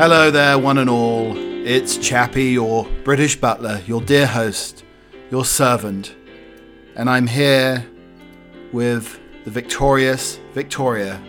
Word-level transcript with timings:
Hello 0.00 0.30
there, 0.30 0.58
one 0.58 0.78
and 0.78 0.88
all. 0.88 1.36
It's 1.36 1.98
Chappie, 1.98 2.52
your 2.52 2.86
British 3.04 3.36
butler, 3.36 3.82
your 3.86 4.00
dear 4.00 4.26
host, 4.26 4.82
your 5.30 5.44
servant. 5.44 6.16
And 6.96 7.10
I'm 7.10 7.26
here 7.26 7.86
with 8.72 9.20
the 9.44 9.50
victorious 9.50 10.40
Victoria, 10.54 11.20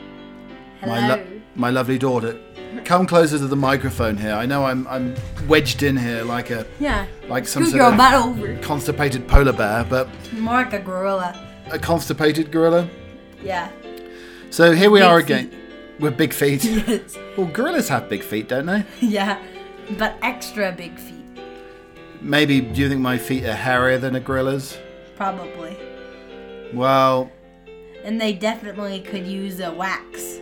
my, 0.87 1.05
lo- 1.05 1.27
my 1.53 1.69
lovely 1.69 1.97
daughter. 1.97 2.39
Come 2.85 3.05
closer 3.07 3.37
to 3.39 3.45
the 3.45 3.57
microphone 3.57 4.15
here. 4.15 4.35
I 4.35 4.45
know 4.45 4.63
I'm, 4.63 4.87
I'm 4.87 5.15
wedged 5.49 5.83
in 5.83 5.97
here 5.97 6.23
like 6.23 6.49
a 6.49 6.65
Yeah. 6.79 7.07
like 7.27 7.49
some 7.49 7.63
Scoot 7.63 7.71
sort 7.71 7.81
your 7.81 7.91
of 7.91 7.97
butt 7.97 8.13
over. 8.13 8.55
constipated 8.59 9.27
polar 9.27 9.51
bear, 9.51 9.83
but 9.83 10.07
More 10.31 10.53
like 10.53 10.71
a 10.71 10.79
gorilla. 10.79 11.37
a 11.71 11.77
constipated 11.77 12.53
gorilla. 12.53 12.89
Yeah. 13.43 13.69
So 14.49 14.71
here 14.71 14.89
we 14.89 15.01
are 15.01 15.17
again 15.17 15.60
with 16.01 16.17
big 16.17 16.33
feet. 16.33 16.63
Yes. 16.87 17.17
well, 17.37 17.47
gorillas 17.47 17.87
have 17.89 18.09
big 18.09 18.23
feet, 18.23 18.49
don't 18.49 18.65
they? 18.65 18.83
yeah. 19.01 19.41
But 19.97 20.15
extra 20.21 20.71
big 20.71 20.97
feet. 20.99 21.15
Maybe 22.21 22.61
do 22.61 22.81
you 22.81 22.89
think 22.89 23.01
my 23.01 23.17
feet 23.17 23.45
are 23.45 23.53
hairier 23.55 23.97
than 23.97 24.15
a 24.15 24.19
gorilla's? 24.19 24.77
Probably. 25.15 25.77
Well, 26.73 27.31
And 28.03 28.19
they 28.19 28.33
definitely 28.33 29.01
could 29.01 29.25
use 29.25 29.59
a 29.59 29.71
wax 29.71 30.39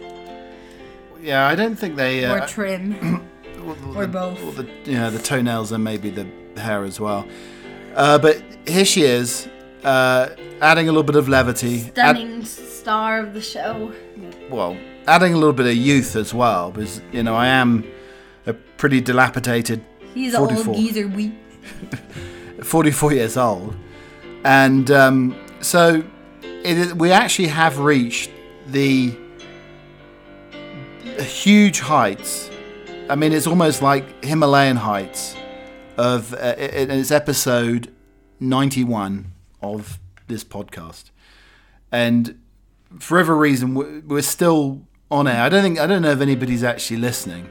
yeah, 1.21 1.47
I 1.47 1.55
don't 1.55 1.75
think 1.75 1.95
they. 1.95 2.25
Uh, 2.25 2.35
or 2.35 2.47
trim. 2.47 3.25
or 3.95 4.07
both. 4.07 4.41
Well, 4.41 4.51
the, 4.51 4.69
you 4.85 4.93
know, 4.97 5.09
the 5.09 5.19
toenails 5.19 5.71
and 5.71 5.83
maybe 5.83 6.09
the 6.09 6.27
hair 6.59 6.83
as 6.83 6.99
well. 6.99 7.27
Uh, 7.95 8.17
but 8.17 8.41
here 8.67 8.85
she 8.85 9.03
is, 9.03 9.49
uh, 9.83 10.29
adding 10.61 10.87
a 10.87 10.91
little 10.91 11.03
bit 11.03 11.15
of 11.15 11.27
levity. 11.27 11.81
add- 11.81 12.15
Stunning 12.15 12.45
star 12.45 13.19
of 13.19 13.33
the 13.33 13.41
show. 13.41 13.91
well, 14.49 14.77
adding 15.09 15.33
a 15.33 15.37
little 15.37 15.53
bit 15.53 15.65
of 15.65 15.75
youth 15.75 16.15
as 16.15 16.33
well, 16.33 16.71
because 16.71 17.01
you 17.11 17.23
know 17.23 17.35
I 17.35 17.47
am 17.47 17.83
a 18.45 18.53
pretty 18.53 19.01
dilapidated 19.01 19.83
He's 20.13 20.33
an 20.33 20.39
44. 20.47 20.67
old 20.67 20.77
geezer. 20.77 21.07
We 21.07 21.33
44 22.63 23.13
years 23.13 23.37
old, 23.37 23.75
and 24.43 24.89
um, 24.91 25.35
so 25.61 26.03
it 26.41 26.93
we 26.95 27.11
actually 27.11 27.47
have 27.47 27.79
reached 27.79 28.31
the 28.67 29.15
huge 31.19 31.79
heights. 31.79 32.49
I 33.09 33.15
mean, 33.15 33.33
it's 33.33 33.47
almost 33.47 33.81
like 33.81 34.23
Himalayan 34.23 34.77
heights 34.77 35.35
of 35.97 36.33
uh, 36.33 36.55
it, 36.57 36.89
it's 36.91 37.11
episode 37.11 37.91
91 38.39 39.31
of 39.61 39.99
this 40.27 40.43
podcast, 40.43 41.09
and 41.91 42.39
for 42.99 43.15
whatever 43.15 43.35
reason 43.37 43.75
we're 44.07 44.21
still 44.21 44.81
on 45.11 45.27
air. 45.27 45.41
I 45.41 45.49
don't 45.49 45.61
think 45.63 45.79
I 45.79 45.87
don't 45.87 46.01
know 46.01 46.11
if 46.11 46.21
anybody's 46.21 46.63
actually 46.63 46.97
listening. 46.97 47.49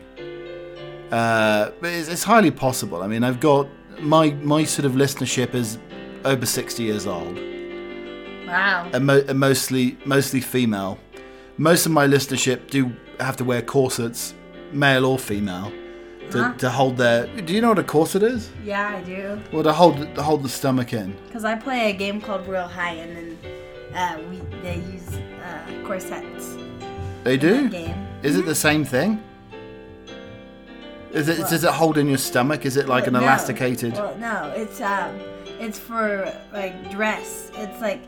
Uh, 1.11 1.71
but 1.81 1.91
it's, 1.91 2.09
it's 2.09 2.23
highly 2.25 2.51
possible. 2.51 3.03
I 3.03 3.07
mean, 3.07 3.25
I've 3.25 3.41
got 3.41 3.67
my 4.01 4.31
my 4.43 4.65
sort 4.65 4.85
of 4.87 4.93
listenership 4.93 5.55
is 5.55 5.79
over 6.25 6.45
sixty 6.47 6.83
years 6.85 7.07
old, 7.07 7.37
wow. 8.47 8.89
and, 8.93 9.07
mo- 9.07 9.25
and 9.27 9.39
mostly 9.41 9.97
mostly 10.05 10.41
female. 10.41 10.99
Most 11.57 11.87
of 11.87 11.93
my 11.93 12.07
listenership 12.07 12.71
do 12.71 12.93
have 13.19 13.37
to 13.39 13.45
wear 13.45 13.63
corsets, 13.63 14.35
male 14.73 15.05
or 15.07 15.19
female, 15.19 15.73
to, 16.31 16.43
Huh? 16.45 16.53
to 16.59 16.71
hold 16.71 16.97
their. 16.99 17.27
Do 17.41 17.53
you 17.55 17.61
know 17.63 17.71
what 17.71 17.79
a 17.79 17.85
corset 17.85 18.23
is? 18.23 18.51
Yeah, 18.63 18.97
I 18.99 19.03
do. 19.03 19.41
Well, 19.51 19.65
to 19.65 19.73
hold 19.73 19.97
to 20.15 20.23
hold 20.23 20.43
the 20.43 20.49
stomach 20.51 20.93
in. 20.93 21.17
Cause 21.33 21.45
I 21.47 21.57
play 21.57 21.91
a 21.91 21.95
game 21.95 22.21
called 22.21 22.47
Royale 22.47 22.69
High, 22.69 22.93
and 22.93 23.17
then 23.17 23.39
uh, 23.95 24.21
we 24.29 24.37
they 24.61 24.77
use 24.77 25.09
uh, 25.43 25.87
corsets. 25.87 26.55
They 27.25 27.37
do. 27.37 27.71
Is 28.23 28.37
it 28.37 28.47
the 28.47 28.55
same 28.55 28.85
thing? 28.85 29.23
Is 31.13 31.29
it 31.29 31.39
does 31.39 31.65
it 31.65 31.71
hold 31.71 31.97
in 31.99 32.09
your 32.09 32.19
stomach? 32.19 32.67
Is 32.67 32.77
it 32.77 32.87
like 32.89 33.07
an 33.07 33.15
Well, 33.15 33.23
no. 33.23 33.29
elasticated? 33.29 33.95
Well, 33.95 34.17
no, 34.19 34.53
it's 34.57 34.81
um, 34.81 35.19
it's 35.59 35.79
for 35.79 36.33
like 36.53 36.91
dress. 36.91 37.51
It's 37.55 37.81
like 37.81 38.03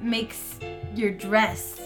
makes 0.00 0.58
your 0.94 1.10
dress. 1.10 1.80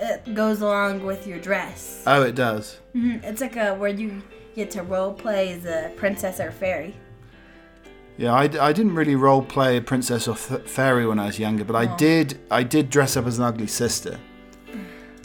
It 0.00 0.34
goes 0.34 0.60
along 0.60 1.04
with 1.04 1.26
your 1.26 1.38
dress. 1.38 2.02
Oh, 2.06 2.22
it 2.22 2.34
does. 2.34 2.78
Mhm, 2.94 3.22
It's 3.24 3.40
like 3.40 3.56
a 3.56 3.74
where 3.74 3.90
you 3.90 4.22
get 4.54 4.70
to 4.72 4.82
role 4.82 5.12
play 5.12 5.52
as 5.52 5.64
a 5.64 5.92
princess 5.96 6.40
or 6.40 6.50
fairy. 6.52 6.94
Yeah, 8.16 8.32
I, 8.32 8.42
I 8.60 8.72
didn't 8.72 8.94
really 8.94 9.16
role 9.16 9.42
play 9.42 9.76
a 9.76 9.80
princess 9.80 10.28
or 10.28 10.36
th- 10.36 10.62
fairy 10.68 11.06
when 11.06 11.18
I 11.18 11.26
was 11.26 11.38
younger, 11.38 11.64
but 11.64 11.74
I 11.76 11.86
did 11.96 12.38
I 12.50 12.62
did 12.62 12.88
dress 12.88 13.16
up 13.16 13.26
as 13.26 13.38
an 13.38 13.44
ugly 13.44 13.66
sister. 13.66 14.18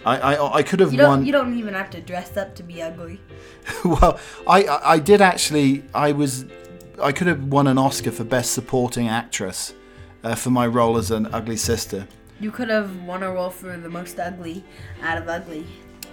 I 0.05 0.17
I, 0.35 0.53
I 0.59 0.63
could 0.63 0.79
have 0.79 0.91
You 0.91 0.97
don't. 0.99 1.07
won. 1.09 1.25
You 1.25 1.31
don't 1.31 1.57
even 1.57 1.73
have 1.73 1.89
to 1.91 2.01
dress 2.01 2.37
up 2.37 2.55
to 2.55 2.63
be 2.63 2.81
ugly. 2.81 3.19
well, 3.85 4.19
I, 4.47 4.63
I 4.63 4.91
I 4.93 4.99
did 4.99 5.21
actually. 5.21 5.83
I 5.93 6.11
was 6.13 6.45
I 7.01 7.11
could 7.11 7.27
have 7.27 7.43
won 7.45 7.67
an 7.67 7.77
Oscar 7.77 8.11
for 8.11 8.23
best 8.23 8.51
supporting 8.53 9.07
actress 9.07 9.73
uh, 10.23 10.35
for 10.35 10.49
my 10.49 10.67
role 10.67 10.97
as 10.97 11.11
an 11.11 11.27
ugly 11.33 11.55
sister, 11.57 12.07
You 12.41 12.51
could 12.51 12.69
have 12.69 13.03
won 13.03 13.23
a 13.23 13.31
role 13.31 13.49
for 13.49 13.75
the 13.77 13.89
most 13.89 14.19
ugly 14.19 14.63
out 15.01 15.17
of 15.17 15.27
ugly. 15.29 15.65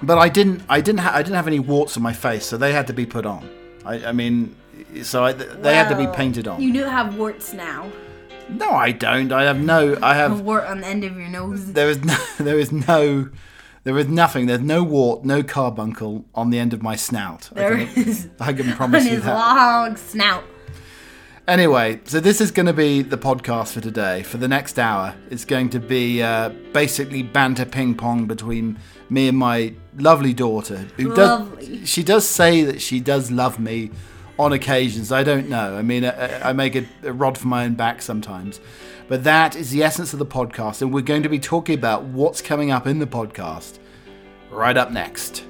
but 0.03 0.19
I 0.19 0.29
didn't. 0.29 0.63
I 0.69 0.81
didn't. 0.81 1.01
Ha- 1.01 1.13
I 1.15 1.23
didn't 1.23 1.37
have 1.37 1.49
any 1.49 1.59
warts 1.61 1.97
on 1.97 2.03
my 2.03 2.13
face, 2.13 2.45
so 2.47 2.57
they 2.57 2.73
had 2.73 2.87
to 2.87 2.93
be 2.93 3.07
put 3.07 3.27
on. 3.27 3.49
I, 3.85 4.07
I 4.07 4.13
mean, 4.13 4.55
so 5.03 5.25
I, 5.25 5.33
they 5.33 5.75
had 5.75 5.89
to 5.89 5.97
be 5.97 6.07
painted 6.09 6.47
on. 6.49 6.61
You 6.61 6.73
do 6.73 6.85
have 6.85 7.17
warts 7.17 7.53
now. 7.53 7.91
no, 8.49 8.71
I 8.71 8.93
don't. 8.93 9.33
I 9.33 9.43
have 9.45 9.59
no. 9.61 9.97
I 10.03 10.15
have. 10.15 10.33
A 10.41 10.43
wart 10.43 10.65
on 10.67 10.81
the 10.83 10.87
end 10.87 11.03
of 11.05 11.17
your 11.17 11.29
nose. 11.29 11.73
There 11.73 11.91
is 11.91 12.05
no. 12.05 12.17
There 12.39 12.59
is 12.59 12.71
no. 12.73 13.29
There 13.87 13.97
is 13.99 14.09
nothing. 14.09 14.47
There's 14.47 14.59
no 14.63 14.83
wart, 14.83 15.25
no 15.25 15.45
carbuncle 15.45 16.25
on 16.35 16.51
the 16.51 16.59
end 16.59 16.73
of 16.73 16.83
my 16.83 16.97
snout. 16.97 17.51
I 17.55 17.69
can, 17.69 17.81
is 18.09 18.29
I 18.41 18.53
can 18.53 18.71
on 18.71 18.75
promise 18.77 19.05
you 19.09 19.11
his 19.13 19.23
that. 19.23 19.33
long 19.33 19.97
snout. 19.97 20.43
Anyway, 21.47 22.01
so 22.03 22.19
this 22.19 22.41
is 22.41 22.51
going 22.51 22.67
to 22.67 22.73
be 22.73 23.03
the 23.03 23.17
podcast 23.17 23.75
for 23.75 23.81
today. 23.81 24.25
For 24.25 24.39
the 24.39 24.49
next 24.49 24.81
hour, 24.81 25.15
it's 25.31 25.45
going 25.45 25.71
to 25.71 25.79
be 25.79 26.21
uh, 26.21 26.49
basically 26.73 27.23
banter 27.23 27.65
ping 27.65 27.95
pong 27.95 28.27
between 28.27 28.77
me 29.09 29.29
and 29.29 29.39
my 29.39 29.73
lovely 29.97 30.35
daughter, 30.35 30.79
who 30.97 31.15
Lovely. 31.15 31.79
does. 31.79 31.89
She 31.89 32.03
does 32.03 32.29
say 32.29 32.63
that 32.63 32.83
she 32.83 32.99
does 32.99 33.31
love 33.31 33.61
me 33.61 33.93
on 34.39 34.53
occasions. 34.53 35.13
I 35.13 35.23
don't 35.23 35.49
know. 35.49 35.77
I 35.77 35.83
mean, 35.83 36.05
I, 36.05 36.51
I 36.51 36.53
make 36.53 36.75
a, 36.75 36.87
a 37.03 37.13
rod 37.13 37.39
for 37.39 37.49
my 37.49 37.65
own 37.65 37.75
back 37.75 38.03
sometimes, 38.03 38.61
but 39.09 39.25
that 39.25 39.57
is 39.57 39.71
the 39.71 39.83
essence 39.83 40.13
of 40.13 40.19
the 40.19 40.27
podcast, 40.27 40.83
and 40.83 40.93
we're 40.93 41.01
going 41.03 41.23
to 41.23 41.29
be 41.29 41.39
talking 41.39 41.75
about 41.75 42.05
what's 42.05 42.43
coming 42.43 42.71
up 42.71 42.87
in 42.87 42.99
the 42.99 43.07
podcast 43.07 43.79
right 44.51 44.77
up 44.77 44.91
next. 44.91 45.45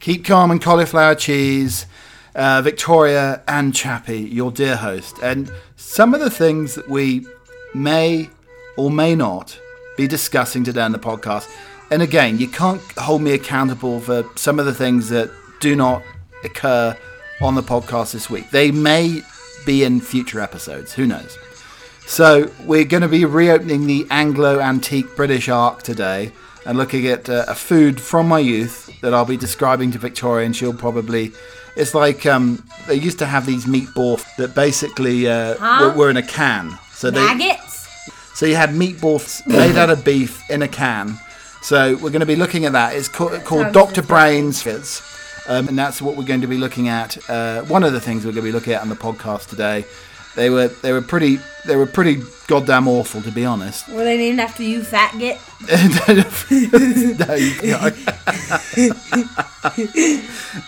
Keep 0.00 0.24
calm 0.24 0.50
and 0.50 0.60
cauliflower 0.60 1.14
cheese, 1.14 1.86
uh, 2.34 2.60
Victoria 2.62 3.42
and 3.46 3.74
Chappie, 3.74 4.20
your 4.20 4.50
dear 4.50 4.76
host. 4.76 5.16
And 5.22 5.52
some 5.76 6.14
of 6.14 6.20
the 6.20 6.30
things 6.30 6.74
that 6.74 6.88
we 6.88 7.26
may 7.74 8.30
or 8.76 8.90
may 8.90 9.14
not 9.14 9.58
be 9.96 10.06
discussing 10.06 10.64
today 10.64 10.82
on 10.82 10.92
the 10.92 10.98
podcast. 10.98 11.48
And 11.90 12.02
again, 12.02 12.38
you 12.38 12.48
can't 12.48 12.80
hold 12.98 13.22
me 13.22 13.32
accountable 13.32 14.00
for 14.00 14.24
some 14.34 14.58
of 14.58 14.66
the 14.66 14.74
things 14.74 15.10
that 15.10 15.30
do 15.60 15.76
not 15.76 16.02
occur 16.42 16.96
on 17.42 17.54
the 17.54 17.62
podcast 17.62 18.12
this 18.12 18.30
week. 18.30 18.50
They 18.50 18.70
may 18.70 19.22
be 19.66 19.84
in 19.84 20.00
future 20.00 20.40
episodes, 20.40 20.92
who 20.92 21.06
knows? 21.06 21.36
So, 22.06 22.50
we're 22.64 22.84
going 22.84 23.02
to 23.02 23.08
be 23.08 23.24
reopening 23.24 23.86
the 23.86 24.06
Anglo 24.10 24.60
Antique 24.60 25.14
British 25.16 25.48
Ark 25.48 25.82
today 25.82 26.32
and 26.66 26.76
looking 26.76 27.06
at 27.06 27.28
uh, 27.28 27.44
a 27.48 27.54
food 27.54 28.00
from 28.00 28.28
my 28.28 28.38
youth 28.38 28.90
that 29.00 29.14
I'll 29.14 29.24
be 29.24 29.36
describing 29.36 29.90
to 29.92 29.98
Victoria, 29.98 30.46
and 30.46 30.54
she'll 30.54 30.74
probably. 30.74 31.32
It's 31.74 31.94
like 31.94 32.26
um, 32.26 32.62
they 32.86 32.96
used 32.96 33.18
to 33.20 33.26
have 33.26 33.46
these 33.46 33.64
meatballs 33.64 34.24
that 34.36 34.54
basically 34.54 35.26
uh, 35.28 35.56
Huh? 35.58 35.92
were, 35.96 35.98
were 36.04 36.10
in 36.10 36.16
a 36.18 36.22
can. 36.22 36.76
So 36.92 37.10
they, 37.10 37.20
Maggots. 37.20 37.88
so 38.34 38.46
you 38.46 38.56
had 38.56 38.70
meatballs 38.70 39.44
made 39.46 39.76
out 39.76 39.88
of 39.90 40.04
beef 40.04 40.48
in 40.50 40.62
a 40.62 40.68
can. 40.68 41.18
So 41.62 41.94
we're 41.94 42.10
going 42.10 42.20
to 42.20 42.26
be 42.26 42.36
looking 42.36 42.64
at 42.66 42.72
that. 42.72 42.94
It's 42.94 43.08
ca- 43.08 43.40
called 43.40 43.72
Dr. 43.72 44.02
Brains 44.02 44.60
Fits. 44.62 45.00
Um, 45.48 45.68
and 45.68 45.78
that's 45.78 46.00
what 46.00 46.16
we're 46.16 46.24
going 46.24 46.42
to 46.42 46.46
be 46.46 46.58
looking 46.58 46.88
at. 46.88 47.18
Uh, 47.28 47.62
one 47.62 47.82
of 47.82 47.92
the 47.92 48.00
things 48.00 48.24
we're 48.24 48.32
going 48.32 48.44
to 48.44 48.50
be 48.50 48.52
looking 48.52 48.74
at 48.74 48.82
on 48.82 48.88
the 48.88 48.94
podcast 48.94 49.48
today. 49.48 49.84
They 50.34 50.48
were 50.48 50.68
they 50.68 50.92
were 50.92 51.02
pretty 51.02 51.38
they 51.66 51.76
were 51.76 51.86
pretty 51.86 52.22
goddamn 52.46 52.88
awful 52.88 53.20
to 53.22 53.30
be 53.30 53.44
honest. 53.44 53.88
Were 53.88 54.04
they 54.04 54.16
named 54.16 54.40
after 54.40 54.62
you, 54.62 54.82
Fat 54.82 55.14
Git? 55.18 55.38
no, 57.18 57.34
you. 57.34 57.76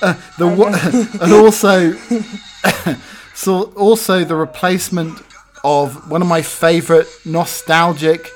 Uh, 0.00 0.14
the 0.38 1.18
and 1.20 1.32
also 1.32 1.92
so 3.34 3.64
also 3.72 4.24
the 4.24 4.34
replacement 4.34 5.20
of 5.62 6.10
one 6.10 6.22
of 6.22 6.28
my 6.28 6.42
favourite 6.42 7.06
nostalgic 7.24 8.30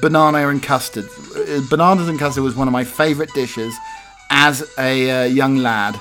banana 0.00 0.48
and 0.48 0.62
custard. 0.62 1.06
Uh, 1.36 1.60
Bananas 1.70 2.08
and 2.08 2.18
custard 2.18 2.42
was 2.42 2.56
one 2.56 2.68
of 2.68 2.72
my 2.72 2.84
favourite 2.84 3.32
dishes 3.32 3.74
as 4.30 4.68
a 4.78 5.10
uh, 5.10 5.24
young 5.24 5.56
lad. 5.58 5.98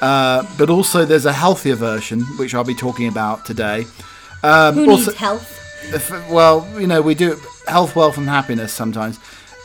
Uh, 0.00 0.44
but 0.58 0.68
also 0.68 1.04
there's 1.04 1.26
a 1.26 1.32
healthier 1.32 1.76
version 1.76 2.22
which 2.38 2.54
I'll 2.54 2.64
be 2.64 2.74
talking 2.74 3.06
about 3.06 3.44
today. 3.44 3.86
Um, 4.42 4.74
Who 4.74 4.90
also, 4.90 5.10
needs 5.10 5.20
health? 5.20 5.94
if- 5.94 6.28
well, 6.30 6.66
you 6.78 6.86
know, 6.86 7.00
we 7.02 7.14
do 7.14 7.38
health, 7.68 7.94
wealth, 7.94 8.18
and 8.18 8.28
happiness 8.28 8.72
sometimes. 8.72 9.18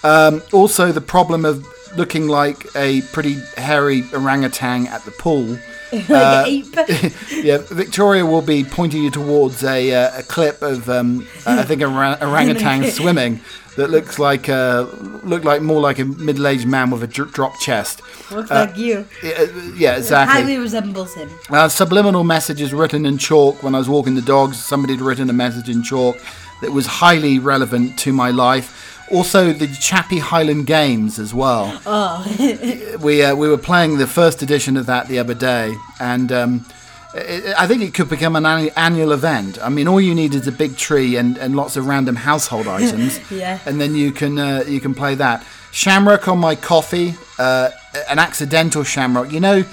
Um, 0.03 0.43
also, 0.53 0.91
the 0.91 1.01
problem 1.01 1.43
of 1.45 1.65
looking 1.97 2.27
like 2.27 2.67
a 2.75 3.01
pretty 3.13 3.37
hairy 3.57 4.03
orangutan 4.13 4.85
at 4.87 5.03
the 5.05 5.11
pool. 5.11 5.57
like 5.91 6.09
uh, 6.09 6.43
an 6.45 6.47
ape? 6.47 7.13
Yeah, 7.31 7.57
Victoria 7.59 8.25
will 8.25 8.41
be 8.43 8.63
pointing 8.63 9.03
you 9.03 9.09
towards 9.09 9.63
a, 9.63 9.93
uh, 9.93 10.19
a 10.19 10.23
clip 10.23 10.61
of, 10.61 10.89
um, 10.89 11.25
I 11.47 11.63
think, 11.63 11.81
a 11.81 11.87
ra- 11.87 12.17
orangutan 12.21 12.91
swimming 12.91 13.39
that 13.77 13.89
looks 13.91 14.19
like 14.19 14.49
uh, 14.49 14.87
looked 15.23 15.45
like 15.45 15.61
more 15.61 15.79
like 15.79 15.99
a 15.99 16.05
middle-aged 16.05 16.67
man 16.67 16.89
with 16.89 17.03
a 17.03 17.07
dr- 17.07 17.31
drop 17.31 17.57
chest. 17.59 18.01
Looks 18.31 18.49
like 18.49 18.75
you. 18.75 19.05
Yeah, 19.23 19.45
yeah, 19.75 19.97
exactly. 19.97 20.41
Highly 20.41 20.57
resembles 20.57 21.13
him. 21.13 21.29
Uh, 21.49 21.69
subliminal 21.69 22.23
messages 22.23 22.73
written 22.73 23.05
in 23.05 23.17
chalk 23.17 23.63
when 23.63 23.75
I 23.75 23.77
was 23.77 23.87
walking 23.87 24.15
the 24.15 24.21
dogs. 24.21 24.61
Somebody 24.63 24.95
had 24.95 25.01
written 25.01 25.29
a 25.29 25.33
message 25.33 25.69
in 25.69 25.83
chalk 25.83 26.17
that 26.61 26.71
was 26.71 26.87
highly 26.87 27.39
relevant 27.39 27.97
to 27.99 28.11
my 28.11 28.31
life. 28.31 29.05
Also, 29.11 29.53
the 29.53 29.67
Chappie 29.67 30.19
Highland 30.19 30.65
Games 30.67 31.17
as 31.19 31.33
well. 31.33 31.79
Oh. 31.85 32.97
we 33.01 33.23
uh, 33.23 33.35
we 33.35 33.47
were 33.47 33.57
playing 33.57 33.99
the 33.99 34.07
first 34.07 34.41
edition 34.41 34.75
of 34.75 34.85
that 34.87 35.07
the 35.07 35.19
other 35.19 35.33
day, 35.35 35.75
and 35.99 36.31
um, 36.31 36.65
it, 36.65 36.76
I 37.15 37.65
think 37.67 37.81
it 37.81 37.93
could 37.93 38.09
become 38.09 38.35
an 38.35 38.45
annual 38.75 39.11
event. 39.11 39.57
I 39.63 39.69
mean, 39.69 39.87
all 39.87 40.01
you 40.01 40.13
need 40.13 40.35
is 40.35 40.47
a 40.47 40.51
big 40.51 40.75
tree 40.77 41.15
and, 41.15 41.37
and 41.37 41.55
lots 41.55 41.77
of 41.77 41.87
random 41.87 42.15
household 42.15 42.67
items, 42.79 43.19
Yeah. 43.31 43.59
and 43.65 43.79
then 43.79 43.95
you 43.95 44.11
can 44.11 44.37
uh, 44.37 44.63
you 44.67 44.79
can 44.79 44.93
play 44.93 45.15
that. 45.15 45.45
Shamrock 45.71 46.27
on 46.27 46.37
my 46.39 46.55
coffee, 46.55 47.15
uh, 47.39 47.69
an 48.09 48.19
accidental 48.19 48.83
shamrock. 48.83 49.31
You 49.31 49.39
know 49.39 49.63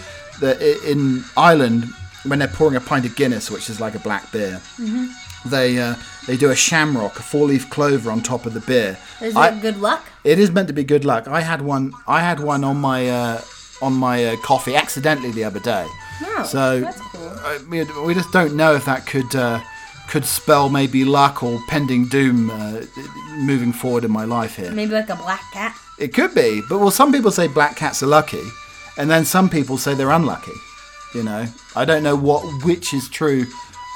that 0.41 0.61
in 0.89 1.25
Ireland 1.37 1.85
when 2.25 2.39
they're 2.39 2.49
pouring 2.49 2.77
a 2.77 2.81
pint 2.81 3.05
of 3.05 3.15
Guinness, 3.17 3.51
which 3.51 3.69
is 3.69 3.81
like 3.81 3.95
a 3.95 3.99
black 4.01 4.31
beer, 4.33 4.61
they 5.45 5.79
uh, 5.79 5.97
they 6.27 6.37
do 6.37 6.51
a 6.51 6.57
shamrock, 6.57 7.19
a 7.19 7.23
four 7.23 7.47
leaf 7.49 7.69
clover 7.69 8.11
on 8.11 8.23
top 8.23 8.47
of 8.47 8.55
the 8.55 8.61
beer. 8.61 8.97
Is 9.21 9.35
I- 9.37 9.49
it 9.51 9.61
good 9.61 9.79
luck? 9.79 10.05
it 10.25 10.39
is 10.39 10.51
meant 10.53 10.69
to 10.69 10.75
be 10.75 10.85
good 10.85 11.05
luck. 11.05 11.27
I 11.29 11.41
had 11.41 11.61
one. 11.63 11.93
I 12.07 12.21
had 12.21 12.39
one 12.41 12.65
on 12.65 12.77
my 12.79 13.09
uh, 13.09 13.41
on 13.83 13.93
my 13.93 14.25
uh, 14.25 14.37
coffee 14.37 14.77
accidentally 14.77 15.33
the 15.33 15.45
other 15.45 15.61
day. 15.61 15.87
Oh, 16.23 16.45
so. 16.45 16.89
I 17.45 17.59
mean, 17.69 17.87
we 18.05 18.15
just 18.15 18.33
don't 18.33 18.57
know 18.57 18.75
if 18.75 18.87
that 18.87 19.07
could 19.07 19.35
uh, 19.37 19.61
could 20.09 20.25
spell 20.25 20.69
maybe 20.69 21.05
luck 21.05 21.43
or 21.43 21.61
pending 21.69 22.07
doom 22.09 22.51
uh, 22.51 22.83
moving 23.37 23.73
forward 23.73 24.05
in 24.05 24.11
my 24.11 24.25
life 24.25 24.57
here. 24.57 24.71
Maybe 24.71 24.93
like 24.93 25.11
a 25.11 25.17
black 25.17 25.43
cat. 25.53 25.77
It 25.99 26.15
could 26.15 26.35
be, 26.35 26.63
but 26.69 26.79
well, 26.79 26.91
some 26.91 27.13
people 27.13 27.31
say 27.31 27.47
black 27.47 27.77
cats 27.77 28.03
are 28.03 28.07
lucky, 28.07 28.43
and 28.97 29.11
then 29.11 29.25
some 29.25 29.49
people 29.49 29.77
say 29.79 29.95
they're 29.95 30.11
unlucky. 30.11 30.53
You 31.15 31.23
know, 31.23 31.47
I 31.77 31.85
don't 31.85 32.03
know 32.03 32.17
what 32.17 32.43
which 32.65 32.93
is 32.95 33.09
true 33.09 33.47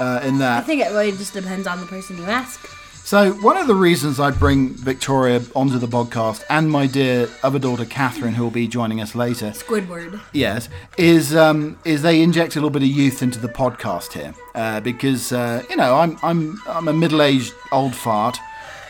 uh, 0.00 0.20
in 0.22 0.38
that. 0.38 0.58
I 0.58 0.66
think 0.66 0.82
it 0.82 0.90
really 0.90 1.12
just 1.12 1.32
depends 1.32 1.66
on 1.66 1.80
the 1.80 1.86
person 1.86 2.16
you 2.18 2.24
ask. 2.24 2.60
So 3.08 3.32
one 3.32 3.56
of 3.56 3.66
the 3.66 3.74
reasons 3.74 4.20
I 4.20 4.30
bring 4.30 4.74
Victoria 4.74 5.40
onto 5.56 5.78
the 5.78 5.86
podcast 5.86 6.44
and 6.50 6.70
my 6.70 6.86
dear 6.86 7.26
other 7.42 7.58
daughter 7.58 7.86
Catherine, 7.86 8.34
who 8.34 8.42
will 8.42 8.50
be 8.50 8.68
joining 8.68 9.00
us 9.00 9.14
later, 9.14 9.52
Squidward. 9.52 10.20
yes, 10.34 10.68
is 10.98 11.34
um, 11.34 11.78
is 11.86 12.02
they 12.02 12.20
inject 12.20 12.56
a 12.56 12.58
little 12.58 12.68
bit 12.68 12.82
of 12.82 12.88
youth 12.88 13.22
into 13.22 13.38
the 13.38 13.48
podcast 13.48 14.12
here 14.12 14.34
uh, 14.54 14.80
because 14.80 15.32
uh, 15.32 15.64
you 15.70 15.76
know 15.76 15.96
I'm 15.96 16.18
I'm 16.22 16.60
I'm 16.66 16.86
a 16.86 16.92
middle 16.92 17.22
aged 17.22 17.54
old 17.72 17.96
fart. 17.96 18.38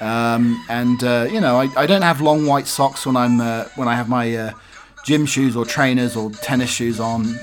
Um, 0.00 0.64
and 0.68 1.04
uh, 1.04 1.28
you 1.30 1.40
know, 1.40 1.60
I, 1.60 1.68
I 1.76 1.86
don't 1.86 2.02
have 2.02 2.20
long 2.20 2.44
white 2.44 2.66
socks 2.66 3.06
when 3.06 3.16
I'm 3.16 3.40
uh, 3.40 3.66
when 3.76 3.86
I 3.86 3.94
have 3.94 4.08
my 4.08 4.34
uh, 4.34 4.50
gym 5.04 5.26
shoes 5.26 5.54
or 5.54 5.64
trainers 5.64 6.16
or 6.16 6.32
tennis 6.32 6.70
shoes 6.70 6.98
on. 6.98 7.38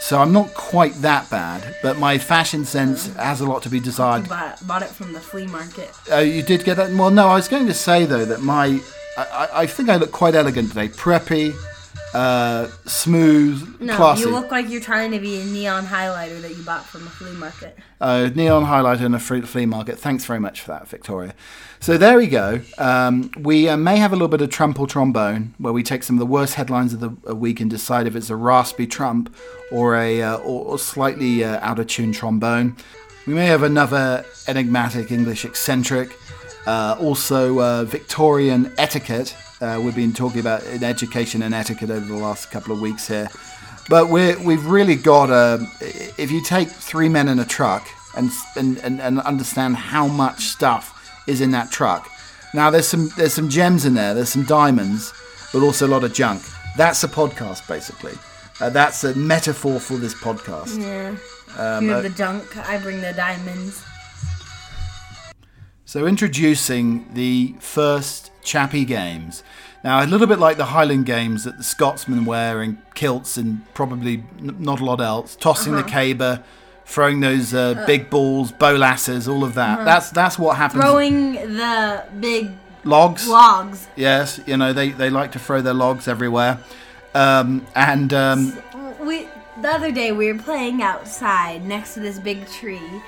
So 0.00 0.18
I'm 0.20 0.32
not 0.32 0.52
quite 0.54 0.94
that 1.02 1.28
bad, 1.30 1.76
but 1.82 1.98
my 1.98 2.16
fashion 2.18 2.64
sense 2.64 3.06
has 3.14 3.40
a 3.40 3.46
lot 3.46 3.62
to 3.64 3.68
be 3.68 3.80
desired. 3.80 4.28
Bought, 4.28 4.66
bought 4.66 4.82
it 4.82 4.88
from 4.88 5.12
the 5.12 5.20
flea 5.20 5.46
market. 5.46 5.90
Uh, 6.10 6.16
you 6.18 6.42
did 6.42 6.64
get 6.64 6.76
that. 6.78 6.90
Well, 6.92 7.10
no, 7.10 7.28
I 7.28 7.34
was 7.34 7.48
going 7.48 7.66
to 7.66 7.74
say 7.74 8.06
though 8.06 8.24
that 8.24 8.40
my, 8.40 8.80
I- 9.18 9.48
I 9.52 9.66
think 9.66 9.88
I 9.90 9.96
look 9.96 10.10
quite 10.12 10.34
elegant 10.34 10.68
today. 10.70 10.88
Preppy, 10.88 11.52
uh, 12.14 12.66
smooth, 12.86 13.80
No, 13.80 13.96
classy. 13.96 14.22
you 14.22 14.30
look 14.30 14.50
like 14.50 14.68
you're 14.68 14.80
trying 14.80 15.10
to 15.12 15.18
be 15.20 15.40
a 15.40 15.44
neon 15.44 15.86
highlighter 15.86 16.40
that 16.42 16.56
you 16.56 16.62
bought 16.62 16.84
from 16.84 17.06
a 17.06 17.10
flea 17.10 17.32
market. 17.32 17.76
uh, 18.00 18.30
neon 18.34 18.64
highlighter 18.64 19.02
in 19.06 19.14
a 19.14 19.18
flea 19.18 19.66
market. 19.66 19.98
Thanks 19.98 20.24
very 20.24 20.40
much 20.40 20.60
for 20.62 20.72
that, 20.72 20.88
Victoria. 20.88 21.34
So 21.80 21.96
there 21.96 22.16
we 22.18 22.26
go. 22.26 22.60
Um, 22.78 23.30
we 23.38 23.68
uh, 23.68 23.76
may 23.76 23.96
have 23.96 24.12
a 24.12 24.16
little 24.16 24.28
bit 24.28 24.40
of 24.42 24.50
trump 24.50 24.78
or 24.78 24.86
trombone, 24.86 25.54
where 25.58 25.72
we 25.72 25.82
take 25.82 26.02
some 26.02 26.16
of 26.16 26.20
the 26.20 26.26
worst 26.26 26.54
headlines 26.54 26.92
of 26.92 27.00
the 27.00 27.34
week 27.34 27.60
and 27.60 27.70
decide 27.70 28.06
if 28.06 28.14
it's 28.16 28.28
a 28.30 28.36
raspy 28.36 28.86
trump 28.86 29.34
or 29.72 29.96
a 29.96 30.20
uh, 30.22 30.36
or, 30.38 30.64
or 30.66 30.78
slightly 30.78 31.42
uh, 31.44 31.58
out 31.60 31.78
of 31.78 31.86
tune 31.86 32.12
trombone. 32.12 32.76
We 33.26 33.34
may 33.34 33.46
have 33.46 33.62
another 33.62 34.24
enigmatic 34.48 35.10
English 35.12 35.44
eccentric. 35.44 36.16
Uh, 36.66 36.96
also, 37.00 37.60
uh, 37.60 37.84
Victorian 37.84 38.72
etiquette. 38.76 39.34
Uh, 39.60 39.78
we've 39.82 39.94
been 39.94 40.12
talking 40.12 40.40
about 40.40 40.62
education 40.64 41.42
and 41.42 41.54
etiquette 41.54 41.90
over 41.90 42.06
the 42.06 42.16
last 42.16 42.50
couple 42.50 42.72
of 42.72 42.80
weeks 42.80 43.06
here. 43.06 43.28
But 43.90 44.08
we're, 44.08 44.38
we've 44.42 44.64
really 44.64 44.96
got 44.96 45.30
a. 45.30 45.66
If 46.16 46.30
you 46.30 46.42
take 46.42 46.68
three 46.68 47.08
men 47.08 47.28
in 47.28 47.38
a 47.38 47.44
truck 47.44 47.86
and, 48.16 48.30
and, 48.56 48.78
and, 48.78 49.00
and 49.00 49.20
understand 49.20 49.76
how 49.76 50.06
much 50.06 50.44
stuff 50.44 51.22
is 51.26 51.40
in 51.40 51.50
that 51.50 51.70
truck. 51.70 52.10
Now, 52.54 52.70
there's 52.70 52.88
some, 52.88 53.10
there's 53.16 53.34
some 53.34 53.48
gems 53.48 53.84
in 53.84 53.94
there, 53.94 54.14
there's 54.14 54.30
some 54.30 54.44
diamonds, 54.44 55.12
but 55.52 55.62
also 55.62 55.86
a 55.86 55.88
lot 55.88 56.04
of 56.04 56.12
junk. 56.14 56.42
That's 56.76 57.04
a 57.04 57.08
podcast, 57.08 57.68
basically. 57.68 58.14
Uh, 58.60 58.70
that's 58.70 59.04
a 59.04 59.14
metaphor 59.14 59.78
for 59.78 59.96
this 59.96 60.14
podcast. 60.14 60.80
Yeah. 60.80 61.16
Um, 61.58 61.86
You're 61.86 61.96
uh, 61.96 62.02
the 62.02 62.10
junk. 62.10 62.56
I 62.56 62.78
bring 62.78 63.00
the 63.00 63.12
diamonds. 63.12 63.84
So, 65.84 66.06
introducing 66.06 67.12
the 67.14 67.54
first 67.58 68.29
Chappie 68.42 68.84
Games. 68.84 69.42
Now, 69.82 70.04
a 70.04 70.06
little 70.06 70.26
bit 70.26 70.38
like 70.38 70.58
the 70.58 70.66
Highland 70.66 71.06
Games 71.06 71.44
that 71.44 71.56
the 71.56 71.64
Scotsmen 71.64 72.24
wear 72.26 72.62
in 72.62 72.82
kilts 72.94 73.36
and 73.36 73.62
probably 73.72 74.24
n- 74.38 74.56
not 74.58 74.80
a 74.80 74.84
lot 74.84 75.00
else, 75.00 75.36
tossing 75.36 75.74
the 75.74 75.82
caber, 75.82 76.42
throwing 76.84 77.20
those 77.20 77.54
uh, 77.54 77.84
big 77.86 78.10
balls, 78.10 78.52
bolasses, 78.52 79.26
all 79.26 79.42
of 79.42 79.54
that. 79.54 79.84
That's 79.84 80.10
that's 80.10 80.38
what 80.38 80.56
happens. 80.58 80.82
Throwing 80.82 81.32
the 81.32 82.04
big 82.20 82.50
logs. 82.84 83.26
logs. 83.26 83.88
Yes, 83.96 84.38
you 84.46 84.56
know 84.58 84.72
they, 84.74 84.90
they 84.90 85.08
like 85.08 85.32
to 85.32 85.38
throw 85.38 85.62
their 85.62 85.74
logs 85.74 86.08
everywhere. 86.08 86.58
Um, 87.14 87.66
and 87.74 88.12
um, 88.12 88.58
We 89.00 89.28
the 89.62 89.68
other 89.68 89.90
day 89.90 90.12
we 90.12 90.32
were 90.32 90.38
playing 90.38 90.82
outside 90.82 91.64
next 91.64 91.94
to 91.94 92.00
this 92.00 92.18
big 92.18 92.46
tree, 92.48 93.02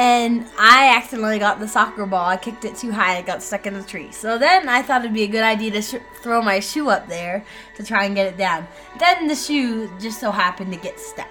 and 0.00 0.46
I 0.58 0.96
accidentally 0.96 1.38
got 1.38 1.60
the 1.60 1.68
soccer 1.68 2.06
ball. 2.06 2.24
I 2.24 2.38
kicked 2.38 2.64
it 2.64 2.74
too 2.74 2.90
high. 2.90 3.18
It 3.18 3.26
got 3.26 3.42
stuck 3.42 3.66
in 3.66 3.74
the 3.74 3.82
tree. 3.82 4.10
So 4.12 4.38
then 4.38 4.66
I 4.66 4.80
thought 4.80 5.02
it'd 5.02 5.12
be 5.12 5.24
a 5.24 5.28
good 5.36 5.42
idea 5.44 5.70
to 5.72 5.82
sh- 5.82 5.96
throw 6.22 6.40
my 6.40 6.58
shoe 6.60 6.88
up 6.88 7.06
there 7.06 7.44
to 7.76 7.84
try 7.84 8.04
and 8.06 8.14
get 8.14 8.26
it 8.32 8.38
down. 8.38 8.66
Then 8.98 9.28
the 9.28 9.34
shoe 9.34 9.90
just 10.00 10.18
so 10.18 10.30
happened 10.30 10.72
to 10.72 10.78
get 10.78 10.98
stuck. 10.98 11.28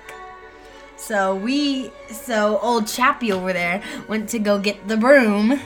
So 0.97 1.35
we, 1.35 1.91
so 2.11 2.59
old 2.61 2.85
Chappie 2.87 3.31
over 3.31 3.53
there 3.53 3.81
went 4.07 4.29
to 4.29 4.39
go 4.39 4.59
get 4.59 4.87
the 4.87 4.97
broom. 4.97 5.59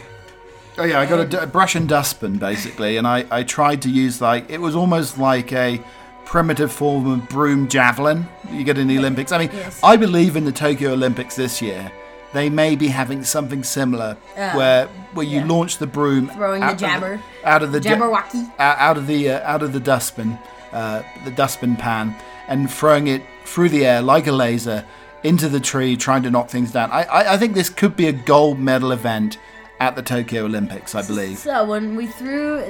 Oh 0.77 0.85
yeah, 0.85 1.01
I 1.01 1.05
got 1.05 1.19
a, 1.19 1.25
d- 1.25 1.37
a 1.37 1.45
brush 1.47 1.75
and 1.75 1.89
dustbin 1.89 2.37
basically, 2.37 2.95
and 2.97 3.05
I, 3.05 3.25
I 3.29 3.43
tried 3.43 3.81
to 3.81 3.89
use 3.89 4.21
like 4.21 4.49
it 4.49 4.59
was 4.61 4.75
almost 4.75 5.17
like 5.17 5.51
a 5.51 5.81
primitive 6.23 6.71
form 6.71 7.05
of 7.07 7.27
broom 7.27 7.67
javelin 7.67 8.25
you 8.49 8.63
get 8.63 8.77
in 8.77 8.87
the 8.87 8.97
Olympics. 8.97 9.31
I 9.33 9.39
mean, 9.39 9.49
Yes. 9.51 9.79
I 9.83 9.97
believe 9.97 10.35
in 10.37 10.45
the 10.45 10.51
Tokyo 10.53 10.93
Olympics 10.93 11.35
this 11.35 11.61
year. 11.61 11.91
They 12.33 12.49
may 12.49 12.75
be 12.75 12.87
having 12.87 13.23
something 13.23 13.63
similar 13.63 14.17
where 14.35 14.87
where 15.13 15.25
you 15.25 15.39
yeah. 15.39 15.45
launch 15.47 15.77
the 15.77 15.87
broom 15.87 16.29
Throwing 16.29 16.61
the 16.61 16.67
out 16.67 16.73
of 16.73 16.79
jabber. 16.79 17.21
out 17.43 17.63
of 17.63 17.71
the 17.71 17.79
Jabberwocky. 17.79 18.51
out 18.59 18.77
out 18.79 18.97
of 18.97 19.07
the 19.07 19.29
uh, 19.29 19.51
out 19.51 19.61
of 19.61 19.71
the 19.73 19.79
dustbin, 19.79 20.37
uh, 20.71 21.03
the 21.25 21.31
dustbin 21.31 21.75
pan, 21.75 22.15
and 22.47 22.69
throwing 22.71 23.07
it 23.07 23.21
through 23.45 23.69
the 23.69 23.85
air 23.85 24.01
like 24.01 24.27
a 24.27 24.31
laser 24.31 24.83
into 25.23 25.47
the 25.47 25.59
tree, 25.59 25.95
trying 25.95 26.23
to 26.23 26.31
knock 26.31 26.49
things 26.49 26.71
down. 26.71 26.91
I, 26.91 27.03
I, 27.03 27.33
I 27.33 27.37
think 27.37 27.53
this 27.53 27.69
could 27.69 27.95
be 27.95 28.07
a 28.07 28.11
gold 28.11 28.59
medal 28.59 28.91
event 28.91 29.37
at 29.79 29.95
the 29.95 30.01
Tokyo 30.01 30.45
Olympics. 30.45 30.95
I 30.95 31.01
believe. 31.05 31.37
So 31.37 31.65
when 31.65 31.95
we 31.95 32.07
threw 32.07 32.61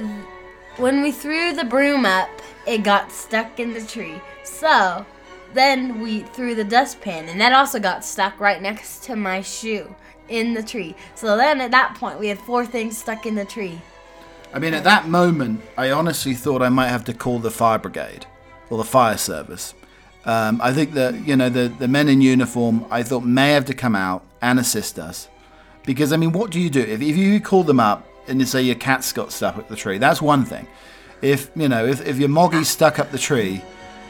when 0.77 1.01
we 1.01 1.11
threw 1.11 1.53
the 1.53 1.63
broom 1.63 2.05
up, 2.05 2.29
it 2.67 2.83
got 2.83 3.11
stuck 3.11 3.59
in 3.59 3.73
the 3.73 3.81
tree. 3.81 4.19
So 4.43 5.05
then 5.53 6.01
we 6.01 6.19
threw 6.19 6.55
the 6.55 6.63
dustpan, 6.63 7.29
and 7.29 7.39
that 7.41 7.53
also 7.53 7.79
got 7.79 8.03
stuck 8.03 8.39
right 8.39 8.61
next 8.61 9.03
to 9.03 9.15
my 9.15 9.41
shoe 9.41 9.95
in 10.29 10.53
the 10.53 10.63
tree. 10.63 10.95
So 11.15 11.37
then 11.37 11.61
at 11.61 11.71
that 11.71 11.95
point, 11.95 12.19
we 12.19 12.27
had 12.27 12.39
four 12.39 12.65
things 12.65 12.97
stuck 12.97 13.25
in 13.25 13.35
the 13.35 13.45
tree. 13.45 13.81
I 14.53 14.59
mean, 14.59 14.73
at 14.73 14.83
that 14.83 15.07
moment, 15.07 15.61
I 15.77 15.91
honestly 15.91 16.33
thought 16.33 16.61
I 16.61 16.69
might 16.69 16.89
have 16.89 17.03
to 17.05 17.13
call 17.13 17.39
the 17.39 17.51
fire 17.51 17.79
brigade 17.79 18.25
or 18.69 18.77
the 18.77 18.83
fire 18.83 19.17
service. 19.17 19.73
Um, 20.25 20.61
I 20.61 20.71
think 20.71 20.93
that 20.93 21.27
you 21.27 21.35
know 21.35 21.49
the 21.49 21.67
the 21.67 21.87
men 21.87 22.07
in 22.07 22.21
uniform. 22.21 22.85
I 22.89 23.03
thought 23.03 23.25
may 23.25 23.51
have 23.51 23.65
to 23.65 23.73
come 23.73 23.95
out 23.95 24.23
and 24.41 24.59
assist 24.59 24.97
us, 24.99 25.27
because 25.85 26.13
I 26.13 26.17
mean, 26.17 26.31
what 26.31 26.51
do 26.51 26.59
you 26.59 26.69
do 26.69 26.79
if, 26.79 27.01
if 27.01 27.17
you 27.17 27.41
call 27.41 27.63
them 27.63 27.79
up 27.79 28.07
and 28.27 28.39
you 28.39 28.45
say 28.45 28.61
your 28.61 28.75
cat's 28.75 29.11
got 29.11 29.31
stuck 29.31 29.57
up 29.57 29.67
the 29.67 29.75
tree? 29.75 29.97
That's 29.97 30.21
one 30.21 30.45
thing. 30.45 30.67
If 31.21 31.51
you 31.55 31.67
know 31.67 31.85
if, 31.85 32.05
if 32.05 32.19
your 32.19 32.29
moggy's 32.29 32.69
stuck 32.69 32.99
up 32.99 33.11
the 33.11 33.17
tree, 33.17 33.61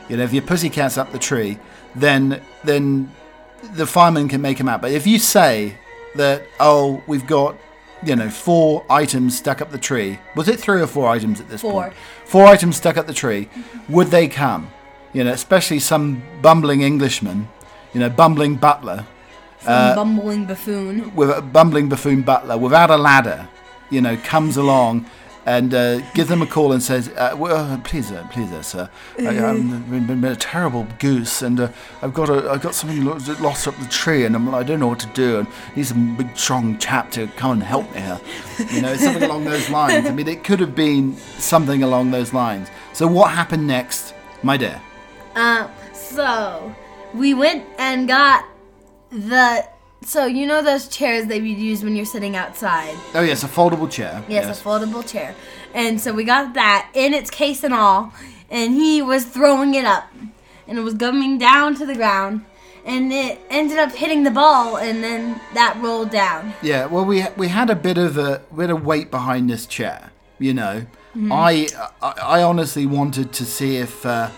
you 0.10 0.17
know 0.17 0.24
if 0.24 0.33
your 0.33 0.41
pussycat's 0.43 0.98
up 0.98 1.12
the 1.12 1.19
tree, 1.19 1.57
then 1.95 2.41
then 2.63 3.12
the 3.74 3.86
fireman 3.88 4.27
can 4.27 4.41
make 4.41 4.57
him 4.60 4.67
out. 4.69 4.81
But 4.81 4.91
if 4.91 5.07
you 5.07 5.19
say 5.19 5.77
that 6.15 6.43
oh 6.60 7.01
we've 7.07 7.25
got 7.27 7.55
you 8.05 8.15
know 8.15 8.29
four 8.29 8.86
items 8.89 9.38
stuck 9.38 9.62
up 9.62 9.72
the 9.72 9.77
tree, 9.77 10.19
was 10.36 10.48
it 10.48 10.60
three 10.60 10.81
or 10.81 10.88
four 10.88 11.07
items 11.10 11.39
at 11.39 11.50
this 11.50 11.62
Four. 11.62 11.83
point? 11.83 11.93
Four 12.25 12.45
items 12.45 12.77
stuck 12.77 12.98
up 12.98 13.07
the 13.07 13.13
tree. 13.13 13.50
Would 13.89 14.07
they 14.07 14.27
come? 14.27 14.69
You 15.13 15.24
know, 15.24 15.31
especially 15.31 15.79
some 15.79 16.24
bumbling 16.41 16.81
Englishman, 16.81 17.48
you 17.93 18.00
know, 18.00 18.10
bumbling 18.10 18.55
butler 18.55 19.05
Some 19.62 19.72
uh, 19.74 19.95
bumbling 19.95 20.45
buffoon. 20.45 21.13
with 21.15 21.29
a 21.29 21.41
bumbling 21.41 21.88
buffoon 21.88 22.24
butler 22.24 22.57
without 22.57 22.89
a 22.89 22.98
ladder, 22.98 23.48
you 23.91 24.01
know, 24.01 24.17
comes 24.17 24.57
along 24.57 25.05
and 25.46 25.74
uh, 25.74 26.00
gives 26.12 26.30
them 26.30 26.42
a 26.42 26.46
call 26.46 26.72
and 26.72 26.82
says, 26.82 27.10
uh, 27.10 27.36
well, 27.38 27.80
"Please, 27.84 28.12
uh, 28.12 28.26
please, 28.32 28.52
uh, 28.52 28.62
sir, 28.62 28.90
I, 29.20 29.28
I've 29.28 29.90
been, 29.90 30.06
been 30.08 30.24
a 30.24 30.36
terrible 30.36 30.88
goose, 31.00 31.42
and 31.42 31.60
uh, 31.60 31.70
I've 32.02 32.14
got 32.14 32.30
a, 32.30 32.50
I've 32.50 32.62
got 32.62 32.76
something 32.76 33.04
lost 33.04 33.68
up 33.68 33.78
the 33.78 33.88
tree, 33.88 34.26
and 34.26 34.36
I'm, 34.36 34.54
I 34.54 34.64
don't 34.64 34.80
know 34.80 34.88
what 34.88 35.00
to 35.02 35.08
do, 35.08 35.40
and 35.40 35.48
need 35.76 35.86
some 35.86 36.16
big, 36.16 36.38
strong 36.38 36.78
chap 36.78 37.12
to 37.12 37.28
come 37.36 37.52
and 37.52 37.64
help 37.64 37.94
me 37.94 38.02
here." 38.02 38.22
You 38.72 38.82
know, 38.82 38.96
something 38.96 39.24
along 39.30 39.46
those 39.46 39.70
lines. 39.70 40.08
I 40.08 40.12
mean, 40.12 40.28
it 40.28 40.44
could 40.44 40.60
have 40.60 40.76
been 40.76 41.16
something 41.38 41.84
along 41.84 42.12
those 42.12 42.34
lines. 42.34 42.70
So, 42.94 43.08
what 43.08 43.32
happened 43.32 43.68
next, 43.68 44.14
my 44.44 44.58
dear? 44.58 44.82
Uh, 45.36 45.68
so 45.94 46.74
we 47.14 47.34
went 47.34 47.66
and 47.78 48.08
got 48.08 48.46
the. 49.12 49.73
So 50.05 50.25
you 50.25 50.45
know 50.45 50.62
those 50.62 50.88
chairs 50.88 51.27
that 51.27 51.41
you 51.41 51.55
use 51.55 51.83
when 51.83 51.95
you're 51.95 52.05
sitting 52.05 52.36
outside. 52.36 52.95
Oh 53.13 53.22
yes, 53.22 53.43
a 53.43 53.48
foldable 53.48 53.89
chair. 53.89 54.24
Yes, 54.27 54.60
a 54.60 54.63
foldable 54.63 55.07
chair. 55.07 55.36
And 55.74 56.00
so 56.00 56.13
we 56.13 56.24
got 56.24 56.53
that 56.53 56.89
in 56.93 57.13
its 57.13 57.29
case 57.29 57.63
and 57.63 57.74
all, 57.74 58.13
and 58.50 58.74
he 58.74 59.01
was 59.01 59.25
throwing 59.25 59.74
it 59.74 59.86
up, 59.86 60.12
and 60.67 60.77
it 60.77 60.81
was 60.81 60.93
coming 60.93 61.38
down 61.38 61.75
to 61.75 61.86
the 61.86 61.95
ground, 61.95 62.45
and 62.86 63.12
it 63.12 63.39
ended 63.50 63.79
up 63.79 63.91
hitting 63.93 64.24
the 64.24 64.31
ball, 64.31 64.77
and 64.77 65.03
then 65.03 65.39
that 65.53 65.77
rolled 65.81 66.10
down. 66.12 66.53
Yeah, 66.62 66.86
well, 66.86 67.05
we 67.05 67.25
we 67.38 67.48
had 67.48 67.69
a 67.69 67.75
bit 67.75 67.98
of 67.98 68.17
a 68.17 68.41
bit 68.55 68.69
of 68.69 68.86
weight 68.86 69.10
behind 69.10 69.50
this 69.50 69.65
chair. 69.65 70.12
You 70.39 70.53
know, 70.53 70.86
I, 71.31 71.67
I 72.01 72.12
I 72.39 72.43
honestly 72.43 72.86
wanted 72.86 73.31
to 73.33 73.45
see 73.45 73.77
if 73.77 74.05
uh, 74.05 74.29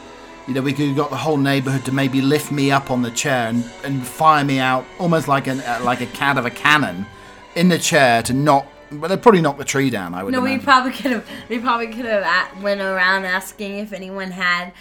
you 0.47 0.53
know 0.53 0.61
we 0.61 0.73
could 0.73 0.87
have 0.87 0.95
got 0.95 1.09
the 1.09 1.17
whole 1.17 1.37
neighbourhood 1.37 1.85
to 1.85 1.91
maybe 1.91 2.21
lift 2.21 2.51
me 2.51 2.71
up 2.71 2.91
on 2.91 3.01
the 3.01 3.11
chair 3.11 3.47
and, 3.47 3.63
and 3.83 4.05
fire 4.05 4.43
me 4.43 4.59
out 4.59 4.85
almost 4.99 5.27
like 5.27 5.47
an 5.47 5.59
uh, 5.61 5.79
like 5.83 6.01
a 6.01 6.05
cat 6.07 6.37
of 6.37 6.45
a 6.45 6.51
cannon 6.51 7.05
in 7.55 7.69
the 7.69 7.79
chair 7.79 8.21
to 8.23 8.33
knock. 8.33 8.67
But 8.91 9.07
they'd 9.07 9.21
probably 9.21 9.41
knock 9.41 9.57
the 9.57 9.65
tree 9.65 9.89
down. 9.89 10.13
I 10.13 10.23
would. 10.23 10.31
No, 10.31 10.41
we 10.41 10.59
probably 10.59 10.91
could 10.91 11.11
have. 11.11 11.27
We 11.49 11.59
probably 11.59 11.87
could 11.87 12.05
have 12.05 12.61
went 12.61 12.81
around 12.81 13.25
asking 13.25 13.79
if 13.79 13.93
anyone 13.93 14.31
had 14.31 14.73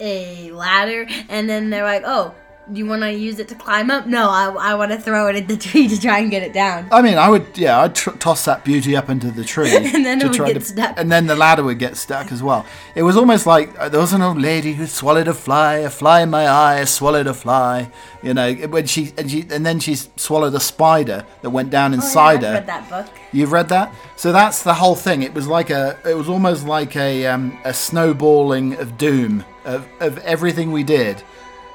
a 0.00 0.50
ladder, 0.50 1.06
and 1.28 1.48
then 1.48 1.70
they're 1.70 1.84
like, 1.84 2.02
"Oh, 2.04 2.34
you 2.72 2.86
want 2.86 3.02
to 3.02 3.12
use 3.12 3.38
it 3.38 3.48
to 3.48 3.54
climb 3.54 3.90
up?" 3.90 4.06
No, 4.06 4.28
I, 4.30 4.48
I 4.70 4.74
want 4.74 4.90
to 4.92 4.98
throw 4.98 5.28
it 5.28 5.36
at 5.36 5.48
the 5.48 5.56
tree 5.66 5.88
to 5.88 6.00
try 6.00 6.18
and 6.18 6.30
get 6.30 6.42
it 6.42 6.52
down. 6.52 6.88
I 6.92 7.02
mean, 7.02 7.18
I 7.18 7.28
would, 7.28 7.46
yeah, 7.56 7.80
I'd 7.80 7.94
tr- 7.94 8.10
toss 8.12 8.44
that 8.44 8.64
beauty 8.64 8.96
up 8.96 9.08
into 9.08 9.30
the 9.30 9.44
tree, 9.44 9.74
And 9.94 10.04
then 10.04 10.20
it 10.20 10.28
would 10.28 10.36
get 10.46 10.54
to, 10.54 10.60
stuck. 10.60 10.98
and 10.98 11.10
then 11.10 11.26
the 11.26 11.36
ladder 11.36 11.62
would 11.64 11.78
get 11.78 11.96
stuck 11.96 12.30
as 12.32 12.42
well. 12.42 12.64
It 12.94 13.02
was 13.02 13.16
almost 13.16 13.46
like 13.46 13.76
uh, 13.78 13.88
there 13.88 14.00
was 14.00 14.12
an 14.12 14.22
old 14.22 14.38
lady 14.40 14.72
who 14.74 14.86
swallowed 14.86 15.28
a 15.28 15.34
fly, 15.34 15.76
a 15.76 15.90
fly 15.90 16.20
in 16.22 16.30
my 16.30 16.48
eye, 16.48 16.84
swallowed 16.84 17.26
a 17.26 17.34
fly. 17.34 17.90
You 18.22 18.34
know, 18.34 18.52
when 18.54 18.86
she 18.86 19.12
and 19.16 19.30
she 19.30 19.46
and 19.50 19.64
then 19.64 19.80
she 19.80 19.94
swallowed 19.94 20.54
a 20.54 20.60
spider 20.60 21.24
that 21.42 21.50
went 21.50 21.70
down 21.70 21.92
Oh, 21.92 21.96
yeah, 21.96 22.02
inside 22.02 22.42
her. 22.42 22.52
read 22.52 22.66
that 22.66 22.88
book. 22.90 23.06
You've 23.32 23.52
read 23.52 23.68
that, 23.70 23.94
so 24.16 24.30
that's 24.32 24.62
the 24.62 24.74
whole 24.74 24.94
thing. 24.96 25.22
It 25.22 25.32
was 25.32 25.46
like 25.46 25.70
a, 25.70 25.96
it 26.04 26.14
was 26.14 26.28
almost 26.28 26.66
like 26.66 26.96
a 26.96 27.26
um, 27.26 27.56
a 27.64 27.72
snowballing 27.72 28.74
of 28.74 28.98
doom 28.98 29.44
of, 29.64 29.86
of 30.00 30.18
everything 30.18 30.72
we 30.72 30.82
did, 30.82 31.22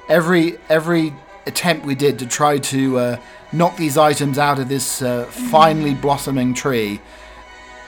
every 0.09 0.57
every 0.69 1.13
attempt 1.45 1.85
we 1.85 1.95
did 1.95 2.19
to 2.19 2.25
try 2.25 2.57
to 2.57 2.97
uh, 2.97 3.17
knock 3.51 3.77
these 3.77 3.97
items 3.97 4.37
out 4.37 4.59
of 4.59 4.69
this 4.69 5.01
uh, 5.01 5.25
finely 5.25 5.93
blossoming 5.93 6.53
tree. 6.53 6.99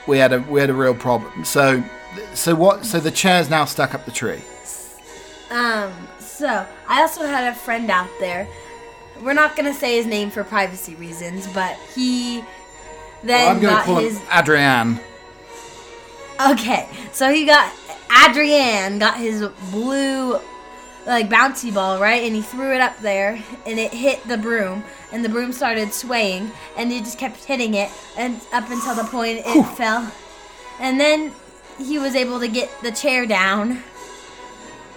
We 0.06 0.18
had 0.18 0.32
a 0.32 0.40
we 0.40 0.60
had 0.60 0.70
a 0.70 0.74
real 0.74 0.94
problem. 0.94 1.44
So 1.44 1.82
so 2.34 2.54
what? 2.54 2.84
So 2.84 3.00
the 3.00 3.10
chair's 3.10 3.50
now 3.50 3.64
stuck 3.64 3.94
up 3.94 4.04
the 4.04 4.10
tree. 4.10 4.42
Um, 5.50 5.92
so 6.18 6.66
I 6.86 7.00
also 7.00 7.26
had 7.26 7.52
a 7.52 7.56
friend 7.56 7.90
out 7.90 8.10
there. 8.20 8.46
We're 9.22 9.34
not 9.34 9.56
gonna 9.56 9.74
say 9.74 9.96
his 9.96 10.06
name 10.06 10.30
for 10.30 10.44
privacy 10.44 10.94
reasons, 10.94 11.46
but 11.48 11.76
he 11.94 12.44
then 13.22 13.56
to 13.56 13.62
got 13.62 13.86
his. 13.86 14.20
Adrian. 14.32 15.00
Okay, 16.50 16.88
so 17.12 17.32
he 17.32 17.44
got 17.44 17.72
Adrian 18.24 18.98
got 18.98 19.18
his 19.18 19.46
blue 19.70 20.38
like 21.08 21.28
bouncy 21.28 21.72
ball 21.72 21.98
right, 21.98 22.22
and 22.22 22.36
he 22.36 22.42
threw 22.42 22.74
it 22.74 22.80
up 22.80 22.98
there, 23.00 23.42
and 23.66 23.78
it 23.78 23.92
hit 23.92 24.22
the 24.28 24.36
broom, 24.36 24.84
and 25.10 25.24
the 25.24 25.28
broom 25.28 25.52
started 25.52 25.92
swaying, 25.92 26.50
and 26.76 26.92
he 26.92 27.00
just 27.00 27.18
kept 27.18 27.44
hitting 27.44 27.74
it, 27.74 27.90
and 28.16 28.40
up 28.52 28.70
until 28.70 28.94
the 28.94 29.04
point 29.04 29.42
it 29.44 29.64
fell, 29.76 30.12
and 30.78 31.00
then 31.00 31.32
he 31.78 31.98
was 31.98 32.14
able 32.14 32.38
to 32.38 32.48
get 32.48 32.70
the 32.82 32.92
chair 32.92 33.24
down, 33.24 33.82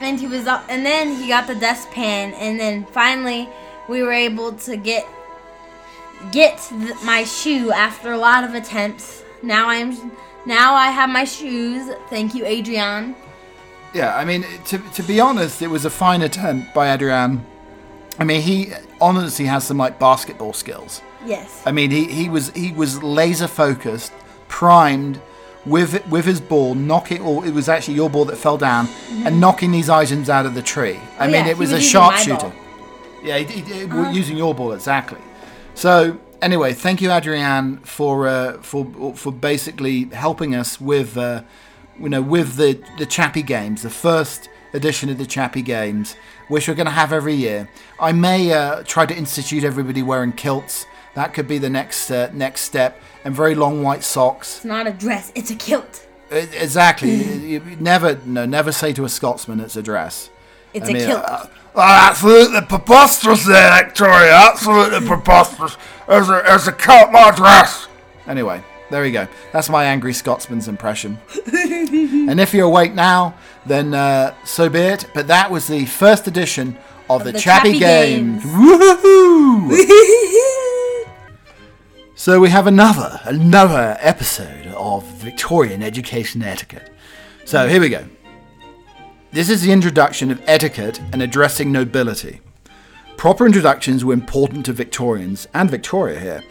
and 0.01 0.19
he 0.19 0.27
was 0.27 0.47
up, 0.47 0.65
and 0.67 0.85
then 0.85 1.15
he 1.15 1.27
got 1.27 1.47
the 1.47 1.55
dustpan, 1.55 2.33
and 2.33 2.59
then 2.59 2.85
finally 2.87 3.47
we 3.87 4.03
were 4.03 4.11
able 4.11 4.51
to 4.53 4.75
get 4.75 5.07
get 6.31 6.59
th- 6.69 7.01
my 7.03 7.23
shoe 7.23 7.71
after 7.71 8.11
a 8.11 8.17
lot 8.17 8.43
of 8.43 8.53
attempts. 8.53 9.23
Now 9.41 9.69
I'm 9.69 10.11
now 10.45 10.73
I 10.73 10.91
have 10.91 11.09
my 11.09 11.23
shoes. 11.23 11.89
Thank 12.09 12.35
you, 12.35 12.45
Adrian. 12.45 13.15
Yeah, 13.93 14.15
I 14.15 14.23
mean, 14.25 14.45
to, 14.65 14.77
to 14.77 15.03
be 15.03 15.19
honest, 15.19 15.61
it 15.61 15.67
was 15.67 15.83
a 15.85 15.89
fine 15.89 16.21
attempt 16.21 16.73
by 16.73 16.93
Adrian. 16.93 17.45
I 18.19 18.23
mean, 18.23 18.41
he 18.41 18.71
honestly 18.99 19.45
has 19.45 19.65
some 19.65 19.77
like 19.77 19.99
basketball 19.99 20.53
skills. 20.53 21.01
Yes. 21.25 21.61
I 21.65 21.71
mean, 21.71 21.91
he, 21.91 22.05
he 22.05 22.29
was 22.29 22.49
he 22.51 22.71
was 22.71 23.01
laser 23.03 23.47
focused, 23.47 24.11
primed 24.47 25.21
with 25.65 26.05
with 26.09 26.25
his 26.25 26.39
ball, 26.41 26.73
knocking. 26.75 27.21
Or 27.21 27.45
it 27.45 27.53
was 27.53 27.67
actually 27.69 27.95
your 27.95 28.09
ball 28.09 28.25
that 28.25 28.37
fell 28.37 28.57
down 28.57 28.87
and 29.25 29.39
knocking 29.39 29.71
these 29.71 29.89
items 29.89 30.29
out 30.29 30.45
of 30.45 30.55
the 30.55 30.61
tree. 30.61 30.93
I 30.93 30.95
Mm-hmm. 30.95 31.21
Oh, 31.21 31.25
mean, 31.25 31.33
yeah, 31.45 31.51
it 31.51 31.57
was, 31.57 31.71
was 31.71 31.79
a 31.81 31.83
sharpshooter. 31.85 32.51
Yeah, 33.23 33.37
he, 33.39 33.61
he, 33.61 33.85
he- 33.87 34.11
using 34.17 34.37
your 34.37 34.55
ball 34.55 34.71
exactly. 34.71 35.19
So 35.75 36.19
anyway, 36.41 36.73
thank 36.73 37.01
you, 37.01 37.11
Adrian, 37.11 37.77
for 37.79 38.27
uh, 38.27 38.53
for 38.61 39.13
for 39.15 39.31
basically 39.31 40.05
helping 40.05 40.55
us 40.55 40.79
with 40.81 41.17
uh, 41.17 41.43
you 42.01 42.09
know 42.09 42.21
with 42.21 42.55
the 42.55 42.79
the 42.97 43.05
Chappie 43.05 43.43
Games, 43.43 43.81
the 43.83 43.89
first 43.89 44.49
edition 44.73 45.09
of 45.09 45.17
the 45.17 45.25
Chappie 45.25 45.61
Games, 45.61 46.15
which 46.47 46.67
we're 46.67 46.75
going 46.75 46.85
to 46.85 46.91
have 46.91 47.11
every 47.13 47.35
year. 47.35 47.69
I 47.99 48.11
may 48.11 48.51
uh, 48.53 48.83
try 48.83 49.05
to 49.05 49.15
institute 49.15 49.63
everybody 49.63 50.01
wearing 50.01 50.31
kilts. 50.33 50.85
That 51.13 51.33
could 51.33 51.47
be 51.47 51.57
the 51.57 51.69
next 51.69 52.09
uh, 52.09 52.29
next 52.33 52.61
step, 52.61 53.01
and 53.25 53.35
very 53.35 53.55
long 53.55 53.83
white 53.83 54.03
socks. 54.03 54.57
It's 54.57 54.65
not 54.65 54.87
a 54.87 54.91
dress. 54.91 55.31
It's 55.35 55.51
a 55.51 55.55
kilt. 55.55 56.07
Uh, 56.31 56.35
Exactly. 56.53 57.11
you, 57.13 57.61
you 57.65 57.77
never 57.79 58.17
no 58.25 58.45
never 58.45 58.71
say 58.71 58.93
to 58.93 59.03
a 59.03 59.09
Scotsman 59.09 59.59
it's 59.59 59.75
a 59.75 59.83
dress. 59.83 60.29
It's 60.73 60.87
I 60.87 60.91
a 60.91 60.93
mean, 60.93 61.05
kilt. 61.07 61.23
uh, 61.25 61.45
Oh, 61.73 61.81
absolutely 61.81 62.61
preposterous 62.61 63.45
there, 63.45 63.83
Victoria. 63.83 64.33
Absolutely 64.33 65.07
preposterous. 65.07 65.77
As 66.07 66.29
a, 66.29 66.43
as 66.45 66.67
a 66.67 66.71
cut 66.73 67.11
my 67.13 67.31
dress. 67.31 67.87
Anyway, 68.27 68.61
there 68.91 69.01
we 69.01 69.11
go. 69.11 69.27
That's 69.51 69.69
my 69.69 69.85
angry 69.85 70.13
Scotsman's 70.13 70.67
impression. 70.67 71.17
and 71.53 72.39
if 72.39 72.53
you're 72.53 72.67
awake 72.67 72.93
now, 72.93 73.35
then 73.65 73.93
uh, 73.93 74.35
so 74.45 74.69
be 74.69 74.79
it. 74.79 75.07
But 75.13 75.27
that 75.27 75.49
was 75.49 75.67
the 75.67 75.85
first 75.85 76.27
edition 76.27 76.77
of, 77.09 77.23
the, 77.23 77.31
the 77.31 77.39
Chappie, 77.39 77.79
Chappie 77.79 77.79
Games. 77.79 78.43
Games. 78.43 78.53
Woohoo! 78.53 79.87
So 82.21 82.39
we 82.39 82.51
have 82.51 82.67
another 82.67 83.19
another 83.23 83.97
episode 83.99 84.67
of 84.67 85.03
Victorian 85.15 85.81
education 85.81 86.43
etiquette. 86.43 86.91
So 87.45 87.67
here 87.67 87.81
we 87.81 87.89
go. 87.89 88.05
This 89.31 89.49
is 89.49 89.63
the 89.63 89.71
introduction 89.71 90.29
of 90.29 90.39
etiquette 90.45 91.01
and 91.11 91.23
addressing 91.23 91.71
nobility. 91.71 92.41
Proper 93.17 93.47
introductions 93.47 94.05
were 94.05 94.13
important 94.13 94.67
to 94.67 94.73
Victorians 94.73 95.47
and 95.55 95.67
Victoria 95.67 96.19
here, 96.19 96.43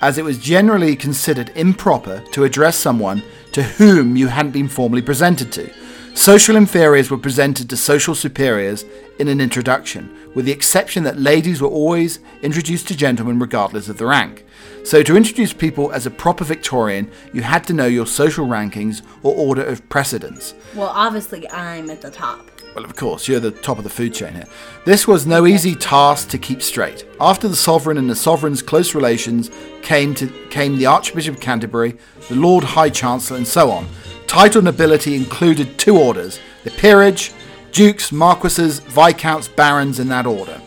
as 0.00 0.18
it 0.18 0.24
was 0.24 0.38
generally 0.38 0.96
considered 0.96 1.52
improper 1.54 2.22
to 2.32 2.44
address 2.44 2.76
someone 2.76 3.22
to 3.52 3.62
whom 3.62 4.16
you 4.16 4.28
hadn't 4.28 4.52
been 4.52 4.68
formally 4.68 5.02
presented 5.02 5.52
to. 5.52 5.70
Social 6.14 6.56
inferiors 6.56 7.10
were 7.10 7.18
presented 7.18 7.70
to 7.70 7.76
social 7.76 8.14
superiors 8.14 8.84
in 9.18 9.28
an 9.28 9.40
introduction, 9.40 10.14
with 10.34 10.44
the 10.44 10.52
exception 10.52 11.04
that 11.04 11.20
ladies 11.20 11.62
were 11.62 11.68
always 11.68 12.18
introduced 12.42 12.88
to 12.88 12.96
gentlemen 12.96 13.38
regardless 13.38 13.88
of 13.88 13.98
the 13.98 14.06
rank. 14.06 14.44
So, 14.84 15.02
to 15.02 15.16
introduce 15.16 15.52
people 15.52 15.92
as 15.92 16.06
a 16.06 16.10
proper 16.10 16.42
Victorian, 16.44 17.10
you 17.32 17.42
had 17.42 17.64
to 17.64 17.72
know 17.72 17.86
your 17.86 18.06
social 18.06 18.46
rankings 18.46 19.02
or 19.22 19.34
order 19.34 19.62
of 19.62 19.88
precedence. 19.88 20.54
Well, 20.74 20.88
obviously, 20.88 21.48
I'm 21.50 21.90
at 21.90 22.00
the 22.00 22.10
top. 22.10 22.49
Well, 22.74 22.84
of 22.84 22.94
course, 22.94 23.26
you're 23.26 23.40
the 23.40 23.50
top 23.50 23.78
of 23.78 23.84
the 23.84 23.90
food 23.90 24.14
chain 24.14 24.34
here. 24.34 24.46
This 24.84 25.08
was 25.08 25.26
no 25.26 25.44
easy 25.46 25.74
task 25.74 26.28
to 26.28 26.38
keep 26.38 26.62
straight. 26.62 27.04
After 27.20 27.48
the 27.48 27.56
sovereign 27.56 27.98
and 27.98 28.08
the 28.08 28.14
sovereign's 28.14 28.62
close 28.62 28.94
relations 28.94 29.50
came 29.82 30.14
to 30.14 30.28
came 30.50 30.76
the 30.76 30.86
Archbishop 30.86 31.34
of 31.34 31.40
Canterbury, 31.40 31.96
the 32.28 32.36
Lord 32.36 32.62
High 32.62 32.90
Chancellor, 32.90 33.38
and 33.38 33.46
so 33.46 33.72
on. 33.72 33.88
Title 34.28 34.62
nobility 34.62 35.16
included 35.16 35.78
two 35.78 35.98
orders: 35.98 36.38
the 36.62 36.70
peerage, 36.70 37.32
dukes, 37.72 38.12
marquises, 38.12 38.78
viscounts, 38.78 39.48
barons, 39.48 39.98
in 39.98 40.08
that 40.08 40.26
order. 40.26 40.60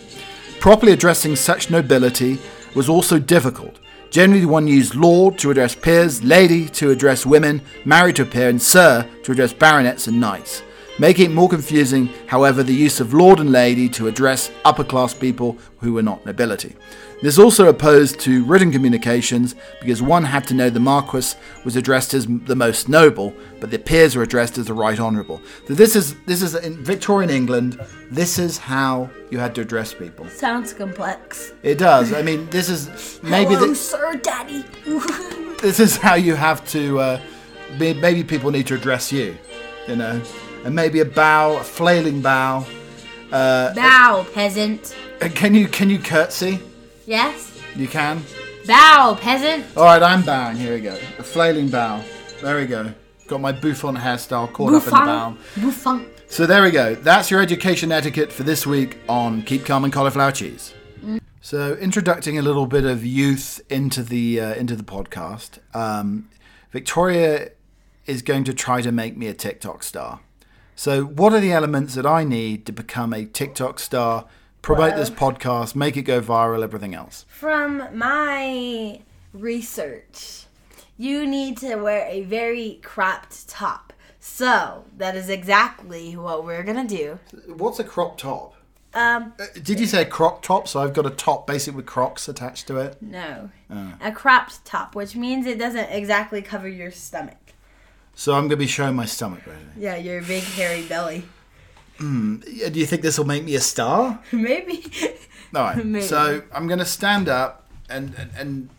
Properly 0.60 0.92
addressing 0.92 1.38
such 1.38 1.72
nobility 1.72 2.38
was 2.76 2.90
also 2.90 3.18
difficult. 3.18 3.80
Generally, 4.10 4.46
one 4.46 4.68
used 4.68 4.94
lord 4.94 5.38
to 5.38 5.52
address 5.52 5.74
peers, 5.74 6.22
lady 6.22 6.68
to 6.70 6.92
address 6.92 7.26
women, 7.26 7.62
married 7.86 8.18
to 8.18 8.24
a 8.24 8.26
peer, 8.26 8.50
and 8.50 8.62
sir 8.62 9.08
to 9.24 9.32
address 9.32 9.54
baronets 9.54 10.08
and 10.08 10.20
knights 10.20 10.64
making 11.00 11.32
it 11.32 11.34
more 11.34 11.50
confusing, 11.50 12.10
however, 12.28 12.64
the 12.64 12.74
use 12.74 13.00
of 13.00 13.14
lord 13.14 13.40
and 13.40 13.52
lady 13.52 13.90
to 13.90 14.08
address 14.08 14.52
upper 14.66 14.84
class 14.84 15.14
people 15.14 15.58
who 15.80 15.94
were 15.94 16.04
not 16.04 16.26
nobility. 16.26 16.76
This 17.24 17.38
also 17.38 17.70
opposed 17.70 18.20
to 18.22 18.44
written 18.44 18.70
communications 18.70 19.56
because 19.80 20.02
one 20.02 20.26
had 20.26 20.46
to 20.48 20.54
know 20.54 20.70
the 20.70 20.82
Marquis 20.82 21.38
was 21.64 21.78
addressed 21.78 22.14
as 22.14 22.28
the 22.28 22.56
most 22.56 22.90
noble, 22.90 23.34
but 23.62 23.72
the 23.72 23.80
peers 23.80 24.18
were 24.18 24.24
addressed 24.24 24.58
as 24.58 24.68
the 24.68 24.74
right 24.74 25.00
honourable. 25.00 25.42
So 25.66 25.74
this 25.74 25.96
is 25.96 26.16
this 26.26 26.42
is 26.42 26.54
in 26.54 26.84
Victorian 26.84 27.30
England. 27.30 27.80
This 28.12 28.38
is 28.38 28.58
how 28.58 29.10
you 29.32 29.40
had 29.40 29.56
to 29.56 29.62
address 29.62 29.94
people. 29.94 30.28
Sounds 30.28 30.74
complex. 30.74 31.54
It 31.64 31.78
does. 31.78 32.12
I 32.12 32.24
mean, 32.24 32.50
this 32.50 32.68
is 32.68 33.22
maybe 33.24 33.56
Hello, 33.56 33.68
the, 33.68 33.76
sir, 33.76 34.16
daddy. 34.18 34.66
this 35.62 35.80
is 35.80 35.96
how 35.96 36.16
you 36.16 36.36
have 36.36 36.68
to. 36.72 37.00
Uh, 37.00 37.22
maybe 37.80 38.26
people 38.26 38.52
need 38.52 38.68
to 38.68 38.76
address 38.76 39.14
you, 39.14 39.38
you 39.88 39.96
know, 39.96 40.22
and 40.66 40.76
maybe 40.76 41.00
a 41.00 41.06
bow, 41.06 41.58
a 41.58 41.64
flailing 41.64 42.22
bow. 42.22 42.66
Bow, 43.32 44.26
peasant. 44.34 44.96
Uh, 45.22 45.30
Can 45.30 45.54
you 45.56 45.68
can 45.68 45.90
you 45.90 46.00
curtsy? 46.00 46.60
Yes. 47.06 47.60
You 47.76 47.88
can. 47.88 48.24
Bow, 48.68 49.18
peasant. 49.20 49.66
All 49.76 49.86
right, 49.86 50.02
I'm 50.02 50.22
bowing. 50.24 50.56
Here 50.58 50.74
we 50.76 50.82
go. 50.82 50.94
A 51.18 51.24
flailing 51.24 51.70
bow. 51.70 52.04
There 52.42 52.58
we 52.58 52.66
go. 52.66 52.94
Got 53.28 53.42
my 53.42 53.52
bouffant 53.52 53.98
hairstyle 53.98 54.52
caught 54.54 54.74
up 54.74 54.84
in 54.84 54.86
the 54.86 54.92
bow. 54.92 55.30
Buffon. 55.56 55.64
Buffon. 55.64 56.10
So 56.28 56.46
there 56.46 56.62
we 56.64 56.72
go. 56.72 56.96
That's 56.96 57.30
your 57.32 57.42
education 57.42 57.92
etiquette 57.92 58.32
for 58.32 58.44
this 58.44 58.66
week 58.66 58.98
on 59.08 59.42
Keep 59.44 59.66
Calm 59.66 59.84
and 59.84 59.94
Cauliflower 59.94 60.32
Cheese. 60.32 60.74
So 61.42 61.74
introducing 61.76 62.38
a 62.38 62.42
little 62.42 62.66
bit 62.68 62.86
of 62.86 63.06
youth 63.06 63.62
into 63.70 64.02
the 64.02 64.40
uh, 64.40 64.54
into 64.56 64.76
the 64.76 64.84
podcast. 64.84 65.60
Um, 65.76 66.30
Victoria 66.72 67.50
is 68.06 68.22
going 68.22 68.44
to 68.46 68.54
try 68.54 68.82
to 68.82 68.92
make 68.92 69.18
me 69.18 69.28
a 69.28 69.34
TikTok 69.34 69.84
star. 69.84 70.22
So 70.76 71.04
what 71.04 71.34
are 71.34 71.40
the 71.40 71.52
elements 71.52 71.96
that 71.96 72.06
I 72.06 72.24
need 72.24 72.66
to 72.66 72.72
become 72.72 73.14
a 73.14 73.26
TikTok 73.26 73.80
star? 73.80 74.26
Promote 74.62 74.96
this 74.96 75.10
podcast, 75.10 75.76
make 75.76 75.98
it 75.98 76.04
go 76.04 76.22
viral, 76.22 76.64
everything 76.64 76.96
else. 76.96 77.26
From 77.28 77.84
my 77.92 79.02
research, 79.34 80.46
you 80.98 81.28
need 81.28 81.58
to 81.58 81.76
wear 81.76 82.08
a 82.08 82.22
very 82.22 82.80
cropped 82.82 83.50
top. 83.50 83.92
So 84.22 84.86
that 84.98 85.18
is 85.18 85.28
exactly 85.30 86.16
what 86.16 86.46
we're 86.46 86.64
gonna 86.64 86.88
do. 86.88 87.20
What's 87.48 87.80
a 87.80 87.84
crop 87.84 88.18
top? 88.18 88.56
Um, 88.94 89.34
Uh, 89.40 89.48
Did 89.62 89.80
you 89.82 89.86
say 89.88 90.06
crop 90.06 90.42
top? 90.44 90.68
So 90.68 90.80
I've 90.80 90.94
got 90.94 91.06
a 91.06 91.10
top 91.10 91.46
basically 91.46 91.78
with 91.78 91.86
crocs 91.88 92.30
attached 92.30 92.68
to 92.68 92.78
it. 92.78 93.02
no, 93.02 93.50
a 94.02 94.12
cropped 94.14 94.64
top, 94.64 94.96
which 94.96 95.16
means 95.16 95.46
it 95.46 95.60
doesn't 95.60 95.90
exactly 95.90 96.42
cover 96.42 96.70
your 96.70 96.92
stomach. 96.92 97.36
So 98.16 98.34
I'm 98.34 98.42
going 98.42 98.52
to 98.52 98.58
be 98.58 98.68
showing 98.68 98.96
my 98.96 99.06
stomach 99.06 99.46
right 99.48 99.56
now. 99.56 99.72
Yeah, 99.78 99.96
your 99.96 100.22
big 100.22 100.44
hairy 100.44 100.84
belly. 100.84 101.26
Hmm, 101.98 102.38
yeah, 102.48 102.70
Do 102.70 102.80
you 102.80 102.86
think 102.86 103.02
this 103.02 103.18
will 103.18 103.26
make 103.26 103.44
me 103.44 103.56
a 103.56 103.60
star? 103.62 104.20
Maybe. 104.32 104.86
All 105.56 105.64
right. 105.64 105.78
Maybe. 105.86 106.06
So 106.06 106.42
I'm 106.54 106.68
going 106.68 106.80
to 106.80 106.86
stand 106.86 107.30
up, 107.30 107.68
and, 107.90 108.16
and 108.18 108.32
and 108.38 108.70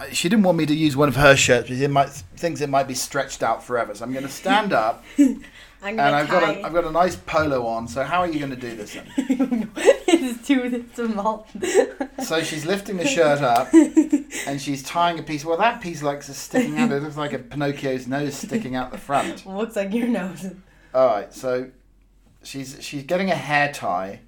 uh, 0.00 0.06
she 0.10 0.28
didn't 0.28 0.44
want 0.44 0.58
me 0.58 0.66
to 0.66 0.74
use 0.74 0.96
one 0.96 1.08
of 1.08 1.16
her 1.16 1.36
shirts 1.36 1.68
because 1.68 1.80
it 1.80 1.90
might 1.90 2.08
thinks 2.10 2.60
it 2.60 2.68
might 2.70 2.88
be 2.88 2.94
stretched 2.94 3.42
out 3.42 3.62
forever. 3.62 3.94
So 3.94 4.04
I'm 4.04 4.12
going 4.12 4.26
to 4.26 4.32
stand 4.32 4.72
up, 4.72 5.04
I'm 5.82 5.98
and 5.98 6.14
I've 6.14 6.28
got 6.28 6.42
a 6.44 6.64
I've 6.64 6.72
got 6.72 6.84
a 6.84 6.92
nice 6.92 7.16
polo 7.16 7.66
on. 7.66 7.88
So 7.88 8.04
how 8.04 8.20
are 8.20 8.28
you 8.28 8.38
going 8.38 8.50
to 8.50 8.56
do 8.56 8.76
this? 8.76 8.94
Then? 8.94 9.06
it's 9.76 10.46
too 10.46 10.84
small. 10.94 11.48
So 12.22 12.40
she's 12.42 12.64
lifting 12.64 12.98
the 12.98 13.06
shirt 13.06 13.40
up, 13.40 13.72
and 14.46 14.60
she's 14.60 14.84
tying 14.84 15.18
a 15.18 15.22
piece. 15.24 15.44
Well, 15.44 15.56
that 15.58 15.80
piece 15.80 16.00
like 16.02 16.20
is 16.20 16.36
sticking 16.36 16.78
out. 16.78 16.92
It 16.92 17.02
looks 17.02 17.16
like 17.16 17.32
a 17.32 17.40
Pinocchio's 17.40 18.06
nose 18.06 18.36
sticking 18.36 18.76
out 18.76 18.92
the 18.92 18.98
front. 18.98 19.44
Looks 19.52 19.74
like 19.74 19.92
your 19.92 20.06
nose. 20.06 20.46
All 20.94 21.06
right, 21.06 21.34
so 21.34 21.70
she's 22.44 22.78
she's 22.80 23.02
getting 23.02 23.30
a 23.30 23.36
hair 23.36 23.72
tie, 23.72 24.20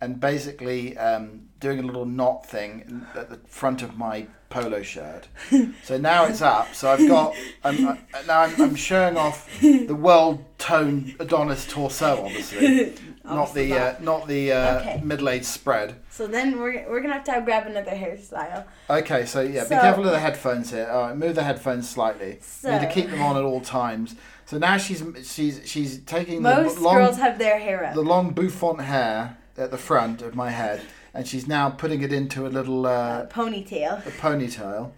and 0.00 0.18
basically 0.18 0.96
um, 0.96 1.45
doing 1.60 1.78
a 1.78 1.82
little 1.82 2.04
knot 2.06 2.46
thing 2.46 3.06
at 3.14 3.30
the 3.30 3.36
front 3.48 3.82
of 3.82 3.96
my 3.96 4.26
polo 4.50 4.82
shirt. 4.82 5.28
So 5.84 5.96
now 5.98 6.24
it's 6.26 6.42
up. 6.42 6.74
So 6.74 6.90
I've 6.90 7.06
got 7.08 7.34
I'm, 7.64 7.88
I, 7.88 7.98
now 8.26 8.40
I'm, 8.42 8.60
I'm 8.60 8.74
showing 8.74 9.16
off 9.16 9.48
the 9.60 9.94
well-toned 9.94 11.14
Adonis 11.20 11.66
torso, 11.66 12.24
obviously, 12.24 12.94
not 13.24 13.54
the 13.54 13.72
uh, 13.74 13.94
not 14.00 14.26
the 14.28 14.52
uh, 14.52 14.80
Okay. 14.80 15.00
middle-aged 15.04 15.44
spread. 15.44 15.96
So 16.10 16.26
then 16.26 16.58
we're, 16.58 16.88
we're 16.88 17.00
gonna 17.00 17.14
have 17.14 17.24
to 17.24 17.40
grab 17.44 17.66
another 17.66 17.92
hairstyle. 17.92 18.64
Okay, 18.90 19.26
so 19.26 19.40
yeah, 19.40 19.64
be 19.64 19.70
careful 19.70 20.04
of 20.06 20.12
the 20.12 20.18
headphones 20.18 20.70
here. 20.70 20.88
All 20.90 21.02
right, 21.08 21.16
move 21.16 21.34
the 21.34 21.42
headphones 21.44 21.88
slightly. 21.88 22.40
you 22.64 22.70
need 22.72 22.80
to 22.80 22.90
keep 22.90 23.10
them 23.10 23.22
on 23.22 23.36
at 23.36 23.42
all 23.42 23.60
times. 23.60 24.14
So 24.46 24.58
now 24.58 24.76
she's 24.78 25.02
she's 25.24 25.60
she's 25.64 25.98
taking 26.00 26.42
Most 26.42 26.76
the 26.76 26.82
long 26.82 26.96
girls 26.96 27.18
have 27.18 27.38
their 27.38 27.58
hair 27.58 27.84
up. 27.84 27.94
the 27.94 28.00
long 28.02 28.30
bouffant 28.30 28.80
hair 28.80 29.36
at 29.56 29.70
the 29.70 29.78
front 29.78 30.22
of 30.22 30.34
my 30.34 30.50
head, 30.50 30.82
and 31.16 31.26
she's 31.26 31.48
now 31.48 31.70
putting 31.70 32.02
it 32.02 32.12
into 32.12 32.46
a 32.46 32.50
little 32.50 32.86
uh, 32.86 33.26
ponytail. 33.26 34.06
a 34.06 34.10
ponytail, 34.10 34.92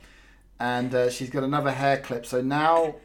and 0.59 0.93
uh, 0.95 1.09
she's 1.09 1.31
got 1.31 1.45
another 1.45 1.71
hair 1.71 1.99
clip. 1.99 2.27
So 2.27 2.41
now 2.41 2.97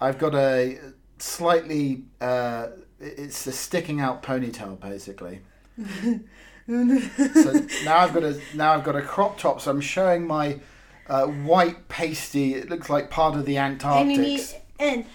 I've 0.00 0.18
got 0.18 0.34
a 0.34 0.78
slightly 1.18 2.04
uh, 2.20 2.68
it's 3.00 3.46
a 3.46 3.52
sticking 3.52 4.00
out 4.00 4.22
ponytail 4.22 4.78
basically. 4.80 5.40
so 5.76 7.66
now 7.84 7.98
I've 7.98 8.12
got 8.12 8.22
a 8.22 8.40
now 8.54 8.74
I've 8.74 8.84
got 8.84 8.96
a 8.96 9.02
crop 9.02 9.38
top. 9.38 9.62
So 9.62 9.70
I'm 9.70 9.80
showing 9.80 10.26
my 10.26 10.60
uh, 11.08 11.26
white 11.26 11.88
pasty. 11.88 12.54
It 12.54 12.68
looks 12.68 12.90
like 12.90 13.08
part 13.08 13.34
of 13.34 13.46
the 13.46 13.56
And 13.56 13.80
you 13.82 14.18
need 14.18 14.40
Antarctic. 14.40 14.62
and 14.78 15.06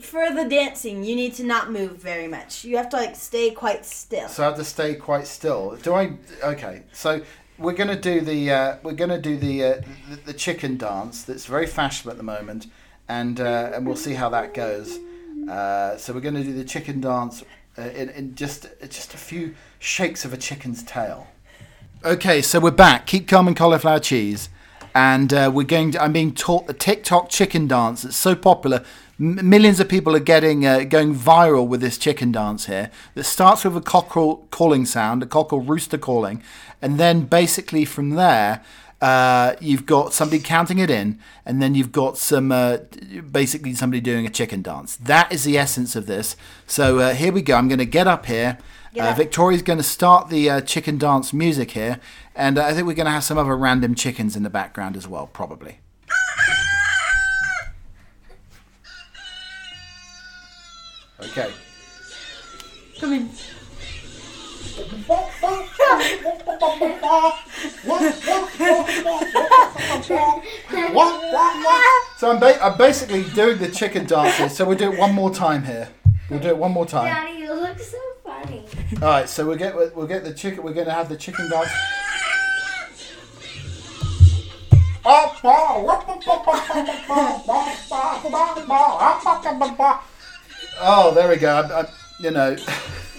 for 0.00 0.30
the 0.32 0.44
dancing, 0.44 1.04
you 1.04 1.16
need 1.16 1.34
to 1.34 1.44
not 1.44 1.70
move 1.70 1.96
very 1.96 2.28
much. 2.28 2.64
You 2.64 2.76
have 2.76 2.88
to 2.90 2.96
like 2.96 3.16
stay 3.16 3.50
quite 3.50 3.84
still. 3.84 4.28
So 4.28 4.42
I 4.42 4.46
have 4.46 4.56
to 4.56 4.64
stay 4.64 4.94
quite 4.94 5.26
still. 5.26 5.76
Do 5.82 5.94
I? 5.94 6.14
Okay. 6.42 6.82
So 6.92 7.22
we're 7.58 7.72
gonna 7.72 8.00
do 8.00 8.20
the 8.20 8.50
uh, 8.50 8.76
we're 8.82 8.92
gonna 8.92 9.20
do 9.20 9.36
the, 9.36 9.64
uh, 9.64 9.80
the 10.10 10.16
the 10.26 10.32
chicken 10.32 10.76
dance. 10.76 11.22
That's 11.22 11.46
very 11.46 11.66
fashionable 11.66 12.10
at 12.12 12.16
the 12.16 12.24
moment, 12.24 12.66
and 13.08 13.40
uh, 13.40 13.72
and 13.74 13.86
we'll 13.86 13.96
see 13.96 14.14
how 14.14 14.28
that 14.30 14.54
goes. 14.54 14.98
Uh, 15.48 15.96
so 15.96 16.12
we're 16.12 16.20
gonna 16.20 16.44
do 16.44 16.52
the 16.52 16.64
chicken 16.64 17.00
dance 17.00 17.44
uh, 17.78 17.82
in, 17.82 18.08
in 18.10 18.34
just 18.34 18.66
just 18.88 19.14
a 19.14 19.18
few 19.18 19.54
shakes 19.78 20.24
of 20.24 20.32
a 20.32 20.36
chicken's 20.36 20.82
tail. 20.82 21.28
Okay, 22.04 22.42
so 22.42 22.60
we're 22.60 22.70
back. 22.70 23.06
Keep 23.06 23.28
calm 23.28 23.46
and 23.46 23.56
cauliflower 23.56 24.00
cheese, 24.00 24.48
and 24.94 25.32
uh, 25.32 25.50
we're 25.54 25.64
going. 25.64 25.92
To, 25.92 26.02
I'm 26.02 26.12
being 26.12 26.34
taught 26.34 26.66
the 26.66 26.74
TikTok 26.74 27.28
chicken 27.28 27.68
dance. 27.68 28.04
It's 28.04 28.16
so 28.16 28.34
popular. 28.34 28.84
M- 29.20 29.48
millions 29.48 29.80
of 29.80 29.88
people 29.88 30.14
are 30.16 30.20
getting 30.20 30.66
uh, 30.66 30.80
going 30.84 31.14
viral 31.14 31.66
with 31.66 31.80
this 31.80 31.98
chicken 31.98 32.32
dance 32.32 32.66
here. 32.66 32.90
That 33.14 33.24
starts 33.24 33.64
with 33.64 33.76
a 33.76 33.80
cockerel 33.80 34.46
calling 34.50 34.86
sound, 34.86 35.22
a 35.22 35.26
cockerel 35.26 35.62
rooster 35.62 35.98
calling, 35.98 36.42
and 36.82 36.98
then 36.98 37.22
basically 37.26 37.84
from 37.84 38.10
there. 38.10 38.62
Uh, 39.00 39.54
you've 39.60 39.84
got 39.84 40.14
somebody 40.14 40.40
counting 40.40 40.78
it 40.78 40.88
in, 40.88 41.18
and 41.44 41.60
then 41.60 41.74
you've 41.74 41.92
got 41.92 42.16
some 42.16 42.50
uh, 42.50 42.78
basically 43.30 43.74
somebody 43.74 44.00
doing 44.00 44.24
a 44.24 44.30
chicken 44.30 44.62
dance. 44.62 44.96
That 44.96 45.30
is 45.30 45.44
the 45.44 45.58
essence 45.58 45.94
of 45.94 46.06
this. 46.06 46.36
So 46.66 47.00
uh, 47.00 47.12
here 47.14 47.30
we 47.30 47.42
go. 47.42 47.54
I'm 47.56 47.68
going 47.68 47.78
to 47.80 47.84
get 47.86 48.06
up 48.06 48.24
here. 48.26 48.56
Get 48.94 49.04
Uh, 49.04 49.10
up. 49.10 49.16
Victoria's 49.18 49.60
going 49.62 49.78
to 49.78 49.82
start 49.82 50.30
the 50.30 50.48
uh, 50.48 50.60
chicken 50.62 50.96
dance 50.96 51.34
music 51.34 51.72
here, 51.72 52.00
and 52.34 52.56
uh, 52.56 52.64
I 52.64 52.72
think 52.72 52.86
we're 52.86 52.94
going 52.94 53.04
to 53.06 53.12
have 53.12 53.24
some 53.24 53.36
other 53.36 53.56
random 53.56 53.94
chickens 53.94 54.36
in 54.36 54.42
the 54.42 54.48
background 54.50 54.96
as 54.96 55.06
well, 55.06 55.26
probably. 55.26 55.80
Okay. 61.26 61.50
Come 63.00 63.12
in. 63.12 63.30
So 72.16 72.30
I'm, 72.30 72.40
ba- 72.40 72.64
I'm 72.64 72.78
basically 72.78 73.24
doing 73.34 73.58
the 73.58 73.68
chicken 73.70 74.06
dances. 74.06 74.56
So 74.56 74.64
we'll 74.64 74.78
do 74.78 74.92
it 74.92 74.98
one 74.98 75.14
more 75.14 75.32
time 75.32 75.64
here. 75.64 75.88
We'll 76.30 76.40
do 76.40 76.48
it 76.48 76.56
one 76.56 76.72
more 76.72 76.86
time. 76.86 77.06
Daddy, 77.06 77.38
you 77.38 77.52
look 77.52 77.78
so 77.78 77.98
funny. 78.24 78.64
All 79.02 79.08
right, 79.08 79.28
so 79.28 79.46
we'll 79.46 79.56
get 79.56 79.74
we'll 79.74 80.06
get 80.06 80.24
the 80.24 80.32
chicken. 80.32 80.62
We're 80.64 80.72
going 80.72 80.86
to 80.86 80.92
have 80.92 81.08
the 81.08 81.16
chicken 81.16 81.50
dance. 81.50 81.68
Oh, 90.80 91.12
there 91.14 91.28
we 91.28 91.36
go. 91.36 91.54
I, 91.56 91.80
I, 91.82 91.86
you 92.20 92.30
know, 92.30 92.56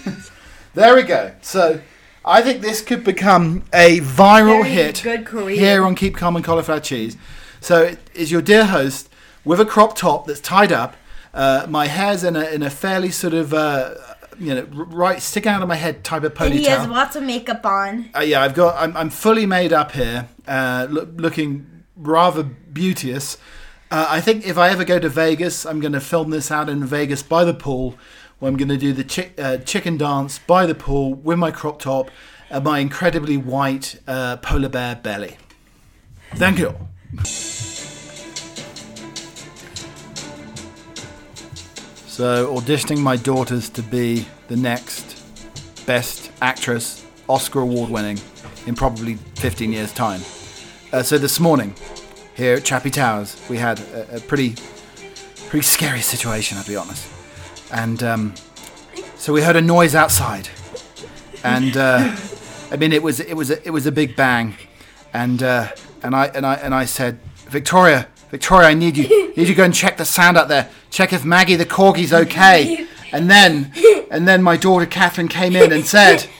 there 0.74 0.96
we 0.96 1.04
go. 1.04 1.34
So, 1.42 1.82
I 2.24 2.42
think 2.42 2.62
this 2.62 2.82
could 2.82 3.04
become 3.04 3.64
a 3.74 4.00
viral 4.02 4.64
Very 4.64 4.70
hit 4.70 5.02
good 5.04 5.26
career. 5.26 5.56
here 5.58 5.84
on 5.84 5.96
Keep 5.96 6.16
Calm 6.16 6.36
and 6.36 6.44
Cauliflower 6.44 6.80
Cheese. 6.80 7.18
So, 7.62 7.82
it 7.84 8.00
is 8.14 8.32
your 8.32 8.42
dear 8.42 8.66
host 8.66 9.10
with 9.44 9.60
a 9.60 9.66
crop 9.66 9.96
top 9.96 10.26
that's 10.28 10.40
tied 10.40 10.72
up. 10.72 10.96
Uh, 11.34 11.66
my 11.70 11.88
hair's 11.88 12.24
in 12.24 12.36
a 12.36 12.46
in 12.46 12.64
a 12.64 12.70
fairly 12.70 13.12
sort 13.12 13.34
of 13.34 13.54
uh, 13.54 13.94
you 14.40 14.56
know 14.56 14.64
right 14.72 15.22
sticking 15.22 15.52
out 15.52 15.62
of 15.62 15.68
my 15.68 15.76
head 15.76 16.04
type 16.04 16.24
of 16.24 16.34
ponytail. 16.34 16.46
And 16.46 16.54
he 16.60 16.66
has 16.66 16.88
lots 16.88 17.16
of 17.18 17.24
makeup 17.24 17.66
on. 17.66 18.10
Uh, 18.16 18.22
yeah, 18.22 18.42
I've 18.42 18.54
got. 18.54 18.82
I'm, 18.82 18.96
I'm 18.96 19.10
fully 19.10 19.46
made 19.46 19.74
up 19.74 19.92
here, 19.92 20.30
uh, 20.48 20.88
loo- 20.90 21.14
looking 21.18 21.84
rather 21.98 22.44
beauteous. 22.44 23.38
Uh, 23.92 24.08
I 24.10 24.20
think 24.20 24.48
if 24.48 24.58
I 24.58 24.70
ever 24.70 24.84
go 24.84 25.00
to 25.00 25.10
Vegas, 25.10 25.66
I'm 25.66 25.80
going 25.80 25.94
to 25.94 26.00
film 26.00 26.32
this 26.32 26.50
out 26.50 26.70
in 26.70 26.84
Vegas 26.86 27.22
by 27.22 27.44
the 27.44 27.54
pool, 27.54 27.96
where 28.40 28.50
I'm 28.50 28.58
going 28.58 28.70
to 28.70 28.78
do 28.78 28.94
the 28.94 29.04
chi- 29.04 29.32
uh, 29.38 29.58
chicken 29.58 29.96
dance 29.98 30.40
by 30.40 30.66
the 30.66 30.74
pool 30.74 31.14
with 31.14 31.38
my 31.38 31.52
crop 31.52 31.80
top 31.80 32.10
and 32.50 32.64
my 32.64 32.80
incredibly 32.80 33.38
white 33.38 34.00
uh, 34.08 34.38
polar 34.38 34.70
bear 34.70 34.96
belly. 34.96 35.38
Thank 36.36 36.58
you. 36.58 36.76
So, 42.08 42.56
auditioning 42.56 43.00
my 43.00 43.18
daughters 43.18 43.70
to 43.70 43.84
be 43.84 44.26
the 44.48 44.56
next 44.56 45.22
best 45.86 46.32
actress, 46.42 47.06
Oscar 47.30 47.60
award 47.60 47.90
winning, 47.90 48.20
in 48.66 48.74
probably 48.74 49.16
15 49.36 49.72
years' 49.72 49.94
time. 49.94 50.22
Uh, 50.92 51.04
so 51.04 51.18
this 51.18 51.40
morning, 51.40 51.76
here 52.36 52.56
at 52.56 52.64
Chappie 52.64 52.92
Towers, 52.92 53.42
we 53.50 53.58
had 53.58 53.80
a, 53.80 54.18
a 54.18 54.20
pretty, 54.20 54.56
pretty 55.48 55.66
scary 55.66 56.02
situation, 56.02 56.58
I'll 56.58 56.66
be 56.66 56.76
honest. 56.76 57.08
And 57.72 58.04
um, 58.04 58.34
so 59.16 59.34
we 59.34 59.42
heard 59.42 59.56
a 59.56 59.62
noise 59.62 59.96
outside, 59.96 60.50
and 61.44 61.76
uh, 61.76 62.16
I 62.72 62.76
mean 62.78 62.94
it 62.94 63.02
was 63.02 63.20
it 63.20 63.36
was 63.36 63.52
a, 63.52 63.66
it 63.66 63.72
was 63.72 63.86
a 63.86 63.92
big 63.92 64.16
bang, 64.16 64.56
and 65.14 65.42
uh, 65.42 65.70
and 66.04 66.16
I 66.16 66.28
and 66.28 66.46
I 66.46 66.56
and 66.56 66.76
I 66.76 66.86
said, 66.86 67.20
Victoria, 67.48 68.08
Victoria, 68.30 68.68
I 68.68 68.74
need 68.74 68.98
you. 68.98 69.06
You 69.06 69.34
need 69.36 69.48
to 69.48 69.54
go 69.54 69.64
and 69.64 69.74
check 69.74 69.98
the 69.98 70.06
sound 70.06 70.38
out 70.38 70.48
there. 70.48 70.70
Check 70.90 71.14
if 71.14 71.26
Maggie 71.26 71.56
the 71.56 71.66
corgi's 71.66 72.14
okay. 72.14 72.86
And 73.12 73.30
then 73.30 73.72
and 74.12 74.28
then 74.28 74.44
my 74.44 74.58
daughter 74.58 74.86
Catherine 74.86 75.28
came 75.28 75.56
in 75.56 75.72
and 75.72 75.86
said. 75.86 76.28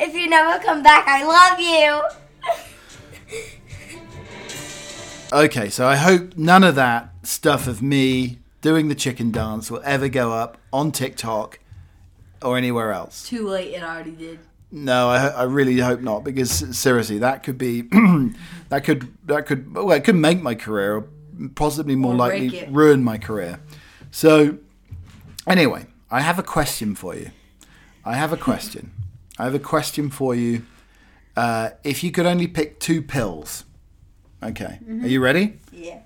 If 0.00 0.14
you 0.14 0.28
never 0.30 0.62
come 0.64 0.80
back, 0.80 1.08
I 1.08 1.24
love 1.24 1.58
you. 1.58 2.17
Okay, 5.30 5.68
so 5.68 5.86
I 5.86 5.96
hope 5.96 6.38
none 6.38 6.64
of 6.64 6.74
that 6.76 7.10
stuff 7.22 7.66
of 7.66 7.82
me 7.82 8.38
doing 8.62 8.88
the 8.88 8.94
chicken 8.94 9.30
dance 9.30 9.70
will 9.70 9.82
ever 9.84 10.08
go 10.08 10.32
up 10.32 10.56
on 10.72 10.90
TikTok 10.90 11.58
or 12.42 12.56
anywhere 12.56 12.92
else. 12.92 13.28
Too 13.28 13.46
late, 13.46 13.74
it 13.74 13.82
already 13.82 14.12
did. 14.12 14.38
No, 14.70 15.10
I, 15.10 15.26
I 15.26 15.42
really 15.42 15.78
hope 15.78 16.00
not 16.00 16.24
because 16.24 16.50
seriously, 16.76 17.18
that 17.18 17.42
could 17.42 17.58
be 17.58 17.82
that 18.70 18.84
could 18.84 19.12
that 19.26 19.44
could 19.44 19.74
well, 19.74 19.90
it 19.92 20.04
could 20.04 20.16
make 20.16 20.40
my 20.40 20.54
career, 20.54 20.96
or 20.96 21.08
possibly 21.54 21.94
more 21.94 22.14
Or 22.14 22.16
likely 22.16 22.66
ruin 22.70 23.04
my 23.04 23.18
career. 23.18 23.60
So, 24.10 24.58
anyway, 25.46 25.86
I 26.10 26.22
have 26.22 26.38
a 26.38 26.42
question 26.42 26.94
for 26.94 27.14
you. 27.14 27.32
I 28.02 28.14
have 28.14 28.32
a 28.32 28.36
question. 28.48 28.92
I 29.38 29.44
have 29.44 29.54
a 29.54 29.58
question 29.58 30.08
for 30.08 30.34
you. 30.34 30.64
Uh, 31.36 31.70
if 31.84 32.02
you 32.02 32.10
could 32.10 32.26
only 32.26 32.46
pick 32.46 32.80
two 32.80 33.00
pills, 33.02 33.64
okay, 34.42 34.78
Mm-hmm. 34.82 35.04
are 35.04 35.08
you 35.08 35.20
ready? 35.20 35.58
Yeah. 35.72 36.00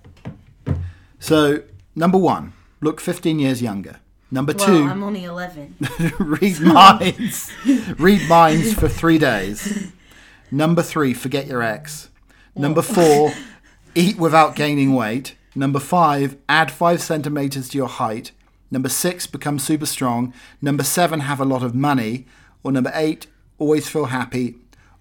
So, 1.19 1.63
number 1.95 2.19
one, 2.19 2.53
look 2.81 3.01
15 3.01 3.39
years 3.39 3.63
younger. 3.63 3.97
Number 4.31 4.55
Well, 4.57 4.67
two, 4.67 4.85
I'm 4.89 5.03
only 5.03 5.25
11. 5.25 5.77
read 6.19 6.61
minds. 6.61 7.53
read 7.99 8.29
minds 8.29 8.73
for 8.75 8.89
three 8.89 9.19
days. 9.19 9.89
Number 10.51 10.83
three, 10.83 11.13
forget 11.15 11.47
your 11.47 11.63
ex. 11.63 12.09
Number 12.57 12.83
four, 12.83 13.33
eat 13.95 14.17
without 14.19 14.57
gaining 14.57 14.95
weight. 14.95 15.37
Number 15.55 15.79
five, 15.79 16.37
add 16.49 16.71
five 16.71 17.03
centimeters 17.03 17.69
to 17.71 17.79
your 17.79 17.89
height. 17.89 18.33
Number 18.71 18.89
six, 18.89 19.27
become 19.27 19.59
super 19.59 19.85
strong. 19.87 20.33
Number 20.63 20.83
seven, 20.83 21.21
have 21.21 21.41
a 21.41 21.45
lot 21.45 21.63
of 21.63 21.75
money. 21.75 22.27
Or 22.63 22.73
number 22.73 22.91
eight, 22.95 23.27
always 23.59 23.87
feel 23.89 24.07
happy. 24.07 24.57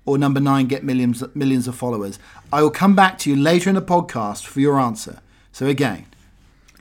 Or 0.05 0.17
number 0.17 0.39
nine, 0.39 0.65
get 0.65 0.83
millions 0.83 1.23
millions 1.35 1.67
of 1.67 1.75
followers. 1.75 2.17
I 2.51 2.61
will 2.63 2.71
come 2.71 2.95
back 2.95 3.17
to 3.19 3.29
you 3.29 3.35
later 3.35 3.69
in 3.69 3.75
the 3.75 3.81
podcast 3.81 4.45
for 4.45 4.59
your 4.59 4.79
answer. 4.79 5.21
So 5.51 5.67
again, 5.67 6.05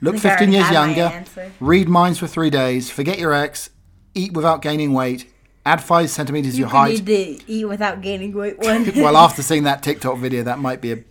look 0.01 0.15
I 0.15 0.19
think 0.19 0.33
I 0.33 0.37
15 0.37 0.51
years 0.51 0.63
already 0.65 0.93
had 0.93 0.97
my 1.35 1.41
younger. 1.43 1.53
Read 1.59 1.87
minds 1.87 2.19
for 2.19 2.27
three 2.27 2.49
days. 2.49 2.89
Forget 2.89 3.19
your 3.19 3.33
ex. 3.33 3.69
Eat 4.15 4.33
without 4.33 4.61
gaining 4.61 4.93
weight. 4.93 5.31
Add 5.63 5.83
five 5.83 6.09
centimeters 6.09 6.53
to 6.53 6.57
You 6.57 6.61
your 6.63 6.69
height. 6.69 7.05
need 7.05 7.05
to 7.05 7.51
eat 7.51 7.65
without 7.65 8.01
gaining 8.01 8.33
weight 8.33 8.57
one. 8.57 8.91
well, 8.95 9.15
after 9.15 9.43
seeing 9.43 9.63
that 9.63 9.83
TikTok 9.83 10.17
video, 10.17 10.41
that 10.43 10.57
might 10.57 10.81
be 10.81 10.91
a, 10.93 11.03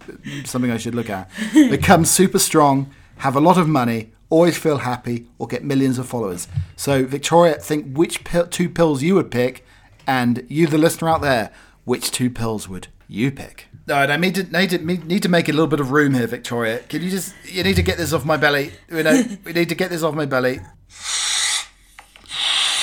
something 0.44 0.72
I 0.72 0.76
should 0.76 0.96
look 0.96 1.08
at. 1.08 1.30
Become 1.54 2.04
super 2.04 2.40
strong, 2.40 2.90
have 3.18 3.36
a 3.36 3.40
lot 3.40 3.56
of 3.58 3.68
money, 3.68 4.10
always 4.28 4.58
feel 4.58 4.78
happy, 4.78 5.28
or 5.38 5.46
get 5.46 5.62
millions 5.62 5.98
of 5.98 6.08
followers. 6.08 6.48
So, 6.74 7.04
Victoria, 7.04 7.54
think 7.54 7.96
which 7.96 8.24
pill, 8.24 8.48
two 8.48 8.68
pills 8.68 9.04
you 9.04 9.14
would 9.14 9.30
pick, 9.30 9.64
and 10.04 10.44
you, 10.48 10.66
the 10.66 10.78
listener 10.78 11.08
out 11.08 11.20
there, 11.22 11.52
which 11.90 12.12
two 12.12 12.30
pills 12.30 12.68
would 12.68 12.86
you 13.08 13.32
pick? 13.32 13.66
All 13.88 13.96
right, 13.96 14.08
I 14.08 14.16
need 14.16 14.36
to, 14.36 14.44
need 14.44 14.70
to 14.70 14.78
need 14.78 15.24
to 15.24 15.28
make 15.28 15.48
a 15.48 15.52
little 15.52 15.66
bit 15.66 15.80
of 15.80 15.90
room 15.90 16.14
here, 16.14 16.28
Victoria. 16.28 16.78
Can 16.78 17.02
you 17.02 17.10
just 17.10 17.34
you 17.44 17.64
need 17.64 17.74
to 17.74 17.82
get 17.82 17.98
this 17.98 18.12
off 18.12 18.24
my 18.24 18.36
belly? 18.36 18.70
You 18.88 19.02
know, 19.02 19.24
we 19.44 19.52
need 19.52 19.68
to 19.70 19.74
get 19.74 19.90
this 19.90 20.04
off 20.04 20.14
my 20.14 20.24
belly. 20.24 20.60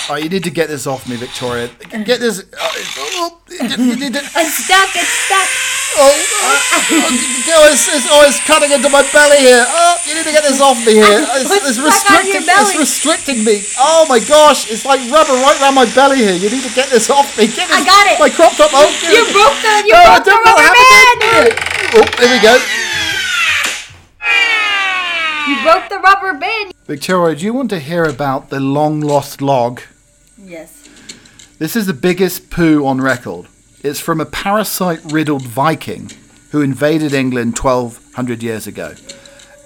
Oh, 0.09 0.15
you 0.15 0.27
need 0.27 0.43
to 0.43 0.51
get 0.51 0.67
this 0.67 0.85
off 0.85 1.07
me, 1.07 1.15
Victoria. 1.15 1.69
Get 2.03 2.19
this. 2.19 2.43
Oh, 2.59 3.39
you 3.49 3.95
need 3.95 4.13
to, 4.13 4.19
it's 4.35 4.65
stuck, 4.65 4.89
it's 4.93 5.07
stuck. 5.07 5.76
Oh, 5.97 6.05
oh, 6.05 6.61
oh, 6.77 7.57
oh, 7.57 7.73
it's, 7.73 7.89
it's, 7.89 8.05
oh, 8.05 8.21
it's 8.29 8.37
cutting 8.45 8.69
into 8.69 8.85
my 8.87 9.01
belly 9.09 9.41
here. 9.41 9.65
Oh, 9.65 9.97
you 10.05 10.13
need 10.13 10.29
to 10.29 10.31
get 10.31 10.45
this 10.45 10.61
off 10.61 10.77
me 10.85 10.93
here. 10.93 11.25
It's, 11.37 11.49
it's 11.49 11.81
stuck 11.81 12.21
on 12.21 12.25
your 12.29 12.37
restricting. 12.37 12.45
It's 12.45 12.77
restricting 12.77 13.39
me. 13.43 13.65
Oh 13.81 14.05
my 14.09 14.19
gosh, 14.21 14.69
it's 14.69 14.85
like 14.85 15.01
rubber 15.09 15.33
right 15.41 15.57
around 15.57 15.73
my 15.73 15.89
belly 15.97 16.17
here. 16.17 16.37
You 16.37 16.49
need 16.53 16.63
to 16.63 16.73
get 16.73 16.89
this 16.89 17.09
off 17.09 17.37
me. 17.37 17.47
Get 17.47 17.67
this, 17.67 17.81
I 17.81 17.85
got 17.85 18.05
it. 18.13 18.19
My 18.21 18.29
crop 18.29 18.53
top. 18.53 18.69
Oh, 18.73 18.85
You 19.09 19.25
broke 19.33 19.57
the, 19.65 19.73
you 19.89 19.97
oh, 19.97 20.05
No, 20.05 20.05
I 20.05 20.21
broke 20.21 20.25
the 20.25 20.31
don't 20.31 20.43
know 20.45 20.55
rubber 20.61 20.85
band. 21.17 21.49
Oh, 21.97 22.05
there 22.21 22.29
we 22.29 22.39
go. 22.45 22.53
You 25.49 25.55
broke 25.63 25.89
the 25.89 25.99
rubber 25.99 26.37
band. 26.37 26.73
Victoria, 26.85 27.35
do 27.35 27.45
you 27.45 27.53
want 27.53 27.69
to 27.71 27.79
hear 27.79 28.03
about 28.03 28.49
the 28.49 28.59
long 28.59 29.01
lost 29.01 29.41
log? 29.41 29.81
Yes. 30.37 30.87
This 31.57 31.75
is 31.75 31.87
the 31.87 31.93
biggest 31.93 32.49
poo 32.49 32.85
on 32.85 33.01
record. 33.01 33.47
It's 33.87 34.01
from 34.01 34.19
a 34.19 34.25
parasite 34.25 34.99
riddled 35.13 35.43
Viking 35.43 36.11
who 36.51 36.59
invaded 36.59 37.13
England 37.13 37.57
1200 37.57 38.43
years 38.43 38.67
ago. 38.67 38.93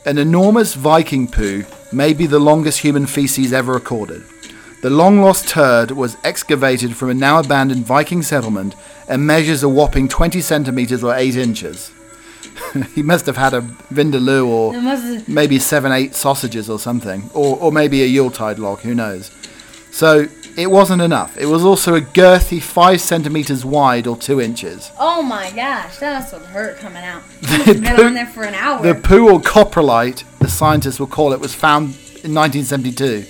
An 0.05 0.19
enormous 0.19 0.75
Viking 0.75 1.27
poo 1.27 1.63
may 1.91 2.13
be 2.13 2.27
the 2.27 2.37
longest 2.37 2.81
human 2.81 3.07
feces 3.07 3.51
ever 3.51 3.73
recorded. 3.73 4.23
The 4.83 4.91
long 4.91 5.21
lost 5.21 5.47
turd 5.49 5.89
was 5.89 6.17
excavated 6.23 6.95
from 6.95 7.09
a 7.09 7.15
now 7.15 7.39
abandoned 7.39 7.87
Viking 7.87 8.21
settlement 8.21 8.75
and 9.09 9.25
measures 9.25 9.63
a 9.63 9.69
whopping 9.69 10.07
20 10.07 10.39
centimeters 10.39 11.03
or 11.03 11.15
8 11.15 11.35
inches. 11.35 11.91
he 12.93 13.01
must 13.01 13.25
have 13.25 13.37
had 13.37 13.55
a 13.55 13.61
vindaloo 13.91 14.45
or 14.45 15.23
maybe 15.27 15.57
seven, 15.57 15.91
eight 15.91 16.13
sausages 16.13 16.69
or 16.69 16.77
something, 16.77 17.27
or, 17.33 17.57
or 17.57 17.71
maybe 17.71 18.03
a 18.03 18.05
Yuletide 18.05 18.59
log, 18.59 18.81
who 18.81 18.93
knows. 18.93 19.31
So 19.91 20.27
it 20.57 20.69
wasn't 20.69 21.01
enough. 21.01 21.37
It 21.37 21.45
was 21.45 21.63
also 21.63 21.95
a 21.95 22.01
girthy 22.01 22.61
five 22.61 23.01
centimeters 23.01 23.63
wide 23.63 24.07
or 24.07 24.17
two 24.17 24.41
inches. 24.41 24.91
Oh 24.99 25.21
my 25.21 25.51
gosh, 25.51 25.97
that 25.97 26.19
must 26.19 26.33
have 26.33 26.45
hurt 26.47 26.77
coming 26.79 27.03
out. 27.03 27.23
Been 27.65 27.85
on 27.87 28.13
there 28.13 28.25
for 28.25 28.43
an 28.43 28.55
hour. 28.55 28.81
The 28.81 28.95
poo 28.95 29.29
or 29.31 29.39
coprolite, 29.39 30.23
the 30.39 30.49
scientists 30.49 30.99
will 30.99 31.07
call 31.07 31.33
it, 31.33 31.39
was 31.39 31.53
found 31.53 31.95
in 32.23 32.33
1972. 32.35 33.25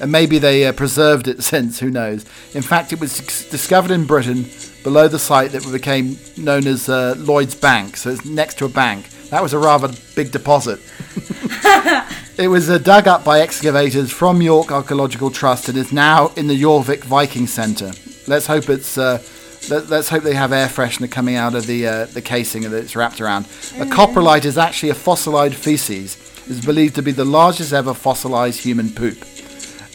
And 0.00 0.10
maybe 0.10 0.38
they 0.38 0.66
uh, 0.66 0.72
preserved 0.72 1.28
it 1.28 1.42
since, 1.42 1.80
who 1.80 1.90
knows. 1.90 2.24
In 2.54 2.62
fact, 2.62 2.92
it 2.92 3.00
was 3.00 3.18
discovered 3.50 3.90
in 3.90 4.06
Britain 4.06 4.46
below 4.82 5.08
the 5.08 5.18
site 5.18 5.52
that 5.52 5.70
became 5.70 6.18
known 6.36 6.66
as 6.66 6.88
uh, 6.88 7.14
Lloyd's 7.18 7.54
Bank. 7.54 7.96
So 7.96 8.10
it's 8.10 8.24
next 8.24 8.58
to 8.58 8.64
a 8.64 8.68
bank. 8.68 9.08
That 9.30 9.42
was 9.42 9.52
a 9.52 9.58
rather 9.58 9.90
big 10.16 10.32
deposit. 10.32 10.80
It 12.40 12.48
was 12.48 12.70
uh, 12.70 12.78
dug 12.78 13.06
up 13.06 13.22
by 13.22 13.40
excavators 13.40 14.10
from 14.10 14.40
York 14.40 14.72
Archaeological 14.72 15.30
Trust 15.30 15.68
and 15.68 15.76
is 15.76 15.92
now 15.92 16.28
in 16.36 16.46
the 16.46 16.58
Jorvik 16.58 17.04
Viking 17.04 17.46
Centre. 17.46 17.92
Let's 18.26 18.46
hope 18.46 18.70
it's. 18.70 18.96
Uh, 18.96 19.22
let, 19.68 19.90
let's 19.90 20.08
hope 20.08 20.22
they 20.22 20.32
have 20.32 20.50
air 20.50 20.66
freshener 20.68 21.10
coming 21.10 21.36
out 21.36 21.54
of 21.54 21.66
the 21.66 21.86
uh, 21.86 22.06
the 22.06 22.22
casing 22.22 22.62
that 22.62 22.72
it's 22.72 22.96
wrapped 22.96 23.20
around. 23.20 23.44
A 23.78 23.84
coprolite 23.84 24.46
is 24.46 24.56
actually 24.56 24.88
a 24.88 24.94
fossilized 24.94 25.54
feces. 25.54 26.16
It's 26.46 26.64
believed 26.64 26.94
to 26.94 27.02
be 27.02 27.12
the 27.12 27.26
largest 27.26 27.74
ever 27.74 27.92
fossilized 27.92 28.60
human 28.60 28.88
poop. 28.88 29.22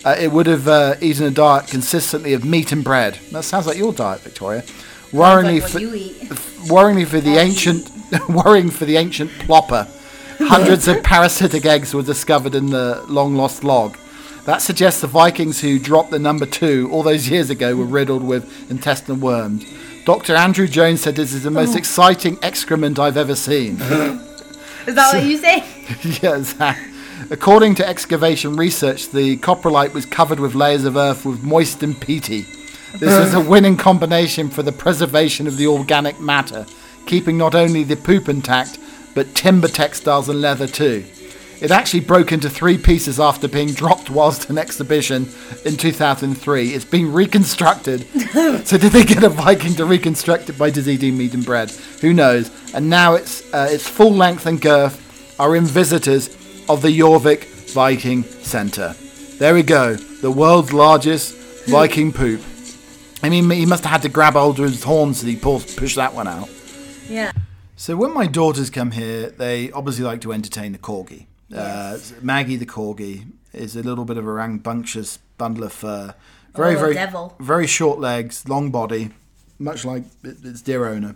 uh, 0.06 0.16
it 0.20 0.32
would 0.32 0.46
have 0.46 0.68
uh, 0.68 0.98
eaten 1.02 1.26
a 1.26 1.32
diet 1.32 1.66
consistently 1.66 2.34
of 2.34 2.46
meat 2.46 2.72
and 2.72 2.84
bread. 2.84 3.16
That 3.32 3.42
sounds 3.42 3.66
like 3.66 3.78
your 3.78 3.92
diet, 3.92 4.22
Victoria. 4.22 4.62
Worryingly, 5.12 5.62
Like 5.62 6.38
for, 6.38 6.46
worryingly 6.72 7.08
for 7.08 7.20
the 7.22 7.38
ancient, 7.38 7.90
worrying 8.30 8.70
for 8.70 8.86
the 8.86 8.98
ancient 8.98 9.32
plopper. 9.32 9.90
Hundreds 10.48 10.88
of 10.88 11.02
parasitic 11.04 11.66
eggs 11.66 11.94
were 11.94 12.04
discovered 12.04 12.56
in 12.56 12.68
the 12.68 13.04
long 13.08 13.36
lost 13.36 13.64
log. 13.64 13.98
That 14.46 14.62
suggests 14.62 15.02
the 15.02 15.08
Vikings 15.08 15.62
who 15.62 15.80
dropped 15.80 16.12
the 16.12 16.20
number 16.20 16.46
two 16.46 16.90
all 16.92 17.04
those 17.04 17.30
years 17.30 17.50
ago 17.50 17.76
were 17.76 17.86
riddled 17.86 18.24
with 18.24 18.70
intestinal 18.70 19.18
worms. 19.18 19.66
Dr. 20.06 20.36
Andrew 20.36 20.68
Jones 20.68 21.02
said 21.02 21.16
this 21.16 21.34
is 21.34 21.44
the 21.44 21.52
most 21.52 21.74
oh. 21.74 21.78
exciting 21.78 22.38
excrement 22.44 23.00
I've 23.00 23.18
ever 23.18 23.34
seen. 23.34 23.82
Is 24.86 24.94
that 24.94 25.16
what 25.16 25.24
you 25.24 25.38
say? 25.38 25.64
yes. 26.22 26.54
According 27.32 27.74
to 27.76 27.88
excavation 27.88 28.56
research, 28.56 29.10
the 29.10 29.38
coprolite 29.38 29.94
was 29.94 30.06
covered 30.06 30.40
with 30.40 30.54
layers 30.54 30.86
of 30.86 30.96
earth 30.96 31.26
with 31.26 31.44
moist 31.44 31.82
and 31.82 32.00
peaty. 32.00 32.46
This 33.00 33.18
was 33.18 33.34
a 33.34 33.42
winning 33.42 33.78
combination 33.78 34.50
for 34.50 34.62
the 34.62 34.72
preservation 34.72 35.48
of 35.48 35.58
the 35.58 35.66
organic 35.66 36.20
matter, 36.20 36.68
keeping 37.08 37.36
not 37.36 37.56
only 37.56 37.84
the 37.84 37.98
poop 37.98 38.30
intact, 38.30 38.78
but 39.16 39.34
timber 39.34 39.68
textiles 39.68 40.30
and 40.30 40.40
leather 40.42 40.68
too. 40.68 41.04
It 41.62 41.72
actually 41.72 42.02
broke 42.02 42.34
into 42.34 42.50
three 42.50 42.78
pieces 42.78 43.20
after 43.20 43.48
being 43.48 43.72
dropped 43.72 44.10
whilst 44.10 44.50
an 44.50 44.58
exhibition 44.58 45.30
in 45.64 45.78
2003. 45.78 46.70
It's 46.70 46.86
been 46.86 47.14
reconstructed. 47.14 48.06
so 48.68 48.78
did 48.78 48.92
they 48.92 49.06
get 49.06 49.24
a 49.24 49.30
Viking 49.30 49.74
to 49.76 49.86
reconstruct 49.86 50.50
it 50.50 50.58
by 50.58 50.70
just 50.70 50.88
eating 50.88 51.18
meat 51.18 51.34
and 51.34 51.46
bread? 51.46 51.72
Who 52.02 52.14
knows? 52.14 52.52
And 52.74 52.90
now 52.90 53.14
it's 53.16 53.52
uh, 53.54 53.70
its 53.72 53.88
full 53.88 54.12
length 54.12 54.46
and 54.46 54.60
girth 54.60 55.02
are 55.40 55.56
in 55.56 55.66
visitors 55.66 56.28
of 56.68 56.82
the 56.82 56.90
Jorvik 56.90 57.46
Viking 57.72 58.24
Centre. 58.24 58.94
There 59.38 59.54
we 59.54 59.64
go, 59.64 59.96
the 59.96 60.32
world's 60.32 60.74
largest 60.74 61.36
Viking 61.68 62.12
poop. 62.14 62.42
I 63.24 63.30
mean, 63.30 63.50
he 63.50 63.66
must 63.66 63.84
have 63.86 63.92
had 63.92 64.02
to 64.04 64.10
grab 64.10 64.34
hold 64.34 64.60
of 64.60 64.66
his 64.66 64.84
horns 64.84 65.24
and 65.24 65.32
he 65.32 65.38
pulled, 65.38 65.66
push 65.78 65.96
that 65.96 66.14
one 66.14 66.28
out. 66.28 66.50
Yeah. 67.10 67.32
So 67.76 67.96
when 67.96 68.14
my 68.14 68.28
daughters 68.28 68.70
come 68.70 68.92
here, 68.92 69.30
they 69.30 69.72
obviously 69.72 70.04
like 70.06 70.22
to 70.22 70.32
entertain 70.34 70.72
the 70.72 70.78
corgi. 70.78 71.26
Uh, 71.54 71.98
Maggie 72.22 72.56
the 72.56 72.66
corgi 72.66 73.28
is 73.54 73.76
a 73.76 73.84
little 73.84 74.06
bit 74.06 74.18
of 74.18 74.26
a 74.26 74.32
rambunctious 74.32 75.20
bundle 75.38 75.64
of 75.66 75.74
fur, 75.74 76.16
very 76.54 76.76
Oh, 76.76 76.80
very 76.80 76.94
devil. 76.94 77.36
very 77.40 77.68
short 77.68 78.00
legs, 78.00 78.48
long 78.48 78.72
body, 78.72 79.12
much 79.60 79.86
like 79.86 80.04
its 80.24 80.62
dear 80.62 80.86
owner. 80.88 81.16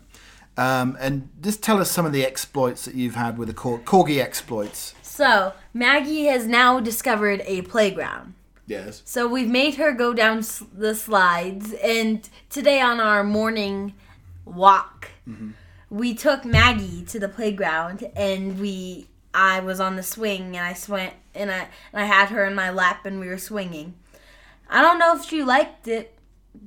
Um, 0.57 0.97
and 0.99 1.29
just 1.41 1.63
tell 1.63 1.79
us 1.79 1.89
some 1.89 2.05
of 2.05 2.11
the 2.11 2.25
exploits 2.25 2.83
that 2.85 2.93
you've 2.93 3.15
had 3.15 3.37
with 3.37 3.47
the 3.47 3.53
cor- 3.53 3.79
corgi 3.79 4.21
exploits. 4.21 4.93
So 5.01 5.53
Maggie 5.73 6.25
has 6.25 6.45
now 6.45 6.79
discovered 6.81 7.41
a 7.45 7.61
playground. 7.63 8.33
Yes. 8.67 9.01
So 9.05 9.27
we've 9.27 9.47
made 9.49 9.75
her 9.75 9.93
go 9.93 10.13
down 10.13 10.43
the 10.73 10.93
slides, 10.93 11.73
and 11.73 12.27
today 12.49 12.81
on 12.81 12.99
our 12.99 13.23
morning 13.23 13.93
walk, 14.45 15.07
we 15.89 16.13
took 16.13 16.45
Maggie 16.45 17.03
to 17.05 17.19
the 17.19 17.29
playground, 17.29 18.09
and 18.15 18.59
we 18.59 19.07
I 19.33 19.59
was 19.59 19.79
on 19.79 19.95
the 19.95 20.03
swing, 20.03 20.55
and 20.55 20.65
I 20.65 20.73
swam, 20.73 21.11
and 21.35 21.51
I 21.51 21.67
and 21.93 22.01
I 22.01 22.05
had 22.05 22.29
her 22.29 22.45
in 22.45 22.55
my 22.55 22.69
lap, 22.69 23.05
and 23.05 23.19
we 23.19 23.27
were 23.27 23.37
swinging. 23.37 23.95
I 24.69 24.81
don't 24.81 24.99
know 24.99 25.15
if 25.15 25.25
she 25.25 25.43
liked 25.43 25.87
it, 25.87 26.17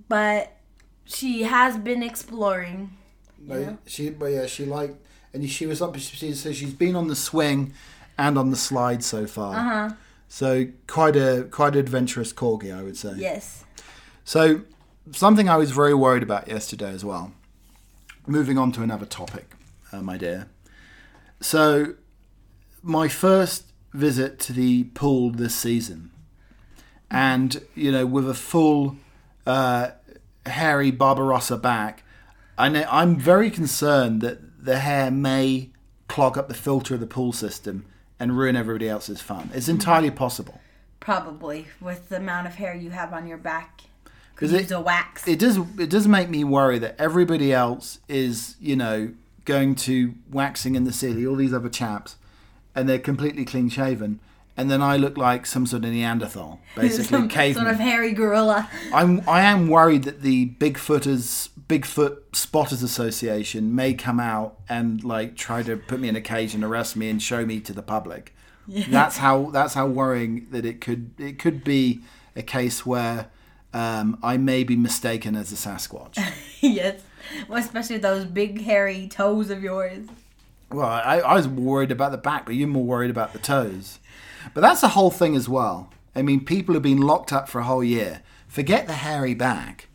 but 0.08 0.56
she 1.04 1.42
has 1.42 1.76
been 1.78 2.02
exploring. 2.02 2.96
No, 3.38 3.78
she, 3.86 4.10
but 4.10 4.26
yeah, 4.26 4.46
she 4.46 4.64
liked, 4.64 5.04
and 5.32 5.48
she 5.48 5.66
was 5.66 5.82
up. 5.82 5.96
She, 5.98 6.32
so 6.32 6.52
she's 6.52 6.74
been 6.74 6.96
on 6.96 7.08
the 7.08 7.16
swing 7.16 7.74
and 8.18 8.38
on 8.38 8.50
the 8.50 8.56
slide 8.56 9.02
so 9.02 9.26
far. 9.26 9.54
Uh-huh. 9.54 9.94
So 10.28 10.66
quite 10.86 11.16
a 11.16 11.46
quite 11.50 11.76
adventurous 11.76 12.32
corgi, 12.32 12.76
I 12.76 12.82
would 12.82 12.96
say. 12.96 13.14
Yes. 13.16 13.64
So 14.24 14.62
something 15.10 15.48
I 15.48 15.56
was 15.56 15.72
very 15.72 15.94
worried 15.94 16.22
about 16.22 16.48
yesterday 16.48 16.90
as 16.90 17.04
well. 17.04 17.32
Moving 18.26 18.56
on 18.56 18.70
to 18.72 18.82
another 18.82 19.06
topic, 19.06 19.54
uh, 19.92 20.00
my 20.00 20.16
dear. 20.16 20.48
So 21.40 21.94
my 22.82 23.08
first 23.08 23.72
visit 23.92 24.38
to 24.40 24.52
the 24.52 24.84
pool 24.84 25.30
this 25.30 25.54
season, 25.54 26.10
and 27.10 27.62
you 27.74 27.90
know, 27.90 28.06
with 28.06 28.28
a 28.30 28.34
full 28.34 28.96
uh, 29.44 29.90
hairy 30.46 30.92
Barbarossa 30.92 31.56
back, 31.56 32.04
I 32.56 32.68
know 32.68 32.86
I'm 32.88 33.16
very 33.16 33.50
concerned 33.50 34.20
that 34.20 34.64
the 34.64 34.78
hair 34.78 35.10
may 35.10 35.70
clog 36.06 36.38
up 36.38 36.46
the 36.46 36.54
filter 36.54 36.94
of 36.94 37.00
the 37.00 37.06
pool 37.06 37.32
system 37.32 37.86
and 38.20 38.38
ruin 38.38 38.54
everybody 38.54 38.88
else's 38.88 39.20
fun. 39.20 39.50
It's 39.52 39.68
entirely 39.68 40.12
possible. 40.12 40.60
Probably 41.00 41.66
with 41.80 42.08
the 42.08 42.16
amount 42.16 42.46
of 42.46 42.54
hair 42.54 42.72
you 42.72 42.90
have 42.90 43.12
on 43.12 43.26
your 43.26 43.38
back. 43.38 43.82
Could 44.36 44.50
'Cause 44.50 44.60
it- 44.60 44.70
a 44.70 44.80
wax. 44.80 45.26
it 45.28 45.38
does 45.38 45.58
it 45.78 45.90
does 45.90 46.08
make 46.08 46.28
me 46.30 46.42
worry 46.44 46.78
that 46.78 46.96
everybody 46.98 47.52
else 47.52 47.98
is 48.08 48.56
you 48.60 48.76
know 48.76 49.10
going 49.44 49.74
to 49.74 50.14
waxing 50.30 50.74
in 50.74 50.84
the 50.84 50.92
city 50.92 51.26
all 51.26 51.36
these 51.36 51.52
other 51.52 51.68
chaps 51.68 52.16
and 52.74 52.88
they're 52.88 52.98
completely 52.98 53.44
clean 53.44 53.68
shaven 53.68 54.18
and 54.56 54.70
then 54.70 54.82
I 54.82 54.96
look 54.98 55.16
like 55.16 55.46
some 55.46 55.64
sort 55.66 55.84
of 55.84 55.90
Neanderthal 55.92 56.60
basically 56.76 57.04
Some 57.18 57.28
caveman 57.28 57.64
sort 57.64 57.74
of 57.74 57.80
hairy 57.80 58.12
gorilla. 58.12 58.68
I'm 58.92 59.22
I 59.28 59.42
am 59.42 59.68
worried 59.68 60.04
that 60.04 60.22
the 60.22 60.50
Bigfooters 60.60 61.48
Bigfoot 61.68 62.18
Spotters 62.34 62.82
Association 62.82 63.74
may 63.74 63.94
come 63.94 64.20
out 64.20 64.58
and 64.68 65.02
like 65.04 65.36
try 65.36 65.62
to 65.62 65.76
put 65.76 66.00
me 66.00 66.08
in 66.08 66.16
a 66.16 66.20
cage 66.20 66.54
and 66.54 66.62
arrest 66.62 66.96
me 66.96 67.08
and 67.08 67.22
show 67.22 67.46
me 67.46 67.60
to 67.60 67.72
the 67.72 67.82
public. 67.82 68.34
That's 68.68 69.16
how 69.18 69.50
that's 69.52 69.74
how 69.74 69.86
worrying 69.86 70.46
that 70.50 70.64
it 70.66 70.80
could 70.80 71.12
it 71.18 71.38
could 71.38 71.64
be 71.64 72.02
a 72.36 72.42
case 72.42 72.84
where 72.86 73.28
um, 73.72 74.18
I 74.22 74.36
may 74.36 74.64
be 74.64 74.76
mistaken 74.76 75.34
as 75.36 75.52
a 75.52 75.56
Sasquatch. 75.56 76.18
yes. 76.60 77.02
Well, 77.48 77.58
especially 77.58 77.98
those 77.98 78.24
big 78.24 78.62
hairy 78.62 79.08
toes 79.08 79.50
of 79.50 79.62
yours. 79.62 80.06
Well, 80.70 80.88
I, 80.88 81.18
I 81.18 81.34
was 81.34 81.48
worried 81.48 81.90
about 81.90 82.12
the 82.12 82.18
back, 82.18 82.46
but 82.46 82.54
you're 82.54 82.68
more 82.68 82.84
worried 82.84 83.10
about 83.10 83.32
the 83.32 83.38
toes. 83.38 83.98
But 84.54 84.62
that's 84.62 84.80
the 84.80 84.88
whole 84.88 85.10
thing 85.10 85.36
as 85.36 85.48
well. 85.48 85.90
I 86.14 86.22
mean, 86.22 86.44
people 86.44 86.74
have 86.74 86.82
been 86.82 87.00
locked 87.00 87.32
up 87.32 87.48
for 87.48 87.60
a 87.60 87.64
whole 87.64 87.84
year. 87.84 88.22
Forget 88.48 88.86
the 88.86 88.94
hairy 88.94 89.34
back. 89.34 89.88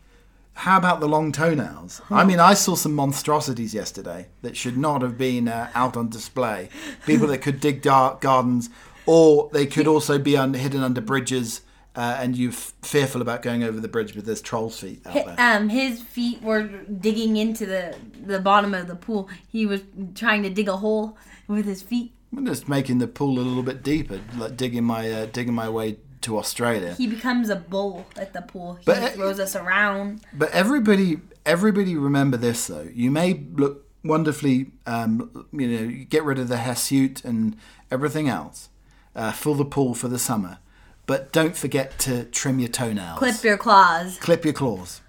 How 0.54 0.78
about 0.78 1.00
the 1.00 1.08
long 1.08 1.32
toenails? 1.32 2.02
I 2.10 2.24
mean, 2.24 2.40
I 2.40 2.56
saw 2.56 2.76
some 2.76 2.96
monstrosities 2.96 3.76
yesterday 3.76 4.30
that 4.42 4.58
should 4.58 4.76
not 4.76 5.04
have 5.04 5.16
been 5.16 5.48
uh, 5.48 5.70
out 5.76 5.96
on 5.96 6.10
display. 6.10 6.70
People 7.06 7.28
that 7.28 7.44
could 7.44 7.60
dig 7.60 7.84
dark 7.84 8.22
gardens, 8.22 8.72
or 9.06 9.52
they 9.54 9.68
could 9.68 9.86
also 9.86 10.18
be 10.18 10.36
un- 10.36 10.56
hidden 10.56 10.82
under 10.82 11.00
bridges, 11.02 11.62
uh, 11.98 12.18
and 12.22 12.38
you're 12.38 12.52
f- 12.52 12.74
fearful 12.84 13.22
about 13.22 13.42
going 13.42 13.64
over 13.64 13.80
the 13.80 13.88
bridge, 13.88 14.14
but 14.16 14.24
there's 14.24 14.42
trolls' 14.42 14.80
feet 14.80 15.02
out 15.06 15.14
there. 15.14 15.36
Um, 15.40 15.68
his 15.70 16.02
feet 16.02 16.42
were 16.42 16.64
digging 17.08 17.36
into 17.36 17.66
the 17.66 17.98
the 18.26 18.40
bottom 18.40 18.74
of 18.74 18.88
the 18.88 18.96
pool. 18.96 19.30
He 19.48 19.66
was 19.66 19.82
trying 20.16 20.44
to 20.44 20.50
dig 20.50 20.70
a 20.70 20.78
hole 20.78 21.18
with 21.48 21.66
his 21.66 21.82
feet. 21.82 22.14
I'm 22.36 22.46
just 22.46 22.70
making 22.70 23.00
the 23.00 23.08
pool 23.08 23.40
a 23.40 23.42
little 23.42 23.64
bit 23.64 23.84
deeper, 23.84 24.22
like 24.38 24.56
digging 24.56 24.84
my 24.84 25.12
uh, 25.12 25.26
digging 25.26 25.56
my 25.56 25.70
way 25.70 25.98
to 26.22 26.38
Australia. 26.38 26.94
He 26.94 27.08
becomes 27.08 27.50
a 27.50 27.56
bull 27.56 28.06
at 28.16 28.34
the 28.34 28.42
pool. 28.42 28.76
He 28.76 28.84
But, 28.86 29.02
uh, 29.04 29.08
throws 29.10 29.40
us 29.40 29.56
around. 29.56 30.22
But 30.34 30.52
everybody, 30.52 31.18
everybody 31.46 31.96
remember 31.96 32.38
this 32.38 32.68
though. 32.68 32.88
You 32.94 33.10
may 33.12 33.34
look 33.54 33.86
wonderfully, 34.04 34.72
um, 34.86 35.48
you 35.52 35.68
know, 35.68 36.06
get 36.10 36.24
rid 36.24 36.38
of 36.40 36.48
the 36.48 36.58
hirsute 36.58 37.24
and 37.26 37.56
everything 37.90 38.30
else, 38.30 38.70
uh, 39.16 39.32
fill 39.32 39.56
the 39.56 39.66
pool 39.66 39.94
for 39.94 40.08
the 40.08 40.20
summer, 40.20 40.60
but 41.08 41.32
don't 41.32 41.58
forget 41.58 41.98
to 42.00 42.26
trim 42.26 42.60
your 42.60 42.70
toenails. 42.70 43.18
Clip 43.18 43.44
your 43.44 43.58
claws. 43.58 44.20
Clip 44.20 44.44
your 44.46 44.54
claws. 44.54 45.02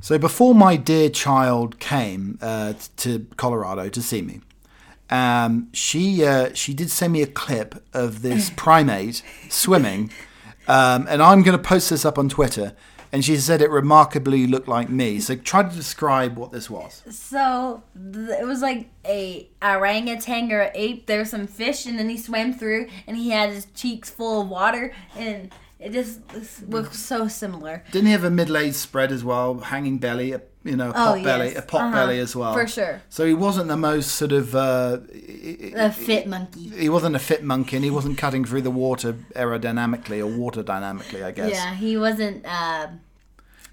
So 0.00 0.18
before 0.18 0.54
my 0.54 0.76
dear 0.76 1.10
child 1.10 1.80
came 1.80 2.38
uh, 2.40 2.74
to 2.98 3.26
Colorado 3.36 3.88
to 3.88 4.00
see 4.00 4.22
me, 4.22 4.40
um, 5.10 5.68
she 5.72 6.24
uh, 6.24 6.54
she 6.54 6.72
did 6.72 6.90
send 6.90 7.12
me 7.12 7.22
a 7.22 7.26
clip 7.26 7.82
of 7.92 8.22
this 8.22 8.50
primate 8.56 9.22
swimming, 9.48 10.10
um, 10.68 11.06
and 11.08 11.22
I'm 11.22 11.42
going 11.42 11.56
to 11.56 11.62
post 11.62 11.90
this 11.90 12.04
up 12.04 12.18
on 12.18 12.28
Twitter. 12.28 12.74
And 13.16 13.24
she 13.24 13.38
said 13.38 13.62
it 13.62 13.70
remarkably 13.70 14.46
looked 14.46 14.68
like 14.68 14.90
me. 14.90 15.20
So 15.20 15.36
try 15.36 15.62
to 15.62 15.74
describe 15.74 16.36
what 16.36 16.50
this 16.52 16.68
was. 16.68 17.02
So 17.08 17.82
th- 18.12 18.28
it 18.42 18.46
was 18.46 18.60
like 18.60 18.90
a 19.06 19.48
orangutan 19.62 20.52
or 20.52 20.70
ape. 20.74 21.06
There 21.06 21.20
was 21.20 21.30
some 21.30 21.46
fish, 21.46 21.86
and 21.86 21.98
then 21.98 22.10
he 22.10 22.18
swam 22.18 22.52
through, 22.52 22.88
and 23.06 23.16
he 23.16 23.30
had 23.30 23.48
his 23.48 23.64
cheeks 23.74 24.10
full 24.10 24.42
of 24.42 24.48
water, 24.50 24.92
and 25.16 25.50
it 25.80 25.92
just 25.92 26.28
this 26.28 26.62
looks 26.68 26.98
so 26.98 27.26
similar. 27.26 27.84
Didn't 27.90 28.06
he 28.08 28.12
have 28.12 28.24
a 28.24 28.30
middle-aged 28.30 28.76
spread 28.76 29.10
as 29.12 29.24
well, 29.24 29.54
hanging 29.60 29.96
belly, 29.96 30.32
a, 30.32 30.42
you 30.64 30.76
know, 30.76 30.90
a 30.90 30.92
pot 30.92 31.18
Oh, 31.18 31.22
belly, 31.24 31.48
yes. 31.48 31.58
a 31.58 31.62
pot 31.62 31.80
Uh-huh. 31.80 31.94
belly 31.94 32.18
as 32.18 32.36
well, 32.36 32.52
For 32.52 32.66
sure. 32.66 33.00
So 33.08 33.24
he 33.24 33.32
wasn't 33.34 33.68
the 33.68 33.76
most 33.76 34.08
sort 34.12 34.32
of 34.32 34.54
uh, 34.54 34.98
A 35.74 35.90
fit 35.92 36.26
monkey. 36.26 36.68
he 36.70 36.88
wasn't 36.90 37.14
a 37.16 37.18
fit 37.18 37.42
monkey 37.44 37.76
and 37.76 37.84
he 37.84 37.90
wasn't 37.90 38.18
cutting 38.18 38.44
through 38.44 38.62
the 38.62 38.70
water 38.70 39.12
aerodynamically 39.34 40.18
or 40.20 40.26
water 40.26 40.62
dynamically, 40.62 41.22
I 41.22 41.30
guess. 41.30 41.52
Yeah, 41.52 41.74
he 41.74 41.96
wasn't 41.96 42.44
uh, 42.46 42.88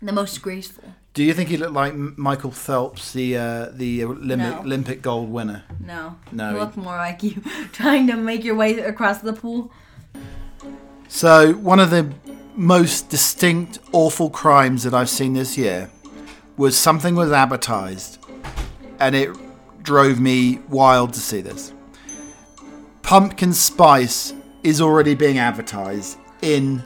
the 0.06 0.12
most 0.14 0.42
graceful. 0.42 0.84
Do 1.14 1.24
you 1.24 1.34
think 1.34 1.50
he 1.50 1.58
looked 1.58 1.74
like 1.74 1.94
Michael 1.96 2.52
Phelps, 2.52 3.14
the 3.14 3.38
uh, 3.38 3.70
the 3.72 4.04
Olympic, 4.04 4.38
No. 4.38 4.60
Olympic 4.62 5.02
gold 5.02 5.30
winner? 5.30 5.64
No, 5.80 6.18
No, 6.32 6.54
he 6.54 6.60
looked 6.60 6.78
more 6.78 6.98
like 6.98 7.22
you 7.24 7.42
trying 7.72 8.08
to 8.08 8.16
make 8.18 8.44
your 8.44 8.56
way 8.56 8.78
across 8.80 9.20
the 9.20 9.34
pool. 9.34 9.72
So 11.08 11.54
one 11.54 11.80
of 11.80 11.92
the 11.92 12.12
most 12.56 13.10
distinct 13.10 13.80
awful 13.92 14.30
crimes 14.30 14.84
that 14.84 14.94
I've 14.94 15.10
seen 15.10 15.34
this 15.34 15.58
year 15.58 15.90
was 16.58 16.78
something 16.78 17.16
was 17.16 17.32
advertised 17.32 18.20
and 19.00 19.16
it 19.16 19.30
drove 19.84 20.20
me 20.20 20.60
wild 20.70 21.14
to 21.14 21.20
see 21.20 21.42
this. 21.42 21.74
Pumpkin 23.04 23.54
spice 23.54 24.34
is 24.64 24.82
already 24.82 25.14
being 25.14 25.38
advertised 25.38 26.18
in 26.42 26.82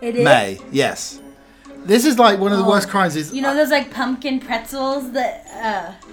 It 0.00 0.16
is. 0.16 0.24
May. 0.24 0.58
Yes. 0.72 1.20
This 1.84 2.06
is 2.06 2.18
like 2.18 2.38
one 2.40 2.52
of 2.52 2.58
the 2.58 2.64
worst 2.64 2.88
crimes 2.88 3.14
is 3.14 3.32
You 3.32 3.42
know 3.42 3.54
those 3.54 3.70
like 3.70 3.90
pumpkin 3.92 4.40
pretzels 4.40 5.12
that, 5.12 5.46
uh, 5.62 6.06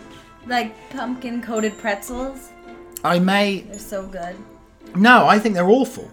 like 0.47 0.73
pumpkin 0.89 1.41
coated 1.41 1.77
pretzels? 1.77 2.49
I 3.03 3.19
may 3.19 3.61
They're 3.61 3.79
so 3.79 4.05
good. 4.05 4.35
No, 4.95 5.25
I 5.27 5.39
think 5.39 5.55
they're 5.55 5.69
awful. 5.69 6.09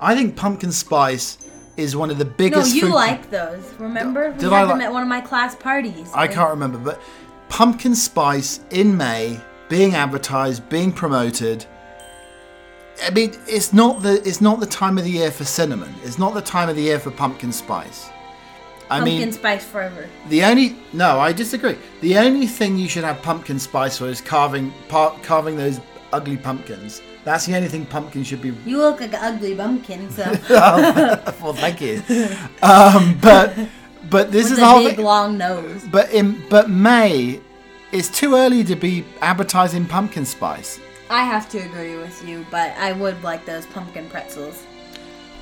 I 0.00 0.14
think 0.14 0.36
pumpkin 0.36 0.72
spice 0.72 1.38
is 1.76 1.96
one 1.96 2.10
of 2.10 2.18
the 2.18 2.24
biggest. 2.24 2.70
No, 2.70 2.74
you 2.74 2.80
food 2.82 2.94
like 2.94 3.30
those. 3.30 3.72
Remember? 3.78 4.30
We 4.30 4.38
Did 4.38 4.52
had 4.52 4.64
I 4.64 4.66
them 4.66 4.80
at 4.80 4.92
one 4.92 5.02
of 5.02 5.08
my 5.08 5.20
class 5.20 5.54
parties. 5.54 6.10
I 6.14 6.26
can't 6.26 6.50
remember, 6.50 6.78
but 6.78 7.00
pumpkin 7.48 7.94
spice 7.94 8.60
in 8.70 8.96
May 8.96 9.40
being 9.68 9.94
advertised, 9.94 10.68
being 10.68 10.92
promoted. 10.92 11.66
I 13.02 13.10
mean, 13.10 13.32
it's 13.46 13.72
not 13.72 14.02
the 14.02 14.26
it's 14.26 14.40
not 14.40 14.60
the 14.60 14.66
time 14.66 14.98
of 14.98 15.04
the 15.04 15.10
year 15.10 15.30
for 15.30 15.44
cinnamon. 15.44 15.94
It's 16.04 16.18
not 16.18 16.34
the 16.34 16.42
time 16.42 16.68
of 16.68 16.76
the 16.76 16.82
year 16.82 16.98
for 16.98 17.10
pumpkin 17.10 17.52
spice. 17.52 18.08
I 18.94 18.98
Pumpkin 18.98 19.18
mean, 19.18 19.32
spice 19.32 19.64
forever. 19.64 20.08
the 20.28 20.44
only 20.44 20.76
no, 20.92 21.18
I 21.20 21.32
disagree. 21.32 21.76
The 22.00 22.18
only 22.18 22.46
thing 22.46 22.76
you 22.78 22.88
should 22.88 23.04
have 23.04 23.20
pumpkin 23.22 23.58
spice 23.58 23.98
for 23.98 24.06
is 24.08 24.20
carving 24.20 24.72
par, 24.88 25.16
carving 25.22 25.56
those 25.56 25.80
ugly 26.12 26.36
pumpkins. 26.36 27.02
That's 27.24 27.46
the 27.46 27.56
only 27.56 27.68
thing 27.68 27.86
pumpkins 27.86 28.26
should 28.26 28.42
be 28.42 28.50
You 28.66 28.78
look 28.78 29.00
like 29.00 29.14
an 29.14 29.20
ugly 29.34 29.54
pumpkin, 29.54 30.10
so 30.10 30.24
well, 30.50 31.54
thank 31.54 31.80
you. 31.80 32.02
Um, 32.62 33.18
but 33.20 33.54
but 34.10 34.30
this 34.30 34.44
with 34.44 34.52
is 34.52 34.58
a 34.58 34.60
the 34.60 34.66
whole 34.66 34.84
big 34.84 34.96
thing. 34.96 35.04
long 35.04 35.38
nose. 35.38 35.84
But 35.90 36.12
in 36.12 36.42
but 36.48 36.68
May, 36.70 37.40
it's 37.92 38.08
too 38.10 38.34
early 38.36 38.62
to 38.64 38.76
be 38.76 39.04
advertising 39.20 39.86
pumpkin 39.86 40.24
spice. 40.26 40.78
I 41.10 41.24
have 41.24 41.48
to 41.50 41.58
agree 41.58 41.96
with 41.96 42.26
you, 42.26 42.46
but 42.50 42.72
I 42.78 42.92
would 42.92 43.22
like 43.22 43.44
those 43.44 43.66
pumpkin 43.66 44.08
pretzels. 44.08 44.62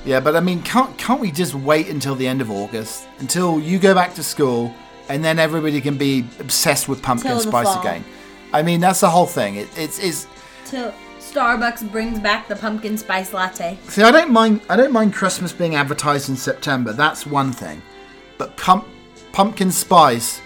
Yeah, 0.05 0.21
but 0.21 0.35
I 0.35 0.41
mean, 0.41 0.62
can't 0.62 0.97
can't 0.99 1.21
we 1.21 1.31
just 1.31 1.55
wait 1.55 1.88
until 1.88 2.15
the 2.15 2.27
end 2.27 2.41
of 2.41 2.51
August 2.51 3.07
until 3.21 3.61
you 3.61 3.79
go 3.79 3.95
back 3.95 4.15
to 4.15 4.23
school, 4.23 4.75
and 5.09 5.25
then 5.25 5.38
everybody 5.38 5.81
can 5.81 5.97
be 5.97 6.25
obsessed 6.41 6.88
with 6.88 7.03
pumpkin 7.03 7.38
spice 7.38 7.67
fall. 7.67 7.81
again? 7.81 8.05
I 8.53 8.62
mean, 8.62 8.81
that's 8.81 9.01
the 9.01 9.11
whole 9.11 9.27
thing. 9.27 9.57
It, 9.57 9.69
it's 9.79 9.99
it's. 9.99 10.27
Till 10.67 10.93
Starbucks 11.21 11.91
brings 11.93 12.19
back 12.19 12.49
the 12.49 12.57
pumpkin 12.57 12.99
spice 12.99 13.33
latte. 13.33 13.79
See, 13.88 14.03
I 14.03 14.11
don't 14.11 14.33
mind. 14.33 14.61
I 14.69 14.77
don't 14.77 14.93
mind 14.93 15.15
Christmas 15.15 15.53
being 15.53 15.77
advertised 15.77 16.29
in 16.29 16.37
September. 16.37 16.93
That's 16.93 17.25
one 17.27 17.53
thing, 17.53 17.81
but 18.38 18.57
pump, 18.57 18.87
pumpkin 19.33 19.71
spice 19.71 20.41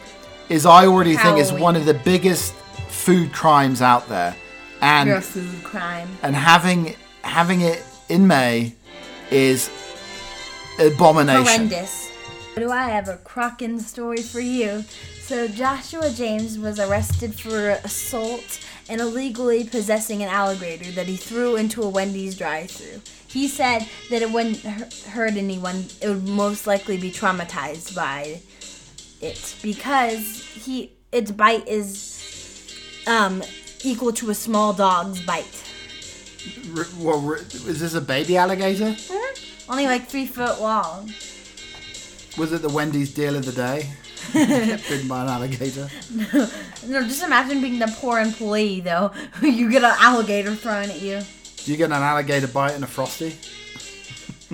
is 0.50 0.66
I 0.66 0.86
already 0.86 1.16
think 1.16 1.38
is 1.38 1.52
one 1.52 1.76
of 1.76 1.86
the 1.86 1.94
biggest 1.94 2.54
food 2.88 3.32
crimes 3.32 3.80
out 3.80 4.06
there, 4.08 4.36
and 4.82 5.08
You're 5.08 5.18
a 5.18 5.22
food 5.22 5.64
crime. 5.64 6.08
and 6.22 6.36
having 6.36 6.94
having 7.22 7.62
it 7.62 7.82
in 8.08 8.26
May 8.26 8.74
is 9.30 9.70
abomination. 10.78 11.44
Horrendous. 11.44 12.10
Do 12.56 12.70
I 12.70 12.84
have 12.88 13.08
a 13.08 13.18
Kraken 13.18 13.78
story 13.80 14.22
for 14.22 14.40
you? 14.40 14.84
So 15.20 15.48
Joshua 15.48 16.10
James 16.10 16.58
was 16.58 16.78
arrested 16.78 17.38
for 17.38 17.70
assault 17.70 18.64
and 18.88 19.00
illegally 19.00 19.64
possessing 19.64 20.22
an 20.22 20.28
alligator 20.28 20.90
that 20.92 21.06
he 21.06 21.16
threw 21.16 21.56
into 21.56 21.82
a 21.82 21.88
Wendy's 21.88 22.36
drive-thru. 22.36 23.00
He 23.26 23.48
said 23.48 23.86
that 24.08 24.22
it 24.22 24.30
wouldn't 24.30 24.58
hurt 24.58 25.36
anyone. 25.36 25.86
It 26.00 26.08
would 26.08 26.26
most 26.26 26.66
likely 26.66 26.96
be 26.96 27.10
traumatized 27.10 27.94
by 27.94 28.40
it 29.20 29.56
because 29.62 30.44
he 30.44 30.92
its 31.12 31.30
bite 31.30 31.66
is 31.66 33.02
um 33.06 33.42
equal 33.82 34.12
to 34.12 34.30
a 34.30 34.34
small 34.34 34.72
dog's 34.72 35.20
bite. 35.26 35.65
R- 36.76 36.86
well, 36.98 37.24
r- 37.28 37.36
is 37.36 37.80
this 37.80 37.94
a 37.94 38.00
baby 38.00 38.36
alligator? 38.36 38.94
Hmm? 38.98 39.70
Only 39.70 39.86
like 39.86 40.06
three 40.06 40.26
foot 40.26 40.60
long. 40.60 41.12
Was 42.38 42.52
it 42.52 42.62
the 42.62 42.68
Wendy's 42.68 43.12
deal 43.12 43.34
of 43.36 43.44
the 43.44 43.52
day? 43.52 43.90
Bitten 44.32 45.08
by 45.08 45.22
an 45.22 45.28
alligator. 45.28 45.88
No, 46.12 46.26
no, 46.86 47.02
just 47.02 47.22
imagine 47.22 47.60
being 47.60 47.78
the 47.78 47.92
poor 47.98 48.20
employee 48.20 48.80
though. 48.80 49.12
you 49.42 49.70
get 49.70 49.84
an 49.84 49.94
alligator 49.98 50.54
thrown 50.54 50.90
at 50.90 51.00
you. 51.00 51.20
Do 51.64 51.70
you 51.72 51.76
get 51.76 51.86
an 51.86 52.02
alligator 52.02 52.48
bite 52.48 52.74
in 52.74 52.82
a 52.82 52.86
frosty? 52.86 53.36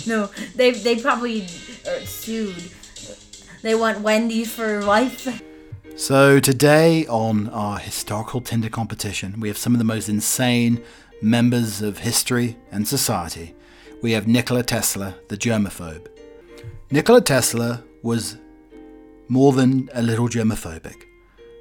No, 0.07 0.31
they 0.55 0.71
they 0.71 0.97
probably 1.01 1.47
sued. 2.05 2.57
They 3.63 3.75
want 3.75 4.01
Wendy's 4.01 4.53
for 4.53 4.83
life. 4.83 5.43
So 5.97 6.41
today 6.41 7.07
on 7.07 7.49
our 7.51 7.79
historical 7.79 8.41
Tinder 8.41 8.71
competition, 8.71 9.39
we 9.41 9.49
have 9.49 9.59
some 9.59 9.75
of 9.75 9.79
the 9.79 9.85
most 9.85 10.09
insane 10.09 10.83
members 11.23 11.81
of 11.81 11.99
history 11.99 12.57
and 12.71 12.87
society. 12.87 13.55
We 14.03 14.13
have 14.13 14.27
Nikola 14.27 14.65
Tesla, 14.65 15.15
the 15.29 15.37
germaphobe. 15.37 16.09
Nikola 16.91 17.21
Tesla 17.21 17.85
was 18.03 18.37
more 19.29 19.53
than 19.53 19.89
a 19.95 20.03
little 20.03 20.29
germophobic. 20.29 21.05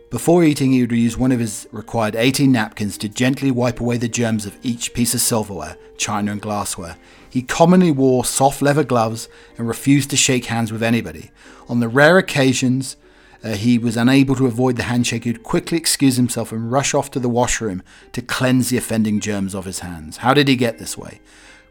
Before 0.10 0.44
eating, 0.44 0.74
he 0.74 0.82
would 0.82 0.92
use 0.92 1.18
one 1.18 1.32
of 1.32 1.40
his 1.40 1.70
required 1.72 2.18
18 2.18 2.52
napkins 2.52 2.98
to 2.98 3.08
gently 3.08 3.50
wipe 3.50 3.80
away 3.80 3.96
the 3.96 4.10
germs 4.10 4.46
of 4.46 4.58
each 4.62 4.94
piece 4.94 5.14
of 5.14 5.22
silverware, 5.22 5.78
china, 5.96 6.34
and 6.34 6.42
glassware. 6.42 6.98
He 7.30 7.42
commonly 7.42 7.92
wore 7.92 8.26
soft 8.26 8.62
leather 8.62 8.84
gloves 8.84 9.30
and 9.58 9.70
refused 9.70 10.10
to 10.10 10.18
shake 10.18 10.46
hands 10.46 10.70
with 10.70 10.84
anybody. 10.84 11.32
On 11.70 11.80
the 11.80 11.88
rare 11.88 12.18
occasions 12.18 12.98
uh, 13.44 13.54
he 13.54 13.78
was 13.78 13.98
unable 13.98 14.36
to 14.36 14.46
avoid 14.46 14.78
the 14.78 14.84
handshake, 14.84 15.24
he 15.24 15.32
would 15.32 15.44
quickly 15.44 15.78
excuse 15.78 16.16
himself 16.16 16.52
and 16.52 16.72
rush 16.72 16.94
off 16.94 17.12
to 17.12 17.20
the 17.20 17.30
washroom 17.30 17.82
to 18.12 18.22
cleanse 18.22 18.70
the 18.70 18.78
offending 18.78 19.20
germs 19.20 19.56
off 19.56 19.66
his 19.66 19.80
hands. 19.80 20.18
How 20.18 20.34
did 20.34 20.48
he 20.48 20.56
get 20.56 20.78
this 20.78 20.98
way? 20.98 21.22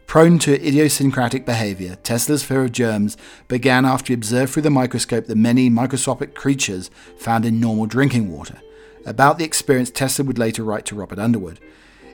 Prone 0.05 0.39
to 0.39 0.67
idiosyncratic 0.67 1.45
behavior, 1.45 1.95
Tesla's 2.03 2.43
fear 2.43 2.65
of 2.65 2.73
germs 2.73 3.15
began 3.47 3.85
after 3.85 4.07
he 4.07 4.13
observed 4.13 4.51
through 4.51 4.63
the 4.63 4.69
microscope 4.69 5.27
the 5.27 5.35
many 5.37 5.69
microscopic 5.69 6.35
creatures 6.35 6.91
found 7.17 7.45
in 7.45 7.61
normal 7.61 7.85
drinking 7.85 8.29
water. 8.29 8.61
About 9.05 9.37
the 9.37 9.45
experience, 9.45 9.89
Tesla 9.89 10.25
would 10.25 10.37
later 10.37 10.65
write 10.65 10.85
to 10.87 10.95
Robert 10.95 11.17
Underwood. 11.17 11.61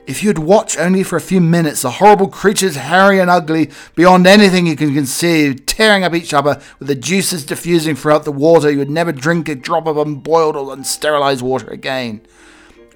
If 0.08 0.22
you'd 0.22 0.38
watch 0.38 0.78
only 0.78 1.02
for 1.02 1.16
a 1.16 1.20
few 1.20 1.38
minutes, 1.38 1.82
the 1.82 1.90
horrible 1.90 2.28
creatures, 2.28 2.76
hairy 2.76 3.20
and 3.20 3.28
ugly, 3.28 3.70
beyond 3.94 4.26
anything 4.26 4.66
you 4.66 4.74
can 4.74 4.94
conceive, 4.94 5.66
tearing 5.66 6.02
up 6.02 6.14
each 6.14 6.32
other 6.32 6.62
with 6.78 6.88
the 6.88 6.94
juices 6.94 7.44
diffusing 7.44 7.94
throughout 7.94 8.24
the 8.24 8.32
water, 8.32 8.70
you 8.70 8.78
would 8.78 8.88
never 8.88 9.12
drink 9.12 9.50
a 9.50 9.54
drop 9.54 9.86
of 9.86 9.98
unboiled 9.98 10.56
or 10.56 10.74
unsterilized 10.74 11.42
water 11.42 11.68
again. 11.68 12.22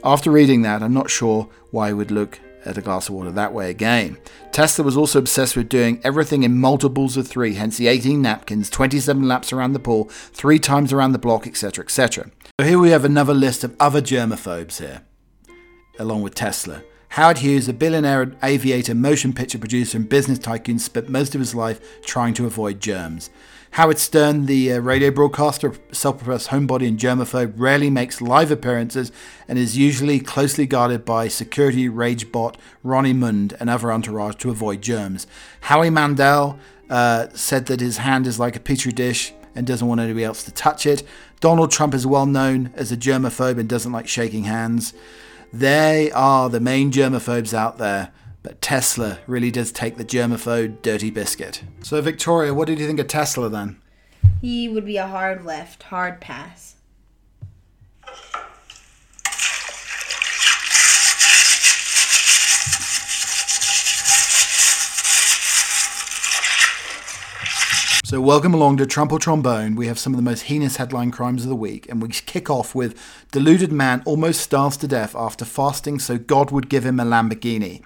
After 0.02 0.30
reading 0.30 0.62
that, 0.62 0.82
I'm 0.82 0.94
not 0.94 1.10
sure 1.10 1.50
why 1.70 1.90
I 1.90 1.92
would 1.92 2.10
look 2.10 2.40
at 2.64 2.78
a 2.78 2.80
glass 2.80 3.10
of 3.10 3.14
water 3.14 3.30
that 3.30 3.52
way 3.52 3.68
again. 3.68 4.16
Tesla 4.50 4.82
was 4.82 4.96
also 4.96 5.18
obsessed 5.18 5.54
with 5.54 5.68
doing 5.68 6.00
everything 6.02 6.44
in 6.44 6.56
multiples 6.56 7.18
of 7.18 7.28
three, 7.28 7.52
hence 7.52 7.76
the 7.76 7.88
18 7.88 8.22
napkins, 8.22 8.70
27 8.70 9.28
laps 9.28 9.52
around 9.52 9.74
the 9.74 9.78
pool, 9.78 10.04
three 10.08 10.58
times 10.58 10.94
around 10.94 11.12
the 11.12 11.18
block, 11.18 11.46
etc., 11.46 11.84
etc. 11.84 12.30
So 12.58 12.66
here 12.66 12.78
we 12.78 12.88
have 12.88 13.04
another 13.04 13.34
list 13.34 13.64
of 13.64 13.76
other 13.78 14.00
germaphobes 14.00 14.78
here, 14.78 15.02
along 15.98 16.22
with 16.22 16.34
Tesla. 16.34 16.82
Howard 17.12 17.38
Hughes, 17.38 17.68
a 17.68 17.74
billionaire 17.74 18.32
aviator, 18.42 18.94
motion 18.94 19.34
picture 19.34 19.58
producer, 19.58 19.98
and 19.98 20.08
business 20.08 20.38
tycoon, 20.38 20.78
spent 20.78 21.10
most 21.10 21.34
of 21.34 21.40
his 21.42 21.54
life 21.54 22.00
trying 22.00 22.32
to 22.32 22.46
avoid 22.46 22.80
germs. 22.80 23.28
Howard 23.72 23.98
Stern, 23.98 24.46
the 24.46 24.72
uh, 24.72 24.78
radio 24.78 25.10
broadcaster, 25.10 25.74
self 25.92 26.16
professed 26.16 26.48
homebody 26.48 26.88
and 26.88 26.98
germaphobe, 26.98 27.52
rarely 27.54 27.90
makes 27.90 28.22
live 28.22 28.50
appearances 28.50 29.12
and 29.46 29.58
is 29.58 29.76
usually 29.76 30.20
closely 30.20 30.64
guarded 30.64 31.04
by 31.04 31.28
security 31.28 31.86
rage 31.86 32.32
bot 32.32 32.56
Ronnie 32.82 33.12
Mund 33.12 33.54
and 33.60 33.68
other 33.68 33.92
entourage 33.92 34.36
to 34.36 34.48
avoid 34.48 34.80
germs. 34.80 35.26
Howie 35.60 35.90
Mandel 35.90 36.58
uh, 36.88 37.26
said 37.34 37.66
that 37.66 37.80
his 37.80 37.98
hand 37.98 38.26
is 38.26 38.40
like 38.40 38.56
a 38.56 38.60
petri 38.60 38.90
dish 38.90 39.34
and 39.54 39.66
doesn't 39.66 39.86
want 39.86 40.00
anybody 40.00 40.24
else 40.24 40.42
to 40.44 40.50
touch 40.50 40.86
it. 40.86 41.02
Donald 41.40 41.70
Trump 41.70 41.92
is 41.92 42.06
well 42.06 42.24
known 42.24 42.72
as 42.74 42.90
a 42.90 42.96
germaphobe 42.96 43.58
and 43.58 43.68
doesn't 43.68 43.92
like 43.92 44.08
shaking 44.08 44.44
hands. 44.44 44.94
They 45.52 46.10
are 46.12 46.48
the 46.48 46.60
main 46.60 46.90
germaphobes 46.90 47.52
out 47.52 47.76
there, 47.76 48.10
but 48.42 48.62
Tesla 48.62 49.18
really 49.26 49.50
does 49.50 49.70
take 49.70 49.98
the 49.98 50.04
germaphobe 50.04 50.80
dirty 50.80 51.10
biscuit. 51.10 51.62
So, 51.82 52.00
Victoria, 52.00 52.54
what 52.54 52.68
did 52.68 52.78
you 52.78 52.86
think 52.86 52.98
of 52.98 53.08
Tesla 53.08 53.50
then? 53.50 53.80
He 54.40 54.68
would 54.68 54.86
be 54.86 54.96
a 54.96 55.06
hard 55.06 55.44
left, 55.44 55.84
hard 55.84 56.20
pass. 56.20 56.76
So, 68.12 68.20
welcome 68.20 68.52
along 68.52 68.76
to 68.76 68.84
Trump 68.84 69.10
or 69.10 69.18
Trombone. 69.18 69.74
We 69.74 69.86
have 69.86 69.98
some 69.98 70.12
of 70.12 70.18
the 70.18 70.22
most 70.22 70.42
heinous 70.42 70.76
headline 70.76 71.10
crimes 71.10 71.44
of 71.44 71.48
the 71.48 71.56
week, 71.56 71.88
and 71.88 72.02
we 72.02 72.10
kick 72.10 72.50
off 72.50 72.74
with 72.74 72.94
deluded 73.32 73.72
man 73.72 74.02
almost 74.04 74.42
starves 74.42 74.76
to 74.76 74.86
death 74.86 75.16
after 75.16 75.46
fasting 75.46 75.98
so 75.98 76.18
God 76.18 76.50
would 76.50 76.68
give 76.68 76.84
him 76.84 77.00
a 77.00 77.06
Lamborghini. 77.06 77.82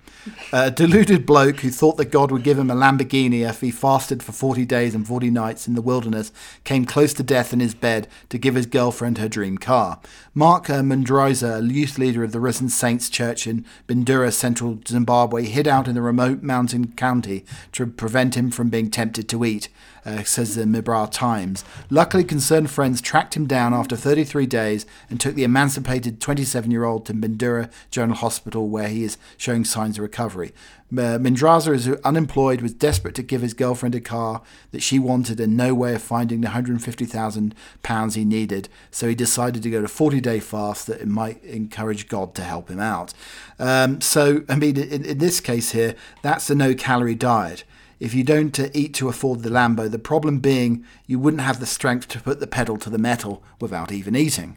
A 0.53 0.73
deluded 0.73 1.27
bloke 1.27 1.61
who 1.61 1.71
thought 1.71 1.97
that 1.99 2.11
God 2.11 2.33
would 2.33 2.43
give 2.43 2.59
him 2.59 2.73
a 2.73 2.75
Lamborghini 2.75 3.49
if 3.49 3.61
he 3.61 3.71
fasted 3.71 4.21
for 4.21 4.33
40 4.33 4.65
days 4.65 4.97
and 4.97 5.07
40 5.07 5.31
nights 5.31 5.69
in 5.69 5.77
the 5.77 5.81
wilderness 5.81 6.33
came 6.65 6.85
close 6.85 7.15
to 7.15 7.23
death 7.23 7.53
in 7.53 7.61
his 7.61 7.75
bed 7.75 8.09
to 8.31 8.37
give 8.37 8.57
his 8.57 8.67
girlfriend 8.67 9.19
her 9.19 9.29
dream 9.29 9.57
car. 9.57 10.01
Mark 10.35 10.69
uh, 10.69 10.83
Mundraza, 10.83 11.61
a 11.61 11.73
youth 11.73 11.99
leader 11.99 12.25
of 12.25 12.33
the 12.33 12.41
Risen 12.41 12.69
Saints 12.69 13.09
Church 13.09 13.47
in 13.47 13.65
Bindura, 13.87 14.33
central 14.33 14.81
Zimbabwe, 14.89 15.45
hid 15.45 15.69
out 15.69 15.87
in 15.87 15.95
the 15.95 16.03
remote 16.03 16.43
mountain 16.43 16.89
county 16.95 17.45
to 17.71 17.87
prevent 17.87 18.37
him 18.37 18.51
from 18.51 18.69
being 18.69 18.91
tempted 18.91 19.29
to 19.29 19.45
eat 19.45 19.69
uh, 20.07 20.23
says 20.23 20.55
the 20.55 20.63
Mibra 20.63 21.11
Times. 21.11 21.65
Luckily, 21.91 22.23
concerned 22.25 22.71
friends 22.71 23.01
tracked 23.01 23.37
him 23.37 23.47
down 23.47 23.75
after 23.75 23.97
33 23.97 24.47
days 24.47 24.87
and 25.11 25.21
took 25.21 25.35
the 25.35 25.45
emancipated 25.45 26.21
27 26.21 26.71
year 26.71 26.85
old 26.85 27.05
to 27.07 27.13
Bindura 27.13 27.71
General 27.91 28.17
Hospital, 28.17 28.69
where 28.69 28.89
he 28.89 29.03
is 29.03 29.19
showing 29.37 29.65
signs 29.65 29.99
of 29.99 30.03
recovery. 30.03 30.53
Uh, 30.93 31.19
Mindraza 31.19 31.75
is 31.75 31.89
unemployed, 32.05 32.61
was 32.61 32.73
desperate 32.73 33.17
to 33.17 33.23
give 33.23 33.43
his 33.43 33.55
girlfriend 33.55 33.97
a 33.97 34.01
car 34.01 34.43
that 34.71 34.83
she 34.83 35.01
wanted 35.01 35.41
and 35.41 35.57
no 35.57 35.75
way 35.75 35.97
of 35.97 36.03
finding 36.03 36.43
the 36.43 36.49
£150,000 36.49 38.15
he 38.15 38.25
needed, 38.25 38.69
so 38.93 39.09
he 39.09 39.15
decided 39.17 39.65
to 39.65 39.71
go 39.71 39.83
to 39.83 39.89
40 39.89 40.21
day 40.21 40.39
fast 40.39 40.87
that 40.87 41.01
it 41.01 41.09
might 41.09 41.43
encourage 41.43 42.07
God 42.07 42.37
to 42.37 42.43
help 42.43 42.69
him 42.69 42.79
out. 42.79 43.13
Um, 43.59 44.01
so, 44.01 44.45
I 44.49 44.55
mean, 44.55 44.77
in, 44.77 45.05
in 45.05 45.19
this 45.19 45.41
case 45.41 45.73
here, 45.73 45.97
that's 46.23 46.49
a 46.51 46.55
no 46.55 46.73
calorie 46.75 47.17
diet 47.17 47.65
if 47.99 48.15
you 48.15 48.25
don't 48.25 48.59
uh, 48.59 48.69
eat 48.75 48.95
to 48.95 49.09
afford 49.09 49.43
the 49.43 49.51
Lambo, 49.51 49.91
the 49.91 49.99
problem 49.99 50.39
being 50.39 50.85
you 51.07 51.19
wouldn't 51.19 51.43
have 51.43 51.61
the 51.61 51.67
strength 51.67 52.09
to 52.09 52.21
put 52.21 52.41
the 52.41 52.47
pedal 52.47 52.77
to 52.79 52.91
the 52.91 52.99
metal 52.99 53.43
without 53.61 53.91
even 53.93 54.15
eating. 54.15 54.57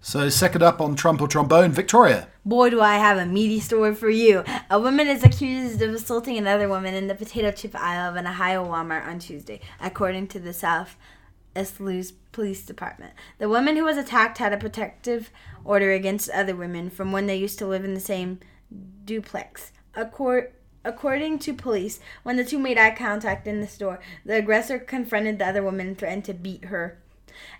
So, 0.00 0.28
second 0.28 0.62
up 0.62 0.80
on 0.80 0.94
Trump 0.94 1.20
or 1.20 1.26
Trombone, 1.26 1.72
Victoria. 1.72 2.28
Boy, 2.44 2.70
do 2.70 2.80
I 2.80 2.98
have 2.98 3.18
a 3.18 3.26
meaty 3.26 3.58
story 3.58 3.96
for 3.96 4.10
you. 4.10 4.44
A 4.70 4.78
woman 4.78 5.08
is 5.08 5.24
accused 5.24 5.82
of 5.82 5.92
assaulting 5.92 6.36
another 6.36 6.68
woman 6.68 6.94
in 6.94 7.08
the 7.08 7.16
potato 7.16 7.50
chip 7.50 7.74
aisle 7.74 8.10
of 8.10 8.16
an 8.16 8.26
Ohio 8.26 8.64
Walmart 8.64 9.08
on 9.08 9.18
Tuesday, 9.18 9.60
according 9.80 10.28
to 10.28 10.38
the 10.38 10.52
South 10.52 10.96
Euclid 11.56 12.12
Police 12.32 12.66
Department. 12.66 13.12
The 13.38 13.48
woman 13.48 13.76
who 13.76 13.84
was 13.84 13.96
attacked 13.96 14.38
had 14.38 14.52
a 14.52 14.58
protective 14.58 15.30
order 15.64 15.92
against 15.92 16.30
other 16.30 16.54
women 16.54 16.90
from 16.90 17.12
when 17.12 17.26
they 17.26 17.36
used 17.36 17.58
to 17.60 17.66
live 17.66 17.84
in 17.84 17.94
the 17.94 18.00
same 18.00 18.40
duplex. 19.04 19.72
Accord- 19.94 20.52
according 20.84 21.38
to 21.40 21.54
police, 21.54 22.00
when 22.22 22.36
the 22.36 22.44
two 22.44 22.58
made 22.58 22.78
eye 22.78 22.90
contact 22.90 23.46
in 23.46 23.60
the 23.60 23.66
store, 23.66 24.00
the 24.24 24.36
aggressor 24.36 24.78
confronted 24.78 25.38
the 25.38 25.46
other 25.46 25.62
woman 25.62 25.88
and 25.88 25.98
threatened 25.98 26.24
to 26.24 26.34
beat 26.34 26.66
her, 26.66 26.98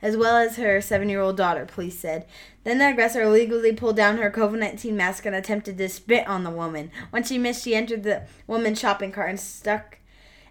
as 0.03 0.17
well 0.17 0.37
as 0.37 0.57
her 0.57 0.81
seven 0.81 1.09
year 1.09 1.21
old 1.21 1.37
daughter, 1.37 1.65
police 1.65 1.99
said. 1.99 2.27
Then 2.65 2.79
the 2.79 2.91
aggressor 2.91 3.23
illegally 3.23 3.73
pulled 3.73 3.97
down 3.97 4.19
her 4.19 4.31
COVID 4.31 4.59
19 4.59 4.97
mask 4.97 5.27
and 5.27 5.35
attempted 5.35 5.79
to 5.79 5.89
spit 5.89 6.27
on 6.27 6.45
the 6.45 6.51
woman. 6.51 6.91
When 7.11 7.23
she 7.23 7.39
missed, 7.39 7.65
she 7.65 7.75
entered 7.75 8.03
the 8.03 8.25
woman's 8.47 8.81
shopping 8.81 9.13
cart 9.13 9.31
and 9.31 9.41
stuck 9.41 9.99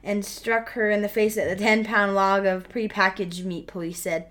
and 0.04 0.26
struck 0.26 0.70
her 0.72 0.90
in 0.90 1.02
the 1.02 1.10
face 1.10 1.38
at 1.38 1.48
the 1.48 1.56
10 1.56 1.86
pound 1.86 2.14
log 2.16 2.46
of 2.46 2.70
prepackaged 2.70 3.46
meat, 3.46 3.68
police 3.68 4.00
said. 4.00 4.28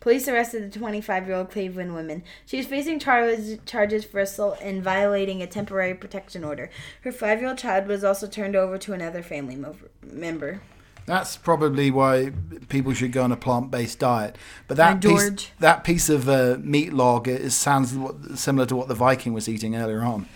Police 0.00 0.28
arrested 0.28 0.70
the 0.70 0.78
25 0.78 1.26
year 1.26 1.36
old 1.36 1.50
Cleveland 1.50 1.94
woman. 1.94 2.22
She 2.44 2.58
is 2.58 2.66
facing 2.66 2.98
charges, 2.98 3.58
charges 3.64 4.04
for 4.04 4.20
assault 4.20 4.58
and 4.60 4.82
violating 4.82 5.40
a 5.40 5.46
temporary 5.46 5.94
protection 5.94 6.44
order. 6.44 6.68
Her 7.00 7.10
five 7.10 7.40
year 7.40 7.48
old 7.48 7.58
child 7.58 7.86
was 7.86 8.04
also 8.04 8.26
turned 8.26 8.54
over 8.54 8.76
to 8.76 8.92
another 8.92 9.22
family 9.22 9.56
member. 10.02 10.60
That's 11.06 11.36
probably 11.36 11.90
why 11.90 12.32
people 12.68 12.92
should 12.94 13.12
go 13.12 13.24
on 13.24 13.32
a 13.32 13.36
plant-based 13.36 13.98
diet. 13.98 14.36
But 14.68 14.76
that 14.78 15.02
piece, 15.02 15.50
that 15.58 15.84
piece 15.84 16.08
of 16.08 16.28
uh, 16.28 16.56
meat 16.60 16.92
log 16.92 17.28
is, 17.28 17.54
sounds 17.54 17.96
similar 18.38 18.66
to 18.66 18.76
what 18.76 18.88
the 18.88 18.94
Viking 18.94 19.32
was 19.32 19.48
eating 19.48 19.76
earlier 19.76 20.02
on. 20.02 20.26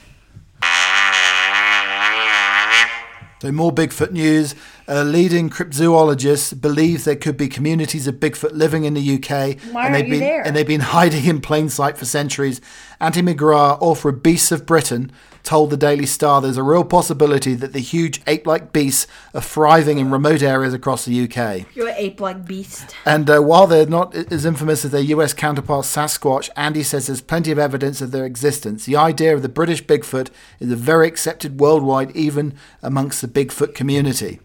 So, 3.40 3.52
more 3.52 3.72
Bigfoot 3.72 4.10
news. 4.10 4.54
A 4.90 5.04
leading 5.04 5.50
cryptozoologist 5.50 6.62
believes 6.62 7.04
there 7.04 7.14
could 7.14 7.36
be 7.36 7.46
communities 7.46 8.06
of 8.06 8.14
Bigfoot 8.14 8.52
living 8.52 8.84
in 8.84 8.94
the 8.94 9.16
UK. 9.16 9.60
Why 9.70 9.84
and 9.84 9.94
they've 9.94 10.08
been, 10.08 10.20
there? 10.20 10.40
And 10.40 10.56
they've 10.56 10.66
been 10.66 10.80
hiding 10.80 11.26
in 11.26 11.42
plain 11.42 11.68
sight 11.68 11.98
for 11.98 12.06
centuries. 12.06 12.62
Andy 12.98 13.20
McGrath, 13.20 13.82
author 13.82 14.08
of 14.08 14.22
Beasts 14.22 14.50
of 14.50 14.64
Britain, 14.64 15.12
told 15.42 15.68
the 15.68 15.76
Daily 15.76 16.06
Star 16.06 16.40
there's 16.40 16.56
a 16.56 16.62
real 16.62 16.84
possibility 16.84 17.54
that 17.54 17.74
the 17.74 17.80
huge 17.80 18.22
ape 18.26 18.46
like 18.46 18.72
beasts 18.72 19.06
are 19.34 19.42
thriving 19.42 19.98
in 19.98 20.10
remote 20.10 20.42
areas 20.42 20.72
across 20.72 21.04
the 21.04 21.22
UK. 21.22 21.66
You're 21.76 21.88
an 21.88 21.94
ape 21.98 22.22
like 22.22 22.46
beast. 22.46 22.96
And 23.04 23.28
uh, 23.28 23.40
while 23.40 23.66
they're 23.66 23.84
not 23.84 24.14
as 24.14 24.46
infamous 24.46 24.86
as 24.86 24.90
their 24.90 25.02
US 25.02 25.34
counterparts 25.34 25.94
Sasquatch, 25.94 26.48
Andy 26.56 26.82
says 26.82 27.08
there's 27.08 27.20
plenty 27.20 27.52
of 27.52 27.58
evidence 27.58 28.00
of 28.00 28.10
their 28.10 28.24
existence. 28.24 28.86
The 28.86 28.96
idea 28.96 29.34
of 29.34 29.42
the 29.42 29.50
British 29.50 29.84
Bigfoot 29.84 30.30
is 30.60 30.72
a 30.72 30.76
very 30.76 31.06
accepted 31.06 31.60
worldwide, 31.60 32.16
even 32.16 32.54
amongst 32.82 33.20
the 33.20 33.28
Bigfoot 33.28 33.74
community. 33.74 34.40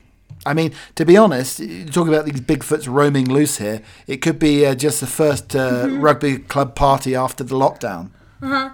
I 0.46 0.54
mean, 0.54 0.74
to 0.96 1.06
be 1.06 1.16
honest, 1.16 1.58
talking 1.58 2.14
about 2.14 2.26
these 2.26 2.41
Bigfoots 2.41 2.88
roaming 2.88 3.30
loose 3.30 3.58
here. 3.58 3.82
It 4.08 4.18
could 4.18 4.39
be 4.39 4.66
uh, 4.66 4.76
just 4.76 5.00
the 5.00 5.08
first 5.08 5.56
uh, 5.56 5.86
mm-hmm. 5.86 6.02
rugby 6.02 6.38
club 6.39 6.76
party 6.76 7.16
after 7.16 7.44
the 7.44 7.56
lockdown. 7.56 8.12
Uh 8.41 8.48
huh. 8.48 8.70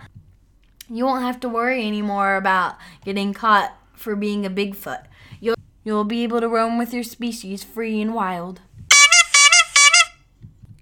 You 0.89 1.05
won't 1.05 1.23
have 1.23 1.39
to 1.41 1.49
worry 1.49 1.85
anymore 1.85 2.35
about 2.35 2.75
getting 3.05 3.33
caught 3.33 3.75
for 3.93 4.15
being 4.15 4.45
a 4.45 4.49
Bigfoot. 4.49 5.03
You'll 5.39 5.55
you'll 5.83 6.03
be 6.03 6.23
able 6.23 6.41
to 6.41 6.47
roam 6.47 6.77
with 6.77 6.93
your 6.93 7.03
species 7.03 7.63
free 7.63 8.01
and 8.01 8.13
wild. 8.13 8.61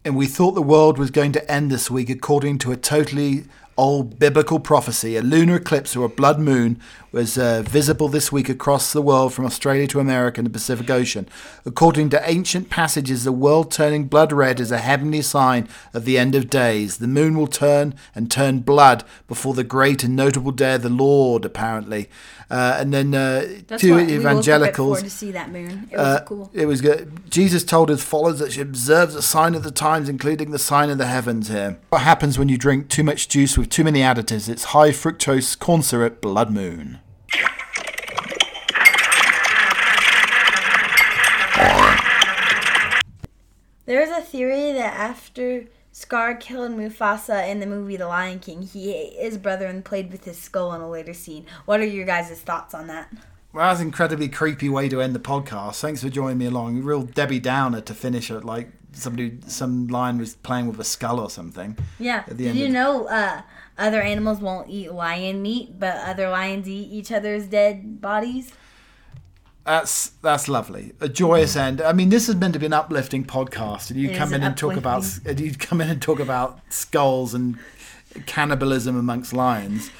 And 0.06 0.16
we 0.16 0.26
thought 0.26 0.52
the 0.52 0.62
world 0.62 0.98
was 0.98 1.12
going 1.12 1.34
to 1.34 1.52
end 1.52 1.70
this 1.70 1.92
week 1.92 2.10
according 2.10 2.60
to 2.60 2.72
a 2.72 2.78
totally 2.78 3.44
old 3.78 4.20
biblical 4.20 4.60
prophecy. 4.60 5.16
A 5.16 5.22
lunar 5.22 5.58
eclipse 5.58 5.96
or 5.96 6.06
a 6.06 6.10
blood 6.10 6.40
moon 6.40 6.80
was 7.12 7.38
uh, 7.38 7.64
visible 7.64 8.10
this 8.10 8.32
week 8.32 8.50
across 8.50 8.92
the 8.92 9.02
world 9.02 9.34
from 9.34 9.46
Australia 9.46 9.88
to 9.88 10.00
America 10.00 10.40
and 10.40 10.46
the 10.46 10.52
Pacific 10.52 10.90
Ocean. 10.90 11.28
According 11.66 12.10
to 12.10 12.30
ancient 12.30 12.70
passages, 12.70 13.24
the 13.24 13.32
world 13.32 13.72
turning 13.72 14.06
blood 14.06 14.32
red 14.32 14.60
is 14.60 14.72
a 14.72 14.80
heavenly 14.80 15.22
sign 15.22 15.68
of 15.94 16.06
the 16.06 16.18
end 16.18 16.36
of 16.36 16.50
days. 16.50 16.98
The 16.98 17.08
moon 17.08 17.38
will 17.38 17.48
turn 17.48 17.96
and 18.14 18.30
turn 18.30 18.60
blood 18.60 19.04
before 19.28 19.54
the 19.54 19.64
great 19.64 20.04
and 20.04 20.16
notable 20.16 20.52
day 20.52 20.76
of 20.76 20.84
the 20.84 20.90
Lord, 20.90 21.46
apparently. 21.46 22.10
Uh, 22.50 22.78
and 22.80 22.94
then 22.94 23.14
uh, 23.14 23.46
two 23.78 24.00
evangelicals. 24.00 25.04
to 25.04 25.10
see 25.10 25.32
that 25.32 25.52
moon. 25.52 25.90
It 25.92 25.98
was 25.98 26.06
uh, 26.06 26.24
cool. 26.26 26.50
It 26.54 26.66
was 26.66 26.80
good. 26.80 27.30
Jesus 27.30 27.64
told 27.64 27.90
his 27.90 28.04
followers 28.04 28.40
that 28.40 28.54
she 28.54 28.62
observes 28.62 29.16
the 29.16 29.22
sign 29.22 29.54
of 29.54 29.64
the 29.64 29.72
times, 29.72 30.08
including 30.08 30.52
the 30.52 30.60
sign 30.60 30.90
of 30.90 30.98
the 30.98 31.08
heavens. 31.08 31.50
Here, 31.50 31.78
what 31.90 32.04
happens 32.04 32.40
when 32.40 32.48
you 32.48 32.58
drink 32.58 32.90
too 32.90 33.04
much 33.04 33.28
juice 33.28 33.58
with 33.58 33.67
too 33.70 33.84
many 33.84 34.00
additives? 34.00 34.50
It's 34.50 34.66
high 34.66 34.90
fructose 34.90 35.58
corn 35.58 35.82
syrup 35.82 36.22
blood 36.22 36.52
moon. 36.52 37.00
There 43.86 44.02
is 44.02 44.10
a 44.10 44.22
theory 44.22 44.74
that 44.74 44.94
after 44.94 45.66
Scar 45.94 46.36
killed 46.36 46.72
Mufasa 46.72 47.50
in 47.50 47.60
the 47.60 47.66
movie 47.66 47.98
The 47.98 48.08
Lion 48.08 48.40
King. 48.40 48.62
He 48.62 48.94
ate 48.94 49.14
his 49.14 49.38
brother 49.38 49.66
and 49.66 49.84
played 49.84 50.12
with 50.12 50.26
his 50.26 50.38
skull 50.38 50.74
in 50.74 50.82
a 50.82 50.90
later 50.90 51.14
scene. 51.14 51.46
What 51.66 51.80
are 51.80 51.86
your 51.86 52.06
guys' 52.06 52.40
thoughts 52.40 52.74
on 52.74 52.88
that? 52.88 53.12
Well, 53.54 53.68
that's 53.68 53.80
an 53.80 53.88
incredibly 53.88 54.30
creepy 54.30 54.70
way 54.70 54.90
to 54.90 55.02
end 55.02 55.16
the 55.16 55.20
podcast. 55.20 55.80
Thanks 55.80 56.04
for 56.04 56.10
joining 56.10 56.38
me 56.38 56.46
along. 56.46 56.84
Real 56.84 57.02
Debbie 57.02 57.40
Downer 57.40 57.82
to 57.82 57.94
finish 57.96 58.30
it 58.30 58.44
like 58.44 58.70
somebody, 58.98 59.38
some 59.48 59.88
lion 59.88 60.18
was 60.18 60.36
playing 60.36 60.68
with 60.68 60.80
a 60.80 60.84
skull 60.84 61.20
or 61.20 61.30
something. 61.30 61.78
Yeah. 62.00 62.24
Did 62.26 62.56
you 62.56 62.70
know 62.70 63.08
uh, 63.08 63.42
other 63.78 64.02
animals 64.02 64.40
won't 64.40 64.70
eat 64.70 64.92
lion 64.92 65.42
meat, 65.42 65.80
but 65.80 65.98
other 65.98 66.30
lions 66.30 66.68
eat 66.68 66.92
each 66.92 67.12
other's 67.12 67.48
dead 67.48 68.02
bodies? 68.02 68.52
That's 69.66 70.12
that's 70.22 70.48
lovely. 70.48 70.94
A 71.02 71.10
joyous 71.10 71.58
end. 71.58 71.82
I 71.82 71.92
mean, 71.92 72.08
this 72.08 72.30
is 72.30 72.36
meant 72.36 72.54
to 72.54 72.60
be 72.60 72.66
an 72.66 72.74
uplifting 72.74 73.26
podcast, 73.26 73.92
and 73.92 74.00
you 74.00 74.16
come 74.16 74.34
in 74.34 74.42
and 74.42 74.56
talk 74.56 74.78
about 74.78 75.04
you 75.26 75.54
come 75.56 75.82
in 75.82 75.90
and 75.90 76.02
talk 76.02 76.22
about 76.22 76.62
skulls 76.70 77.34
and 77.34 77.58
cannibalism 78.26 78.98
amongst 78.98 79.34
lions. 79.34 79.92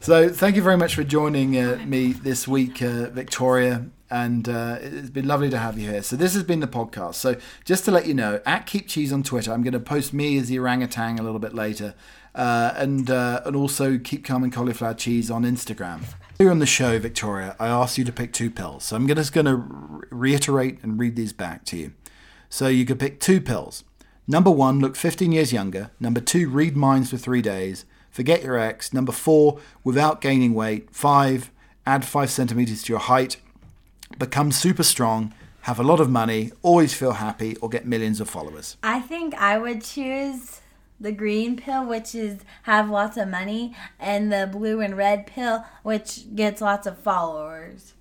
So, 0.00 0.30
thank 0.30 0.56
you 0.56 0.62
very 0.62 0.78
much 0.78 0.94
for 0.94 1.04
joining 1.04 1.58
uh, 1.58 1.84
me 1.84 2.12
this 2.12 2.48
week, 2.48 2.80
uh, 2.80 3.10
Victoria. 3.10 3.84
And 4.10 4.48
uh, 4.48 4.78
it's 4.80 5.10
been 5.10 5.28
lovely 5.28 5.50
to 5.50 5.58
have 5.58 5.78
you 5.78 5.88
here. 5.88 6.02
So, 6.02 6.16
this 6.16 6.34
has 6.34 6.42
been 6.42 6.60
the 6.60 6.66
podcast. 6.66 7.14
So, 7.14 7.36
just 7.64 7.84
to 7.84 7.90
let 7.90 8.06
you 8.06 8.14
know, 8.14 8.40
at 8.44 8.66
Keep 8.66 8.88
Cheese 8.88 9.12
on 9.12 9.22
Twitter, 9.22 9.52
I'm 9.52 9.62
going 9.62 9.72
to 9.72 9.80
post 9.80 10.12
me 10.12 10.36
as 10.38 10.48
the 10.48 10.58
orangutan 10.58 11.18
a 11.18 11.22
little 11.22 11.38
bit 11.38 11.54
later. 11.54 11.94
Uh, 12.34 12.72
and 12.76 13.10
uh, 13.10 13.40
and 13.44 13.56
also 13.56 13.98
keep 13.98 14.24
calm 14.24 14.44
and 14.44 14.52
cauliflower 14.52 14.94
cheese 14.94 15.30
on 15.30 15.42
Instagram. 15.42 16.02
Here 16.38 16.50
on 16.50 16.60
the 16.60 16.66
show, 16.66 16.98
Victoria, 16.98 17.56
I 17.58 17.66
asked 17.66 17.98
you 17.98 18.04
to 18.04 18.12
pick 18.12 18.32
two 18.32 18.50
pills. 18.50 18.84
So 18.84 18.96
I'm 18.96 19.08
just 19.08 19.32
going 19.32 19.46
to 19.46 19.56
reiterate 20.10 20.78
and 20.82 20.98
read 20.98 21.16
these 21.16 21.32
back 21.32 21.64
to 21.66 21.76
you. 21.76 21.92
So 22.48 22.68
you 22.68 22.84
could 22.84 22.98
pick 22.98 23.20
two 23.20 23.40
pills. 23.40 23.84
Number 24.26 24.50
one, 24.50 24.78
look 24.78 24.94
15 24.94 25.32
years 25.32 25.52
younger. 25.52 25.90
Number 25.98 26.20
two, 26.20 26.48
read 26.48 26.76
minds 26.76 27.10
for 27.10 27.16
three 27.16 27.42
days. 27.42 27.84
Forget 28.10 28.44
your 28.44 28.56
ex. 28.56 28.92
Number 28.92 29.12
four, 29.12 29.58
without 29.82 30.20
gaining 30.20 30.54
weight. 30.54 30.94
Five, 30.94 31.50
add 31.84 32.04
five 32.04 32.30
centimeters 32.30 32.84
to 32.84 32.92
your 32.92 33.00
height. 33.00 33.38
Become 34.20 34.52
super 34.52 34.82
strong. 34.82 35.32
Have 35.62 35.80
a 35.80 35.82
lot 35.82 35.98
of 35.98 36.10
money. 36.10 36.52
Always 36.60 36.92
feel 36.92 37.12
happy 37.12 37.56
or 37.56 37.70
get 37.70 37.86
millions 37.86 38.20
of 38.20 38.28
followers. 38.28 38.76
I 38.82 39.00
think 39.00 39.34
I 39.34 39.56
would 39.56 39.82
choose 39.82 40.60
the 41.00 41.10
green 41.10 41.56
pill, 41.56 41.86
which 41.86 42.14
is 42.14 42.40
have 42.64 42.90
lots 42.90 43.16
of 43.16 43.28
money, 43.28 43.74
and 43.98 44.30
the 44.30 44.46
blue 44.46 44.82
and 44.82 44.94
red 44.94 45.26
pill, 45.26 45.64
which 45.82 46.34
gets 46.36 46.60
lots 46.60 46.86
of 46.86 46.98
followers. 46.98 47.94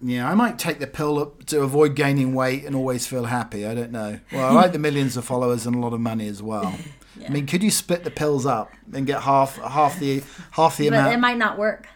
Yeah, 0.00 0.30
I 0.30 0.34
might 0.34 0.58
take 0.58 0.78
the 0.78 0.86
pill 0.86 1.18
up 1.18 1.44
to 1.46 1.60
avoid 1.60 1.94
gaining 1.94 2.32
weight 2.32 2.64
and 2.64 2.74
always 2.74 3.06
feel 3.06 3.24
happy. 3.24 3.66
I 3.66 3.74
don't 3.74 3.92
know. 3.92 4.20
Well, 4.32 4.46
I 4.48 4.52
like 4.62 4.72
the 4.72 4.78
millions 4.78 5.18
of 5.18 5.24
followers 5.26 5.66
and 5.66 5.76
a 5.76 5.78
lot 5.80 5.92
of 5.92 6.00
money 6.00 6.28
as 6.28 6.42
well. 6.42 6.78
I 7.26 7.28
mean, 7.28 7.46
could 7.46 7.62
you 7.62 7.70
split 7.70 8.04
the 8.04 8.10
pills 8.10 8.46
up 8.46 8.72
and 8.94 9.06
get 9.06 9.22
half 9.22 9.56
half 9.56 9.98
the 9.98 10.22
half 10.52 10.78
the 10.78 10.88
But 10.88 10.96
amount? 10.98 11.14
it 11.14 11.18
might 11.18 11.36
not 11.36 11.58
work. 11.58 11.88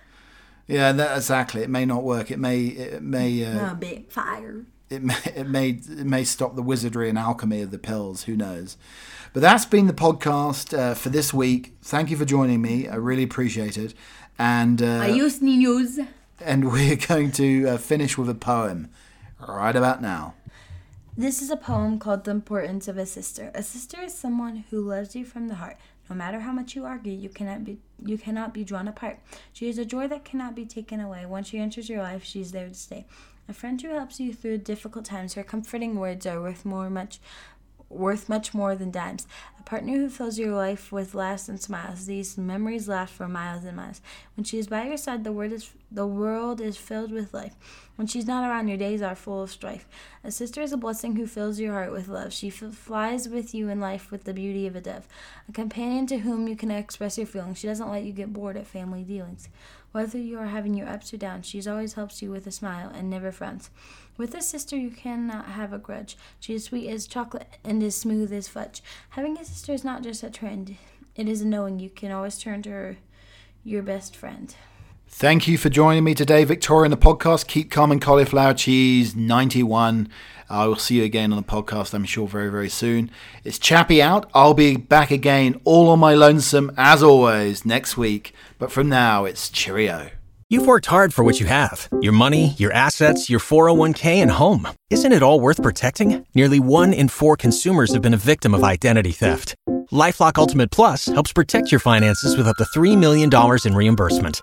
Yeah, 0.72 0.92
that, 0.92 1.16
exactly. 1.16 1.62
It 1.62 1.70
may 1.70 1.84
not 1.84 2.02
work. 2.02 2.30
It 2.30 2.38
may 2.38 2.58
it 2.66 3.02
may 3.02 3.44
uh, 3.44 3.70
Oh, 3.72 3.74
big 3.74 4.10
fire. 4.10 4.64
it 4.90 5.02
may 5.02 5.16
it 5.34 5.48
may 5.48 5.68
it 5.70 6.06
may 6.06 6.24
stop 6.24 6.56
the 6.56 6.62
wizardry 6.62 7.08
and 7.08 7.18
alchemy 7.18 7.60
of 7.62 7.70
the 7.70 7.78
pills. 7.78 8.24
Who 8.24 8.36
knows? 8.36 8.76
But 9.32 9.40
that's 9.40 9.64
been 9.64 9.86
the 9.86 9.94
podcast 9.94 10.76
uh, 10.76 10.94
for 10.94 11.08
this 11.08 11.32
week. 11.32 11.74
Thank 11.82 12.10
you 12.10 12.16
for 12.16 12.24
joining 12.26 12.60
me. 12.60 12.88
I 12.88 12.96
really 12.96 13.22
appreciate 13.22 13.76
it. 13.78 13.94
And 14.38 14.82
uh, 14.82 15.02
Ayús 15.06 15.40
niños. 15.40 16.06
and 16.40 16.70
we're 16.72 16.96
going 16.96 17.32
to 17.32 17.68
uh, 17.68 17.76
finish 17.78 18.18
with 18.18 18.28
a 18.28 18.34
poem 18.34 18.90
right 19.48 19.74
about 19.76 20.02
now. 20.02 20.34
This 21.16 21.42
is 21.42 21.50
a 21.50 21.56
poem 21.56 21.98
called 21.98 22.24
The 22.24 22.30
Importance 22.30 22.88
of 22.88 22.96
a 22.96 23.04
Sister. 23.04 23.50
A 23.54 23.62
sister 23.62 24.00
is 24.00 24.14
someone 24.14 24.64
who 24.70 24.80
loves 24.80 25.14
you 25.14 25.24
from 25.26 25.48
the 25.48 25.56
heart. 25.56 25.76
No 26.08 26.16
matter 26.16 26.40
how 26.40 26.52
much 26.52 26.74
you 26.74 26.84
argue, 26.86 27.12
you 27.12 27.28
cannot 27.28 27.64
be 27.64 27.78
you 28.06 28.18
cannot 28.18 28.54
be 28.54 28.64
drawn 28.64 28.88
apart. 28.88 29.18
She 29.52 29.68
is 29.68 29.78
a 29.78 29.84
joy 29.84 30.08
that 30.08 30.24
cannot 30.24 30.54
be 30.54 30.64
taken 30.64 31.00
away. 31.00 31.26
Once 31.26 31.48
she 31.48 31.58
enters 31.58 31.88
your 31.88 32.02
life, 32.02 32.24
she 32.24 32.40
is 32.40 32.52
there 32.52 32.68
to 32.68 32.74
stay. 32.74 33.06
A 33.48 33.52
friend 33.52 33.80
who 33.82 33.88
helps 33.88 34.20
you 34.20 34.32
through 34.32 34.58
difficult 34.58 35.04
times. 35.04 35.34
Her 35.34 35.42
comforting 35.42 35.96
words 35.96 36.26
are 36.26 36.40
worth 36.40 36.64
more 36.64 36.88
much 36.88 37.18
worth 37.92 38.28
much 38.28 38.54
more 38.54 38.74
than 38.74 38.90
dimes. 38.90 39.26
A 39.58 39.62
partner 39.62 39.92
who 39.92 40.08
fills 40.08 40.38
your 40.38 40.54
life 40.54 40.90
with 40.90 41.14
laughs 41.14 41.48
and 41.48 41.60
smiles. 41.60 42.06
These 42.06 42.36
memories 42.36 42.88
last 42.88 43.12
for 43.12 43.28
miles 43.28 43.64
and 43.64 43.76
miles. 43.76 44.00
When 44.36 44.44
she 44.44 44.58
is 44.58 44.66
by 44.66 44.86
your 44.86 44.96
side, 44.96 45.24
the 45.24 45.32
word 45.32 45.52
is 45.52 45.70
the 45.90 46.06
world 46.06 46.60
is 46.60 46.76
filled 46.76 47.12
with 47.12 47.34
life. 47.34 47.54
When 47.96 48.06
she's 48.06 48.26
not 48.26 48.48
around, 48.48 48.68
your 48.68 48.78
days 48.78 49.02
are 49.02 49.14
full 49.14 49.42
of 49.42 49.50
strife. 49.50 49.86
A 50.24 50.30
sister 50.30 50.62
is 50.62 50.72
a 50.72 50.78
blessing 50.78 51.16
who 51.16 51.26
fills 51.26 51.60
your 51.60 51.74
heart 51.74 51.92
with 51.92 52.08
love. 52.08 52.32
She 52.32 52.48
f- 52.48 52.74
flies 52.74 53.28
with 53.28 53.54
you 53.54 53.68
in 53.68 53.78
life 53.78 54.10
with 54.10 54.24
the 54.24 54.32
beauty 54.32 54.66
of 54.66 54.74
a 54.74 54.80
dove. 54.80 55.06
A 55.48 55.52
companion 55.52 56.06
to 56.06 56.18
whom 56.18 56.48
you 56.48 56.56
can 56.56 56.70
express 56.70 57.18
your 57.18 57.26
feelings. 57.26 57.58
She 57.58 57.66
doesn't 57.66 57.90
let 57.90 58.04
you 58.04 58.12
get 58.12 58.32
bored 58.32 58.56
at 58.56 58.66
family 58.66 59.02
dealings. 59.02 59.48
Whether 59.92 60.18
you 60.18 60.38
are 60.38 60.46
having 60.46 60.74
your 60.74 60.88
ups 60.88 61.12
or 61.12 61.18
downs, 61.18 61.46
she 61.46 61.66
always 61.68 61.92
helps 61.94 62.22
you 62.22 62.30
with 62.30 62.46
a 62.46 62.50
smile 62.50 62.90
and 62.92 63.10
never 63.10 63.30
frowns. 63.30 63.70
With 64.16 64.34
a 64.34 64.40
sister, 64.40 64.74
you 64.74 64.90
cannot 64.90 65.46
have 65.46 65.72
a 65.72 65.78
grudge. 65.78 66.16
She 66.40 66.54
is 66.54 66.64
sweet 66.64 66.88
as 66.88 67.06
chocolate 67.06 67.58
and 67.62 67.82
as 67.82 67.94
smooth 67.94 68.32
as 68.32 68.48
fudge. 68.48 68.82
Having 69.10 69.38
a 69.38 69.44
sister 69.44 69.72
is 69.72 69.84
not 69.84 70.02
just 70.02 70.22
a 70.22 70.30
trend, 70.30 70.76
it 71.14 71.28
is 71.28 71.42
a 71.42 71.46
knowing 71.46 71.78
you 71.78 71.90
can 71.90 72.10
always 72.10 72.38
turn 72.38 72.62
to 72.62 72.70
her, 72.70 72.96
your 73.64 73.82
best 73.82 74.16
friend. 74.16 74.54
Thank 75.14 75.46
you 75.46 75.58
for 75.58 75.68
joining 75.68 76.04
me 76.04 76.14
today, 76.14 76.42
Victoria, 76.44 76.86
in 76.86 76.90
the 76.90 76.96
podcast. 76.96 77.46
Keep 77.46 77.70
calm 77.70 77.92
and 77.92 78.00
cauliflower 78.00 78.54
cheese 78.54 79.14
91. 79.14 80.08
I 80.52 80.66
will 80.66 80.76
see 80.76 80.96
you 80.96 81.04
again 81.04 81.32
on 81.32 81.38
the 81.38 81.42
podcast, 81.42 81.94
I'm 81.94 82.04
sure, 82.04 82.28
very, 82.28 82.50
very 82.50 82.68
soon. 82.68 83.10
It's 83.42 83.58
Chappie 83.58 84.02
out. 84.02 84.30
I'll 84.34 84.52
be 84.52 84.76
back 84.76 85.10
again, 85.10 85.58
all 85.64 85.88
on 85.88 85.98
my 85.98 86.12
lonesome, 86.14 86.70
as 86.76 87.02
always, 87.02 87.64
next 87.64 87.96
week. 87.96 88.34
But 88.58 88.70
from 88.70 88.90
now, 88.90 89.24
it's 89.24 89.48
cheerio. 89.48 90.10
You've 90.50 90.66
worked 90.66 90.84
hard 90.84 91.14
for 91.14 91.24
what 91.24 91.40
you 91.40 91.46
have 91.46 91.88
your 92.02 92.12
money, 92.12 92.48
your 92.58 92.70
assets, 92.74 93.30
your 93.30 93.40
401k, 93.40 94.16
and 94.16 94.30
home. 94.30 94.68
Isn't 94.90 95.12
it 95.12 95.22
all 95.22 95.40
worth 95.40 95.62
protecting? 95.62 96.26
Nearly 96.34 96.60
one 96.60 96.92
in 96.92 97.08
four 97.08 97.38
consumers 97.38 97.94
have 97.94 98.02
been 98.02 98.12
a 98.12 98.18
victim 98.18 98.54
of 98.54 98.62
identity 98.62 99.12
theft. 99.12 99.54
Lifelock 99.90 100.36
Ultimate 100.36 100.70
Plus 100.70 101.06
helps 101.06 101.32
protect 101.32 101.72
your 101.72 101.80
finances 101.80 102.36
with 102.36 102.46
up 102.46 102.56
to 102.56 102.64
$3 102.64 102.98
million 102.98 103.30
in 103.64 103.74
reimbursement. 103.74 104.42